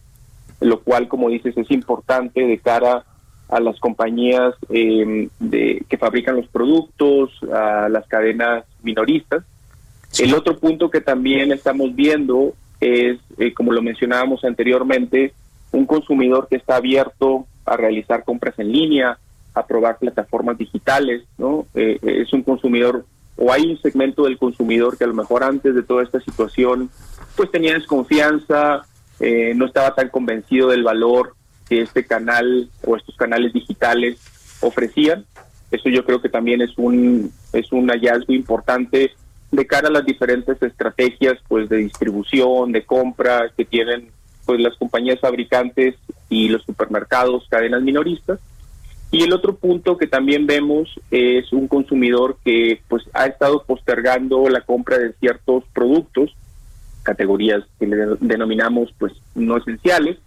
lo 0.60 0.80
cual, 0.80 1.08
como 1.08 1.28
dices, 1.28 1.56
es 1.56 1.70
importante 1.70 2.40
de 2.46 2.58
cara 2.58 3.04
a 3.48 3.58
las 3.58 3.80
compañías 3.80 4.54
eh, 4.68 5.28
de, 5.40 5.84
que 5.88 5.98
fabrican 5.98 6.36
los 6.36 6.46
productos, 6.46 7.32
a 7.52 7.88
las 7.88 8.06
cadenas 8.06 8.64
minoristas, 8.82 9.44
el 10.18 10.34
otro 10.34 10.58
punto 10.58 10.90
que 10.90 11.00
también 11.00 11.52
estamos 11.52 11.94
viendo 11.94 12.54
es, 12.80 13.18
eh, 13.38 13.52
como 13.54 13.72
lo 13.72 13.82
mencionábamos 13.82 14.44
anteriormente, 14.44 15.32
un 15.72 15.86
consumidor 15.86 16.48
que 16.48 16.56
está 16.56 16.76
abierto 16.76 17.46
a 17.64 17.76
realizar 17.76 18.24
compras 18.24 18.58
en 18.58 18.72
línea, 18.72 19.18
a 19.54 19.66
probar 19.66 19.98
plataformas 19.98 20.58
digitales, 20.58 21.22
¿no? 21.38 21.66
Eh, 21.74 21.98
es 22.02 22.32
un 22.32 22.42
consumidor 22.42 23.04
o 23.36 23.52
hay 23.52 23.70
un 23.70 23.80
segmento 23.80 24.24
del 24.24 24.38
consumidor 24.38 24.98
que 24.98 25.04
a 25.04 25.08
lo 25.08 25.14
mejor 25.14 25.42
antes 25.42 25.74
de 25.74 25.82
toda 25.82 26.02
esta 26.02 26.20
situación 26.20 26.90
pues 27.36 27.50
tenía 27.50 27.74
desconfianza, 27.74 28.82
eh, 29.18 29.54
no 29.56 29.66
estaba 29.66 29.94
tan 29.94 30.08
convencido 30.08 30.68
del 30.68 30.82
valor 30.82 31.34
que 31.68 31.82
este 31.82 32.04
canal 32.04 32.68
o 32.84 32.96
estos 32.96 33.16
canales 33.16 33.52
digitales 33.52 34.18
ofrecían. 34.60 35.24
Eso 35.70 35.88
yo 35.88 36.04
creo 36.04 36.20
que 36.20 36.28
también 36.28 36.60
es 36.60 36.76
un 36.76 37.32
es 37.52 37.72
un 37.72 37.88
hallazgo 37.88 38.32
importante 38.32 39.12
de 39.50 39.66
cara 39.66 39.88
a 39.88 39.92
las 39.92 40.04
diferentes 40.04 40.62
estrategias 40.62 41.38
pues 41.48 41.68
de 41.68 41.78
distribución, 41.78 42.72
de 42.72 42.84
compra 42.84 43.50
que 43.56 43.64
tienen 43.64 44.08
pues 44.44 44.60
las 44.60 44.76
compañías 44.76 45.20
fabricantes 45.20 45.96
y 46.28 46.48
los 46.48 46.62
supermercados, 46.62 47.46
cadenas 47.48 47.82
minoristas. 47.82 48.38
Y 49.12 49.24
el 49.24 49.32
otro 49.32 49.56
punto 49.56 49.96
que 49.96 50.06
también 50.06 50.46
vemos 50.46 50.88
es 51.10 51.52
un 51.52 51.66
consumidor 51.66 52.36
que 52.44 52.80
pues 52.88 53.02
ha 53.12 53.26
estado 53.26 53.64
postergando 53.64 54.48
la 54.48 54.60
compra 54.60 54.98
de 54.98 55.12
ciertos 55.14 55.64
productos, 55.72 56.32
categorías 57.02 57.64
que 57.78 57.86
le 57.86 57.96
denominamos 58.20 58.94
pues 58.98 59.12
no 59.34 59.56
esenciales, 59.56 60.18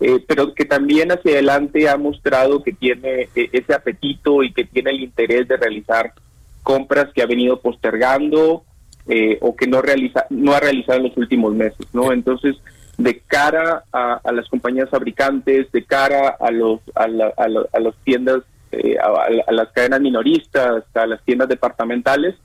eh, 0.00 0.24
pero 0.26 0.54
que 0.54 0.64
también 0.64 1.12
hacia 1.12 1.32
adelante 1.32 1.88
ha 1.88 1.96
mostrado 1.98 2.62
que 2.62 2.72
tiene 2.72 3.28
eh, 3.34 3.50
ese 3.52 3.74
apetito 3.74 4.42
y 4.42 4.52
que 4.52 4.64
tiene 4.64 4.90
el 4.90 5.02
interés 5.02 5.46
de 5.46 5.58
realizar 5.58 6.14
compras 6.62 7.12
que 7.14 7.22
ha 7.22 7.26
venido 7.26 7.60
postergando 7.60 8.64
eh, 9.08 9.38
o 9.40 9.56
que 9.56 9.66
no 9.66 9.82
realiza 9.82 10.26
no 10.30 10.52
ha 10.52 10.60
realizado 10.60 10.98
en 10.98 11.08
los 11.08 11.16
últimos 11.16 11.54
meses, 11.54 11.86
¿no? 11.92 12.12
Entonces 12.12 12.56
de 12.98 13.20
cara 13.20 13.84
a, 13.92 14.20
las 14.32 14.48
compañías 14.48 14.90
fabricantes, 14.90 15.70
de 15.72 15.84
cara 15.84 16.36
a 16.38 16.50
los 16.50 16.80
a, 16.94 17.04
a, 17.04 17.80
las 17.80 17.96
tiendas, 18.04 18.42
eh, 18.70 18.96
a, 18.98 19.52
las 19.52 19.68
cadenas 19.72 20.00
minoristas, 20.00 20.84
a 20.94 21.06
las 21.06 21.22
tiendas 21.24 21.48
departamentales, 21.48 22.36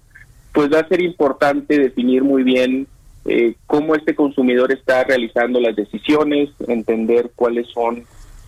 pues 0.53 0.74
va 0.74 0.80
a 0.80 0.88
ser 0.88 1.01
importante 1.01 1.78
definir 1.78 2.24
muy 2.24 2.43
bien 2.43 2.88
eh, 3.26 3.55
cómo 3.68 3.93
este 3.93 4.15
consumidor 4.15 4.72
está 4.72 5.03
realizando 5.03 5.59
las 5.59 5.76
decisiones, 5.76 6.49
entender 6.68 7.32
cuáles 7.36 7.68
son 7.68 8.05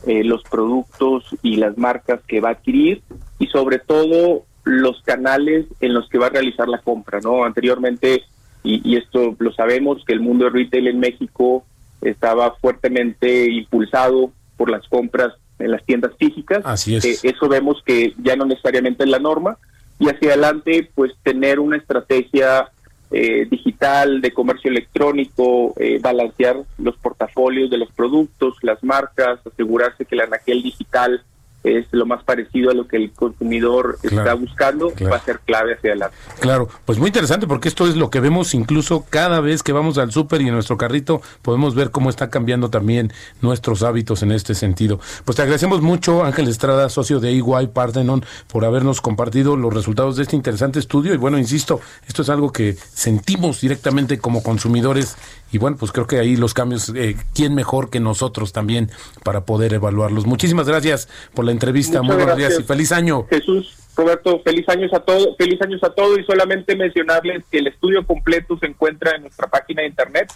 eh, 0.07 0.23
los 0.23 0.41
productos 0.43 1.25
y 1.41 1.57
las 1.57 1.77
marcas 1.77 2.21
que 2.25 2.39
va 2.39 2.49
a 2.49 2.53
adquirir 2.53 3.03
y 3.37 3.47
sobre 3.47 3.79
todo 3.79 4.45
los 4.63 5.01
canales 5.03 5.65
en 5.79 5.93
los 5.93 6.07
que 6.09 6.17
va 6.17 6.27
a 6.27 6.31
realizar 6.31 6.67
la 6.67 6.79
compra, 6.79 7.19
¿no? 7.21 7.43
Anteriormente, 7.43 8.23
y, 8.63 8.81
y 8.89 8.97
esto 8.97 9.35
lo 9.39 9.51
sabemos, 9.53 10.03
que 10.05 10.13
el 10.13 10.19
mundo 10.19 10.45
de 10.45 10.51
retail 10.51 10.87
en 10.87 10.99
México 10.99 11.65
estaba 12.01 12.55
fuertemente 12.55 13.49
impulsado 13.51 14.31
por 14.57 14.69
las 14.69 14.87
compras 14.87 15.33
en 15.59 15.71
las 15.71 15.83
tiendas 15.85 16.11
físicas. 16.17 16.61
Así 16.65 16.95
es. 16.95 17.05
Eh, 17.05 17.19
eso 17.23 17.47
vemos 17.47 17.81
que 17.85 18.13
ya 18.21 18.35
no 18.35 18.45
necesariamente 18.45 19.03
es 19.03 19.09
la 19.09 19.19
norma. 19.19 19.57
Y 19.99 20.07
hacia 20.07 20.29
adelante, 20.29 20.89
pues 20.95 21.13
tener 21.23 21.59
una 21.59 21.75
estrategia 21.75 22.69
eh, 23.11 23.47
digital 23.49 24.21
de 24.21 24.31
comercio 24.31 24.71
electrónico, 24.71 25.73
eh, 25.77 25.99
balancear 26.01 26.57
los 26.77 26.95
portafolios 26.97 27.69
de 27.69 27.77
los 27.77 27.91
productos, 27.91 28.55
las 28.61 28.81
marcas, 28.83 29.39
asegurarse 29.45 30.05
que 30.05 30.15
la 30.15 30.23
anaquel 30.23 30.63
digital 30.63 31.21
es 31.63 31.87
lo 31.91 32.05
más 32.05 32.23
parecido 32.23 32.71
a 32.71 32.73
lo 32.73 32.87
que 32.87 32.97
el 32.97 33.11
consumidor 33.11 33.97
está 34.01 34.33
buscando, 34.33 34.93
va 35.11 35.17
a 35.17 35.21
ser 35.21 35.39
clave 35.39 35.73
hacia 35.73 35.91
adelante. 35.91 36.15
Claro, 36.39 36.69
pues 36.85 36.99
muy 36.99 37.07
interesante 37.07 37.47
porque 37.47 37.67
esto 37.67 37.87
es 37.87 37.95
lo 37.95 38.09
que 38.09 38.19
vemos 38.19 38.53
incluso 38.53 39.05
cada 39.09 39.41
vez 39.41 39.61
que 39.61 39.73
vamos 39.73 39.97
al 39.97 40.11
súper 40.11 40.41
y 40.41 40.47
en 40.47 40.53
nuestro 40.53 40.77
carrito 40.77 41.21
podemos 41.41 41.75
ver 41.75 41.91
cómo 41.91 42.09
está 42.09 42.29
cambiando 42.29 42.69
también 42.69 43.11
nuestros 43.41 43.83
hábitos 43.83 44.23
en 44.23 44.31
este 44.31 44.55
sentido. 44.55 44.99
Pues 45.25 45.35
te 45.35 45.41
agradecemos 45.41 45.81
mucho 45.81 46.23
Ángel 46.23 46.47
Estrada, 46.47 46.89
socio 46.89 47.19
de 47.19 47.31
EY 47.31 47.67
Parthenon, 47.73 48.23
por 48.47 48.63
habernos 48.63 49.01
compartido 49.01 49.57
los 49.57 49.73
resultados 49.73 50.15
de 50.15 50.23
este 50.23 50.35
interesante 50.35 50.79
estudio 50.79 51.13
y 51.13 51.17
bueno, 51.17 51.37
insisto, 51.37 51.81
esto 52.07 52.21
es 52.21 52.29
algo 52.29 52.51
que 52.51 52.73
sentimos 52.73 53.61
directamente 53.61 54.19
como 54.19 54.43
consumidores 54.43 55.17
y 55.51 55.57
bueno, 55.57 55.77
pues 55.77 55.91
creo 55.91 56.07
que 56.07 56.19
ahí 56.19 56.35
los 56.35 56.53
cambios, 56.53 56.91
eh, 56.95 57.15
¿quién 57.33 57.55
mejor 57.55 57.89
que 57.89 57.99
nosotros 57.99 58.53
también 58.53 58.89
para 59.23 59.45
poder 59.45 59.73
evaluarlos? 59.73 60.25
Muchísimas 60.25 60.67
gracias 60.67 61.09
por 61.33 61.45
la 61.45 61.51
entrevista, 61.51 62.01
muy 62.01 62.15
buenos 62.15 62.37
días 62.37 62.59
y 62.59 62.63
feliz 62.63 62.91
año. 62.91 63.25
Jesús, 63.29 63.75
Roberto, 63.95 64.41
feliz 64.43 64.67
años 64.69 64.93
a 64.93 64.99
todos, 64.99 65.35
feliz 65.37 65.61
años 65.61 65.83
a 65.83 65.89
todos 65.89 66.19
y 66.19 66.23
solamente 66.23 66.75
mencionarles 66.75 67.43
que 67.51 67.59
el 67.59 67.67
estudio 67.67 68.05
completo 68.05 68.57
se 68.59 68.67
encuentra 68.67 69.15
en 69.15 69.23
nuestra 69.23 69.47
página 69.47 69.81
de 69.81 69.87
internet 69.87 70.31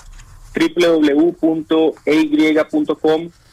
www.ey.com 0.55 1.99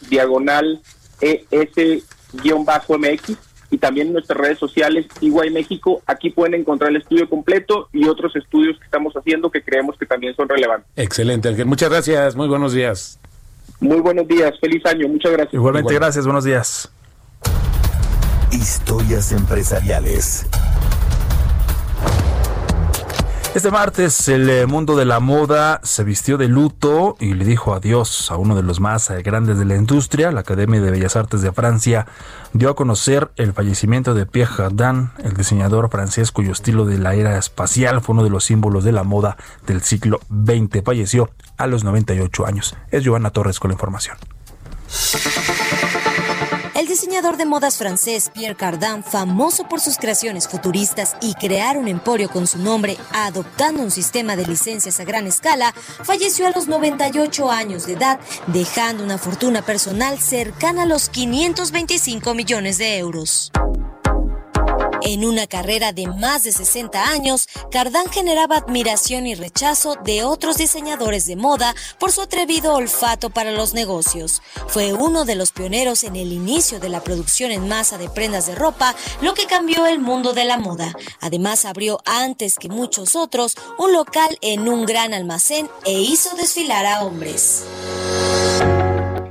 diagonal 0.08 0.80
es-mx 1.20 3.36
y 3.70 3.78
también 3.78 4.08
en 4.08 4.14
nuestras 4.14 4.38
redes 4.38 4.58
sociales 4.58 5.06
Iguay 5.20 5.50
México. 5.50 6.02
Aquí 6.06 6.30
pueden 6.30 6.54
encontrar 6.54 6.90
el 6.90 6.96
estudio 6.96 7.28
completo 7.28 7.88
y 7.92 8.06
otros 8.06 8.34
estudios 8.36 8.78
que 8.78 8.84
estamos 8.84 9.14
haciendo 9.14 9.50
que 9.50 9.62
creemos 9.62 9.96
que 9.98 10.06
también 10.06 10.34
son 10.34 10.48
relevantes. 10.48 10.90
Excelente, 10.96 11.48
Ángel. 11.48 11.66
Muchas 11.66 11.90
gracias. 11.90 12.36
Muy 12.36 12.48
buenos 12.48 12.72
días. 12.72 13.18
Muy 13.80 14.00
buenos 14.00 14.28
días. 14.28 14.52
Feliz 14.60 14.84
año. 14.86 15.08
Muchas 15.08 15.32
gracias. 15.32 15.54
Igualmente, 15.54 15.94
gracias. 15.94 16.24
Buenos 16.24 16.44
días. 16.44 16.90
Historias 18.52 19.32
empresariales. 19.32 20.46
Este 23.52 23.72
martes 23.72 24.28
el 24.28 24.48
eh, 24.48 24.66
mundo 24.66 24.94
de 24.96 25.04
la 25.04 25.18
moda 25.18 25.80
se 25.82 26.04
vistió 26.04 26.38
de 26.38 26.46
luto 26.46 27.16
y 27.18 27.34
le 27.34 27.44
dijo 27.44 27.74
adiós 27.74 28.30
a 28.30 28.36
uno 28.36 28.54
de 28.54 28.62
los 28.62 28.78
más 28.78 29.10
eh, 29.10 29.22
grandes 29.22 29.58
de 29.58 29.64
la 29.64 29.74
industria. 29.74 30.30
La 30.30 30.40
Academia 30.40 30.80
de 30.80 30.92
Bellas 30.92 31.16
Artes 31.16 31.42
de 31.42 31.50
Francia 31.50 32.06
dio 32.52 32.70
a 32.70 32.76
conocer 32.76 33.32
el 33.34 33.52
fallecimiento 33.52 34.14
de 34.14 34.24
Pierre 34.24 34.54
Cardin, 34.56 35.10
el 35.24 35.34
diseñador 35.34 35.90
francés 35.90 36.30
cuyo 36.30 36.52
estilo 36.52 36.84
de 36.84 36.98
la 36.98 37.16
era 37.16 37.36
espacial 37.38 38.00
fue 38.00 38.12
uno 38.12 38.22
de 38.22 38.30
los 38.30 38.44
símbolos 38.44 38.84
de 38.84 38.92
la 38.92 39.02
moda 39.02 39.36
del 39.66 39.82
siglo 39.82 40.20
XX. 40.30 40.84
Falleció 40.84 41.30
a 41.56 41.66
los 41.66 41.82
98 41.82 42.46
años. 42.46 42.76
Es 42.92 43.02
Giovanna 43.02 43.30
Torres 43.30 43.58
con 43.58 43.70
la 43.70 43.74
información. 43.74 44.16
El 46.80 46.86
diseñador 46.86 47.36
de 47.36 47.44
modas 47.44 47.76
francés 47.76 48.30
Pierre 48.32 48.56
Cardin, 48.56 49.04
famoso 49.04 49.64
por 49.64 49.80
sus 49.80 49.98
creaciones 49.98 50.48
futuristas 50.48 51.14
y 51.20 51.34
crear 51.34 51.76
un 51.76 51.88
emporio 51.88 52.30
con 52.30 52.46
su 52.46 52.58
nombre, 52.58 52.96
adoptando 53.12 53.82
un 53.82 53.90
sistema 53.90 54.34
de 54.34 54.46
licencias 54.46 54.98
a 54.98 55.04
gran 55.04 55.26
escala, 55.26 55.74
falleció 55.74 56.46
a 56.46 56.52
los 56.52 56.68
98 56.68 57.50
años 57.50 57.84
de 57.84 57.92
edad, 57.92 58.18
dejando 58.46 59.04
una 59.04 59.18
fortuna 59.18 59.60
personal 59.60 60.18
cercana 60.18 60.84
a 60.84 60.86
los 60.86 61.10
525 61.10 62.32
millones 62.32 62.78
de 62.78 62.96
euros. 62.96 63.52
En 65.02 65.24
una 65.24 65.46
carrera 65.46 65.92
de 65.92 66.06
más 66.06 66.42
de 66.42 66.52
60 66.52 67.08
años, 67.08 67.48
Cardán 67.70 68.08
generaba 68.10 68.58
admiración 68.58 69.26
y 69.26 69.34
rechazo 69.34 69.96
de 70.04 70.24
otros 70.24 70.56
diseñadores 70.58 71.26
de 71.26 71.36
moda 71.36 71.74
por 71.98 72.12
su 72.12 72.20
atrevido 72.20 72.74
olfato 72.74 73.30
para 73.30 73.50
los 73.50 73.74
negocios. 73.74 74.42
Fue 74.68 74.92
uno 74.92 75.24
de 75.24 75.36
los 75.36 75.52
pioneros 75.52 76.04
en 76.04 76.16
el 76.16 76.32
inicio 76.32 76.80
de 76.80 76.90
la 76.90 77.02
producción 77.02 77.50
en 77.50 77.66
masa 77.66 77.98
de 77.98 78.10
prendas 78.10 78.46
de 78.46 78.54
ropa, 78.54 78.94
lo 79.20 79.34
que 79.34 79.46
cambió 79.46 79.86
el 79.86 80.00
mundo 80.00 80.32
de 80.32 80.44
la 80.44 80.58
moda. 80.58 80.94
Además, 81.20 81.64
abrió 81.64 81.98
antes 82.04 82.56
que 82.56 82.68
muchos 82.68 83.16
otros 83.16 83.56
un 83.78 83.92
local 83.92 84.38
en 84.42 84.68
un 84.68 84.84
gran 84.84 85.14
almacén 85.14 85.68
e 85.84 86.00
hizo 86.00 86.36
desfilar 86.36 86.86
a 86.86 87.02
hombres. 87.02 87.64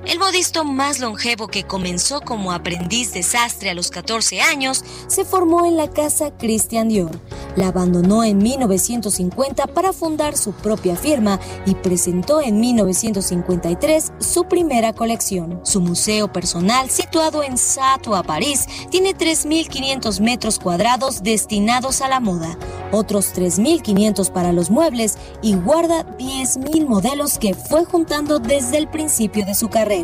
El 0.10 0.18
modisto 0.18 0.64
más 0.64 1.00
longevo 1.00 1.50
que 1.50 1.66
comenzó 1.66 2.22
como 2.22 2.52
aprendiz 2.52 3.14
de 3.14 3.22
sastre 3.22 3.70
a 3.70 3.76
los 3.76 3.92
14 3.92 4.42
años 4.42 4.84
se 5.06 5.24
formó 5.24 5.68
en 5.68 5.78
la 5.78 5.88
casa 5.88 6.32
Christian 6.36 6.90
Dior. 6.90 7.12
La 7.56 7.68
abandonó 7.68 8.24
en 8.24 8.40
1950 8.40 9.68
para 9.68 9.94
fundar 9.94 10.36
su 10.36 10.54
propia 10.54 10.96
firma 10.96 11.40
y 11.68 11.76
presentó 11.76 12.42
en 12.42 12.60
1953 12.60 14.14
su 14.18 14.46
primera 14.46 14.94
colección. 14.94 15.60
Su 15.64 15.80
museo 15.80 16.34
personal, 16.34 16.90
situado 16.90 17.44
en 17.44 17.60
Sato, 17.60 18.20
París, 18.24 18.66
tiene 18.90 19.14
3.500 19.14 20.22
metros 20.22 20.58
cuadrados 20.58 21.22
destinados 21.22 22.02
a 22.02 22.08
la 22.08 22.20
moda, 22.20 22.58
otros 22.92 23.32
3.500 23.36 24.32
para 24.32 24.54
los 24.54 24.72
muebles 24.72 25.20
y 25.44 25.54
guarda 25.54 26.04
10.000 26.18 26.88
modelos 26.88 27.38
que 27.38 27.54
fue 27.54 27.86
juntando 27.86 28.40
desde 28.40 28.78
el 28.78 28.88
principio 28.88 29.46
de 29.46 29.54
su 29.54 29.70
carrera. 29.70 29.99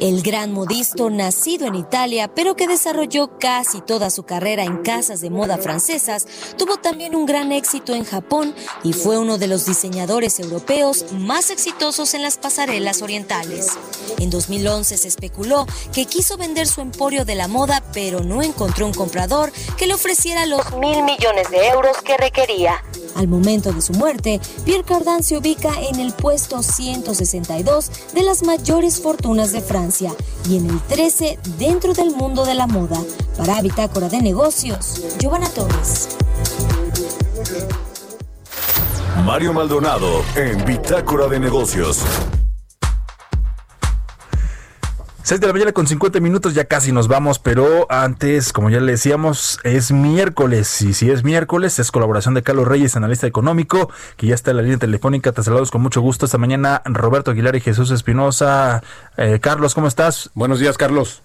El 0.00 0.22
gran 0.22 0.52
modisto, 0.52 1.10
nacido 1.10 1.66
en 1.66 1.76
Italia, 1.76 2.26
pero 2.26 2.56
que 2.56 2.66
desarrolló 2.66 3.38
casi 3.38 3.80
toda 3.80 4.10
su 4.10 4.24
carrera 4.24 4.64
en 4.64 4.78
casas 4.78 5.20
de 5.20 5.30
moda 5.30 5.58
francesas, 5.58 6.26
tuvo 6.58 6.76
también 6.76 7.14
un 7.14 7.24
gran 7.24 7.52
éxito 7.52 7.94
en 7.94 8.04
Japón 8.04 8.54
y 8.82 8.94
fue 8.94 9.18
uno 9.18 9.38
de 9.38 9.46
los 9.46 9.64
diseñadores 9.64 10.40
europeos 10.40 11.12
más 11.12 11.50
exitosos 11.50 12.14
en 12.14 12.22
las 12.22 12.36
pasarelas 12.36 13.00
orientales. 13.00 13.78
En 14.18 14.30
2011 14.30 14.96
se 14.96 15.08
especuló 15.08 15.66
que 15.92 16.06
quiso 16.06 16.36
vender 16.36 16.66
su 16.66 16.80
emporio 16.80 17.24
de 17.24 17.36
la 17.36 17.46
moda, 17.46 17.82
pero 17.92 18.20
no 18.20 18.42
encontró 18.42 18.86
un 18.86 18.94
comprador 18.94 19.52
que 19.76 19.86
le 19.86 19.94
ofreciera 19.94 20.46
los 20.46 20.72
mil 20.78 21.02
millones 21.04 21.48
de 21.50 21.68
euros 21.68 21.96
que 22.02 22.16
requería. 22.16 22.82
Al 23.14 23.28
momento 23.28 23.72
de 23.72 23.80
su 23.80 23.92
muerte, 23.92 24.40
Pierre 24.64 24.84
Cardin 24.84 25.22
se 25.22 25.36
ubica 25.36 25.72
en 25.80 26.00
el 26.00 26.12
puesto 26.12 26.62
162 26.62 27.90
de 28.14 28.22
las 28.22 28.42
mayores 28.42 29.00
fortunas 29.00 29.52
de 29.52 29.60
Francia 29.60 30.12
y 30.48 30.56
en 30.56 30.70
el 30.70 30.80
13 30.82 31.38
dentro 31.58 31.92
del 31.94 32.10
mundo 32.10 32.44
de 32.44 32.54
la 32.54 32.66
moda. 32.66 33.00
Para 33.36 33.60
Bitácora 33.60 34.08
de 34.08 34.22
Negocios, 34.22 35.02
Giovanna 35.18 35.48
Torres. 35.48 36.08
Mario 39.24 39.52
Maldonado 39.52 40.24
en 40.36 40.64
Bitácora 40.64 41.28
de 41.28 41.38
Negocios. 41.38 42.02
6 45.24 45.40
de 45.40 45.46
la 45.46 45.52
mañana 45.52 45.72
con 45.72 45.86
50 45.86 46.18
minutos, 46.18 46.52
ya 46.52 46.64
casi 46.64 46.90
nos 46.90 47.06
vamos, 47.06 47.38
pero 47.38 47.86
antes, 47.88 48.52
como 48.52 48.70
ya 48.70 48.80
le 48.80 48.90
decíamos, 48.90 49.60
es 49.62 49.92
miércoles. 49.92 50.82
Y 50.82 50.94
si 50.94 51.12
es 51.12 51.22
miércoles, 51.22 51.78
es 51.78 51.92
colaboración 51.92 52.34
de 52.34 52.42
Carlos 52.42 52.66
Reyes, 52.66 52.96
analista 52.96 53.28
económico, 53.28 53.88
que 54.16 54.26
ya 54.26 54.34
está 54.34 54.50
en 54.50 54.56
la 54.56 54.64
línea 54.64 54.78
telefónica. 54.78 55.30
Te 55.30 55.44
saludos 55.44 55.70
con 55.70 55.80
mucho 55.80 56.00
gusto 56.00 56.26
esta 56.26 56.38
mañana, 56.38 56.82
Roberto 56.86 57.30
Aguilar 57.30 57.54
y 57.54 57.60
Jesús 57.60 57.92
Espinosa. 57.92 58.82
Eh, 59.16 59.38
Carlos, 59.40 59.76
¿cómo 59.76 59.86
estás? 59.86 60.28
Buenos 60.34 60.58
días, 60.58 60.76
Carlos. 60.76 61.22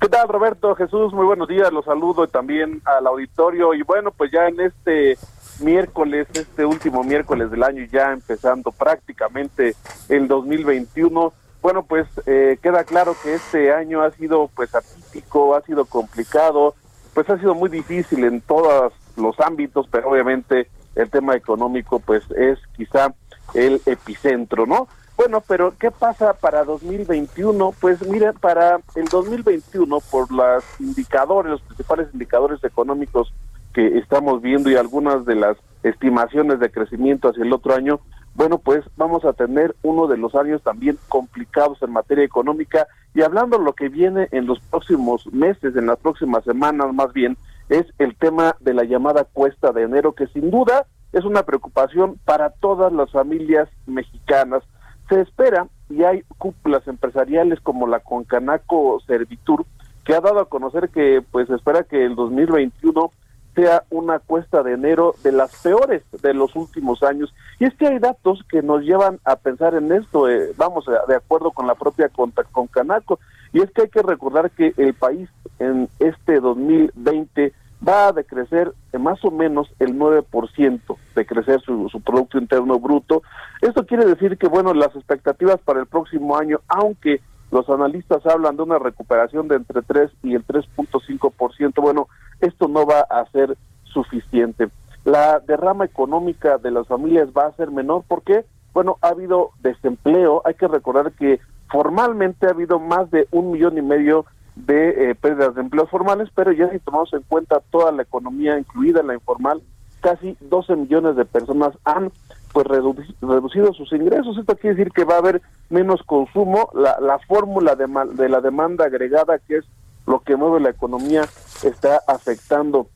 ¿Qué 0.00 0.08
tal, 0.08 0.28
Roberto? 0.28 0.76
Jesús, 0.76 1.12
muy 1.12 1.26
buenos 1.26 1.48
días. 1.48 1.72
Los 1.72 1.86
saludo 1.86 2.28
también 2.28 2.80
al 2.84 3.04
auditorio. 3.08 3.74
Y 3.74 3.82
bueno, 3.82 4.12
pues 4.16 4.30
ya 4.30 4.46
en 4.46 4.60
este 4.60 5.18
miércoles, 5.58 6.28
este 6.34 6.64
último 6.64 7.02
miércoles 7.02 7.50
del 7.50 7.64
año, 7.64 7.84
ya 7.90 8.12
empezando 8.12 8.70
prácticamente 8.70 9.74
el 10.08 10.28
2021 10.28 11.32
bueno, 11.68 11.82
pues 11.82 12.08
eh, 12.24 12.58
queda 12.62 12.82
claro 12.84 13.14
que 13.22 13.34
este 13.34 13.74
año 13.74 14.00
ha 14.00 14.10
sido 14.12 14.48
pues 14.56 14.74
atípico, 14.74 15.54
ha 15.54 15.60
sido 15.60 15.84
complicado, 15.84 16.74
pues 17.12 17.28
ha 17.28 17.36
sido 17.36 17.54
muy 17.54 17.68
difícil 17.68 18.24
en 18.24 18.40
todos 18.40 18.94
los 19.18 19.38
ámbitos, 19.38 19.86
pero 19.90 20.08
obviamente 20.08 20.70
el 20.94 21.10
tema 21.10 21.36
económico 21.36 22.00
pues 22.00 22.22
es 22.30 22.58
quizá 22.74 23.12
el 23.52 23.82
epicentro, 23.84 24.64
¿no? 24.64 24.88
Bueno, 25.14 25.42
pero 25.46 25.74
¿qué 25.78 25.90
pasa 25.90 26.32
para 26.32 26.64
2021? 26.64 27.74
Pues 27.78 28.00
mire, 28.08 28.32
para 28.32 28.80
el 28.94 29.04
2021, 29.04 30.00
por 30.10 30.32
los 30.32 30.64
indicadores, 30.80 31.52
los 31.52 31.60
principales 31.60 32.08
indicadores 32.14 32.64
económicos 32.64 33.34
que 33.74 33.98
estamos 33.98 34.40
viendo 34.40 34.70
y 34.70 34.76
algunas 34.76 35.26
de 35.26 35.34
las 35.34 35.58
estimaciones 35.82 36.60
de 36.60 36.70
crecimiento 36.70 37.28
hacia 37.28 37.44
el 37.44 37.52
otro 37.52 37.74
año, 37.74 38.00
bueno, 38.38 38.58
pues 38.58 38.84
vamos 38.96 39.24
a 39.24 39.32
tener 39.32 39.74
uno 39.82 40.06
de 40.06 40.16
los 40.16 40.36
años 40.36 40.62
también 40.62 40.96
complicados 41.08 41.82
en 41.82 41.90
materia 41.90 42.24
económica 42.24 42.86
y 43.12 43.22
hablando 43.22 43.58
de 43.58 43.64
lo 43.64 43.72
que 43.72 43.88
viene 43.88 44.28
en 44.30 44.46
los 44.46 44.60
próximos 44.60 45.26
meses, 45.32 45.74
en 45.74 45.86
las 45.86 45.98
próximas 45.98 46.44
semanas 46.44 46.94
más 46.94 47.12
bien, 47.12 47.36
es 47.68 47.84
el 47.98 48.14
tema 48.14 48.54
de 48.60 48.74
la 48.74 48.84
llamada 48.84 49.24
cuesta 49.24 49.72
de 49.72 49.82
enero, 49.82 50.12
que 50.12 50.28
sin 50.28 50.52
duda 50.52 50.86
es 51.12 51.24
una 51.24 51.42
preocupación 51.42 52.16
para 52.24 52.50
todas 52.50 52.92
las 52.92 53.10
familias 53.10 53.68
mexicanas. 53.86 54.62
Se 55.08 55.20
espera, 55.20 55.66
y 55.90 56.04
hay 56.04 56.22
cúpulas 56.38 56.86
empresariales 56.86 57.58
como 57.60 57.88
la 57.88 57.98
Concanaco 57.98 59.00
Servitur, 59.04 59.66
que 60.04 60.14
ha 60.14 60.20
dado 60.20 60.38
a 60.38 60.48
conocer 60.48 60.90
que 60.90 61.24
pues 61.32 61.50
espera 61.50 61.82
que 61.82 62.04
el 62.04 62.14
2021 62.14 63.10
sea 63.58 63.82
una 63.90 64.20
cuesta 64.20 64.62
de 64.62 64.74
enero 64.74 65.16
de 65.24 65.32
las 65.32 65.62
peores 65.64 66.04
de 66.22 66.32
los 66.32 66.54
últimos 66.54 67.02
años. 67.02 67.34
Y 67.58 67.64
es 67.64 67.74
que 67.74 67.88
hay 67.88 67.98
datos 67.98 68.44
que 68.48 68.62
nos 68.62 68.82
llevan 68.82 69.18
a 69.24 69.34
pensar 69.34 69.74
en 69.74 69.90
esto, 69.90 70.28
eh, 70.28 70.52
vamos, 70.56 70.86
de 71.08 71.16
acuerdo 71.16 71.50
con 71.50 71.66
la 71.66 71.74
propia 71.74 72.08
con 72.08 72.68
Canaco, 72.68 73.18
y 73.52 73.60
es 73.60 73.70
que 73.72 73.82
hay 73.82 73.88
que 73.88 74.02
recordar 74.02 74.52
que 74.52 74.74
el 74.76 74.94
país 74.94 75.28
en 75.58 75.88
este 75.98 76.38
2020 76.38 77.52
va 77.86 78.08
a 78.08 78.12
decrecer 78.12 78.72
más 78.96 79.24
o 79.24 79.32
menos 79.32 79.68
el 79.80 79.98
9% 79.98 80.96
de 81.16 81.26
crecer 81.26 81.60
su, 81.60 81.88
su 81.88 82.00
Producto 82.00 82.38
Interno 82.38 82.78
Bruto. 82.78 83.22
Esto 83.60 83.86
quiere 83.86 84.04
decir 84.04 84.38
que, 84.38 84.46
bueno, 84.46 84.72
las 84.72 84.94
expectativas 84.94 85.58
para 85.64 85.80
el 85.80 85.86
próximo 85.86 86.36
año, 86.36 86.60
aunque 86.68 87.20
los 87.50 87.68
analistas 87.70 88.24
hablan 88.26 88.56
de 88.56 88.62
una 88.62 88.78
recuperación 88.78 89.48
de 89.48 89.56
entre 89.56 89.82
3 89.82 90.10
y 90.22 90.34
el 90.34 90.46
3.5%, 90.46 91.80
bueno, 91.80 92.08
esto 92.40 92.68
no 92.68 92.86
va 92.86 93.00
a 93.00 93.24
ser 93.30 93.56
suficiente. 93.84 94.68
La 95.04 95.40
derrama 95.40 95.84
económica 95.84 96.58
de 96.58 96.70
las 96.70 96.86
familias 96.86 97.28
va 97.36 97.46
a 97.46 97.52
ser 97.52 97.70
menor 97.70 98.04
porque, 98.06 98.44
bueno, 98.72 98.98
ha 99.00 99.08
habido 99.08 99.50
desempleo. 99.60 100.42
Hay 100.44 100.54
que 100.54 100.68
recordar 100.68 101.12
que 101.12 101.40
formalmente 101.70 102.46
ha 102.46 102.50
habido 102.50 102.78
más 102.78 103.10
de 103.10 103.26
un 103.30 103.52
millón 103.52 103.78
y 103.78 103.82
medio 103.82 104.26
de 104.56 105.10
eh, 105.10 105.14
pérdidas 105.14 105.54
de 105.54 105.60
empleos 105.60 105.88
formales, 105.88 106.28
pero 106.34 106.52
ya 106.52 106.68
si 106.70 106.78
tomamos 106.80 107.12
en 107.12 107.22
cuenta 107.22 107.62
toda 107.70 107.92
la 107.92 108.02
economía, 108.02 108.58
incluida 108.58 109.02
la 109.02 109.14
informal, 109.14 109.62
casi 110.00 110.36
12 110.40 110.76
millones 110.76 111.16
de 111.16 111.24
personas 111.24 111.70
han 111.84 112.10
pues 112.52 112.66
reducido 112.66 113.72
sus 113.74 113.92
ingresos. 113.92 114.36
Esto 114.36 114.56
quiere 114.56 114.76
decir 114.76 114.92
que 114.92 115.04
va 115.04 115.14
a 115.14 115.18
haber 115.18 115.42
menos 115.70 116.02
consumo. 116.02 116.70
La, 116.74 116.98
la 117.00 117.18
fórmula 117.20 117.76
de, 117.76 117.86
de 118.14 118.28
la 118.28 118.40
demanda 118.40 118.86
agregada, 118.86 119.38
que 119.38 119.58
es 119.58 119.64
lo 120.08 120.20
que 120.20 120.36
mueve 120.36 120.60
la 120.60 120.70
economía 120.70 121.22
está 121.62 122.00
afectando 122.08 122.88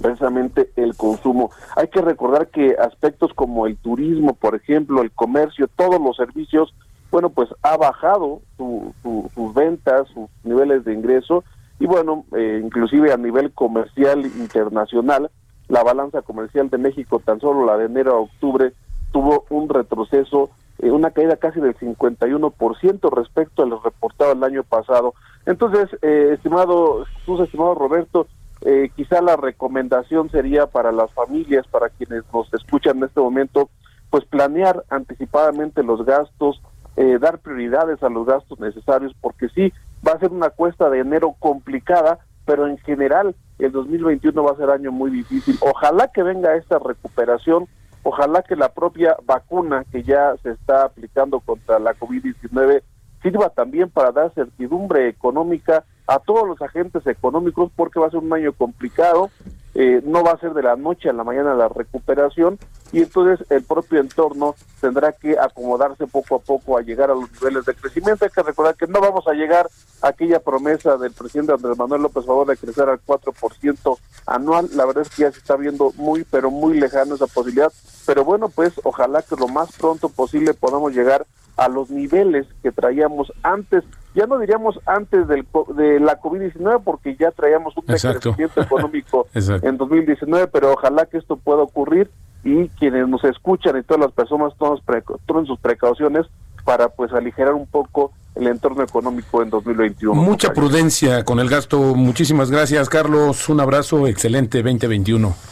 precisamente 0.00 0.70
el 0.76 0.96
consumo. 0.96 1.50
Hay 1.76 1.88
que 1.88 2.00
recordar 2.00 2.48
que 2.48 2.74
aspectos 2.78 3.32
como 3.34 3.66
el 3.66 3.76
turismo, 3.76 4.34
por 4.34 4.54
ejemplo, 4.54 5.02
el 5.02 5.12
comercio, 5.12 5.68
todos 5.76 6.00
los 6.00 6.16
servicios, 6.16 6.74
bueno, 7.10 7.28
pues 7.28 7.50
ha 7.62 7.76
bajado 7.76 8.40
sus 8.56 9.54
ventas, 9.54 10.08
sus 10.08 10.30
niveles 10.44 10.84
de 10.84 10.94
ingreso 10.94 11.44
y 11.78 11.86
bueno, 11.86 12.24
eh, 12.34 12.60
inclusive 12.62 13.12
a 13.12 13.18
nivel 13.18 13.52
comercial 13.52 14.24
internacional, 14.24 15.30
la 15.68 15.82
balanza 15.82 16.22
comercial 16.22 16.70
de 16.70 16.78
México, 16.78 17.20
tan 17.24 17.40
solo 17.40 17.66
la 17.66 17.76
de 17.76 17.86
enero 17.86 18.14
a 18.14 18.20
octubre, 18.20 18.72
tuvo 19.12 19.44
un 19.50 19.68
retroceso 19.68 20.50
eh, 20.82 20.90
una 20.90 21.12
caída 21.12 21.36
casi 21.36 21.60
del 21.60 21.76
51% 21.76 23.14
respecto 23.14 23.62
a 23.62 23.66
los 23.66 23.82
reportados 23.84 24.36
el 24.36 24.42
año 24.42 24.64
pasado. 24.64 25.14
Entonces, 25.46 25.88
eh, 26.02 26.32
estimado 26.34 27.04
sus 27.24 27.40
estimado 27.40 27.74
Roberto, 27.74 28.26
eh, 28.62 28.90
quizá 28.94 29.20
la 29.20 29.36
recomendación 29.36 30.30
sería 30.30 30.66
para 30.66 30.92
las 30.92 31.12
familias, 31.12 31.66
para 31.66 31.88
quienes 31.88 32.22
nos 32.32 32.52
escuchan 32.54 32.98
en 32.98 33.04
este 33.04 33.20
momento, 33.20 33.70
pues 34.10 34.24
planear 34.24 34.84
anticipadamente 34.90 35.82
los 35.82 36.04
gastos, 36.04 36.60
dar 36.94 37.38
prioridades 37.38 38.02
a 38.02 38.10
los 38.10 38.26
gastos 38.26 38.60
necesarios, 38.60 39.14
porque 39.18 39.48
sí, 39.48 39.72
va 40.06 40.12
a 40.12 40.18
ser 40.18 40.30
una 40.30 40.50
cuesta 40.50 40.90
de 40.90 40.98
enero 40.98 41.34
complicada, 41.38 42.18
pero 42.44 42.66
en 42.68 42.76
general 42.78 43.34
el 43.58 43.72
2021 43.72 44.44
va 44.44 44.52
a 44.52 44.56
ser 44.56 44.68
año 44.68 44.92
muy 44.92 45.10
difícil. 45.10 45.56
Ojalá 45.62 46.08
que 46.08 46.22
venga 46.22 46.54
esta 46.54 46.78
recuperación 46.78 47.66
Ojalá 48.04 48.42
que 48.42 48.56
la 48.56 48.68
propia 48.70 49.16
vacuna 49.24 49.84
que 49.90 50.02
ya 50.02 50.34
se 50.42 50.50
está 50.50 50.84
aplicando 50.84 51.40
contra 51.40 51.78
la 51.78 51.94
COVID-19 51.94 52.82
sirva 53.22 53.50
también 53.50 53.88
para 53.88 54.12
dar 54.12 54.32
certidumbre 54.34 55.08
económica 55.08 55.84
a 56.06 56.18
todos 56.18 56.46
los 56.46 56.60
agentes 56.60 57.06
económicos 57.06 57.70
porque 57.74 58.00
va 58.00 58.08
a 58.08 58.10
ser 58.10 58.20
un 58.20 58.32
año 58.32 58.52
complicado, 58.52 59.30
eh, 59.74 60.02
no 60.04 60.22
va 60.22 60.32
a 60.32 60.38
ser 60.38 60.52
de 60.52 60.62
la 60.62 60.76
noche 60.76 61.08
a 61.08 61.14
la 61.14 61.24
mañana 61.24 61.54
la 61.54 61.68
recuperación 61.68 62.58
y 62.92 63.00
entonces 63.00 63.46
el 63.48 63.62
propio 63.62 64.00
entorno 64.00 64.54
tendrá 64.82 65.12
que 65.12 65.38
acomodarse 65.38 66.06
poco 66.06 66.34
a 66.34 66.38
poco 66.40 66.76
a 66.76 66.82
llegar 66.82 67.10
a 67.10 67.14
los 67.14 67.32
niveles 67.32 67.64
de 67.64 67.74
crecimiento. 67.74 68.26
Hay 68.26 68.30
que 68.30 68.42
recordar 68.42 68.74
que 68.74 68.86
no 68.86 69.00
vamos 69.00 69.26
a 69.26 69.32
llegar 69.32 69.70
a 70.02 70.08
aquella 70.08 70.40
promesa 70.40 70.98
del 70.98 71.12
presidente 71.12 71.52
Andrés 71.52 71.78
Manuel 71.78 72.02
López 72.02 72.24
Obrador 72.24 72.48
de 72.48 72.58
crecer 72.58 72.86
al 72.88 73.00
4% 73.00 73.98
anual. 74.26 74.68
La 74.74 74.84
verdad 74.84 75.04
es 75.04 75.16
que 75.16 75.22
ya 75.22 75.32
se 75.32 75.38
está 75.38 75.56
viendo 75.56 75.92
muy, 75.96 76.24
pero 76.24 76.50
muy 76.50 76.78
lejano 76.78 77.14
esa 77.14 77.26
posibilidad. 77.26 77.72
Pero 78.04 78.24
bueno, 78.24 78.50
pues 78.50 78.74
ojalá 78.84 79.22
que 79.22 79.36
lo 79.36 79.48
más 79.48 79.72
pronto 79.78 80.10
posible 80.10 80.52
podamos 80.52 80.92
llegar 80.92 81.24
a 81.56 81.68
los 81.68 81.90
niveles 81.90 82.46
que 82.62 82.72
traíamos 82.72 83.32
antes 83.42 83.84
ya 84.14 84.26
no 84.26 84.38
diríamos 84.38 84.78
antes 84.86 85.26
del, 85.26 85.46
de 85.74 86.00
la 86.00 86.20
COVID-19 86.20 86.82
porque 86.84 87.16
ya 87.18 87.30
traíamos 87.30 87.74
un 87.76 87.84
crecimiento 87.84 88.60
económico 88.60 89.26
en 89.34 89.76
2019, 89.78 90.48
pero 90.48 90.72
ojalá 90.72 91.06
que 91.06 91.18
esto 91.18 91.36
pueda 91.36 91.62
ocurrir 91.62 92.10
y 92.44 92.68
quienes 92.70 93.08
nos 93.08 93.24
escuchan 93.24 93.78
y 93.78 93.82
todas 93.82 94.00
las 94.00 94.12
personas 94.12 94.52
tomen 94.58 95.46
sus 95.46 95.58
precauciones 95.60 96.26
para 96.64 96.88
pues 96.88 97.12
aligerar 97.12 97.54
un 97.54 97.66
poco 97.66 98.12
el 98.34 98.46
entorno 98.46 98.82
económico 98.82 99.42
en 99.42 99.50
2021. 99.50 100.14
Mucha 100.14 100.52
prudencia 100.52 101.24
con 101.24 101.38
el 101.38 101.48
gasto. 101.48 101.78
Muchísimas 101.94 102.50
gracias, 102.50 102.88
Carlos. 102.88 103.48
Un 103.48 103.60
abrazo. 103.60 104.06
Excelente 104.06 104.62
2021. 104.62 105.51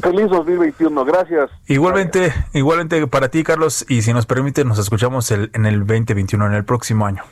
Feliz 0.00 0.28
2021, 0.28 1.04
gracias. 1.04 1.50
Igualmente, 1.66 2.32
igualmente 2.52 3.06
para 3.06 3.28
ti, 3.28 3.42
Carlos, 3.44 3.84
y 3.88 4.02
si 4.02 4.12
nos 4.12 4.26
permite, 4.26 4.64
nos 4.64 4.78
escuchamos 4.78 5.30
el, 5.30 5.50
en 5.54 5.66
el 5.66 5.80
2021, 5.80 6.46
en 6.46 6.52
el 6.52 6.64
próximo 6.64 7.06
año. 7.06 7.22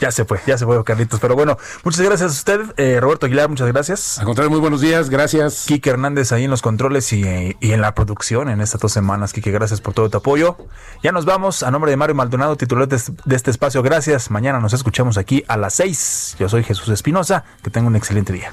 Ya 0.00 0.10
se 0.10 0.24
fue, 0.24 0.40
ya 0.46 0.58
se 0.58 0.66
fue, 0.66 0.82
Carlitos. 0.84 1.20
Pero 1.20 1.34
bueno, 1.34 1.56
muchas 1.84 2.00
gracias 2.02 2.30
a 2.30 2.34
usted, 2.34 2.60
eh, 2.76 2.98
Roberto 3.00 3.26
Aguilar, 3.26 3.48
muchas 3.48 3.68
gracias. 3.68 4.18
Al 4.18 4.26
contrario, 4.26 4.50
muy 4.50 4.60
buenos 4.60 4.80
días, 4.80 5.08
gracias. 5.08 5.64
Kike 5.66 5.88
Hernández 5.88 6.32
ahí 6.32 6.44
en 6.44 6.50
los 6.50 6.62
controles 6.62 7.12
y, 7.12 7.22
en 7.24 7.80
la 7.80 7.94
producción 7.94 8.48
en 8.48 8.60
estas 8.60 8.80
dos 8.80 8.92
semanas. 8.92 9.32
Kike, 9.32 9.50
gracias 9.50 9.80
por 9.80 9.94
todo 9.94 10.10
tu 10.10 10.18
apoyo. 10.18 10.56
Ya 11.02 11.12
nos 11.12 11.24
vamos. 11.24 11.62
A 11.62 11.70
nombre 11.70 11.90
de 11.90 11.96
Mario 11.96 12.14
Maldonado, 12.14 12.56
titular 12.56 12.88
de, 12.88 13.00
de 13.24 13.36
este 13.36 13.50
espacio, 13.50 13.82
gracias. 13.82 14.30
Mañana 14.30 14.60
nos 14.60 14.72
escuchamos 14.72 15.16
aquí 15.16 15.44
a 15.48 15.56
las 15.56 15.74
6. 15.74 16.36
Yo 16.38 16.48
soy 16.48 16.64
Jesús 16.64 16.88
Espinosa. 16.88 17.44
Que 17.62 17.70
tenga 17.70 17.86
un 17.86 17.96
excelente 17.96 18.32
día. 18.32 18.52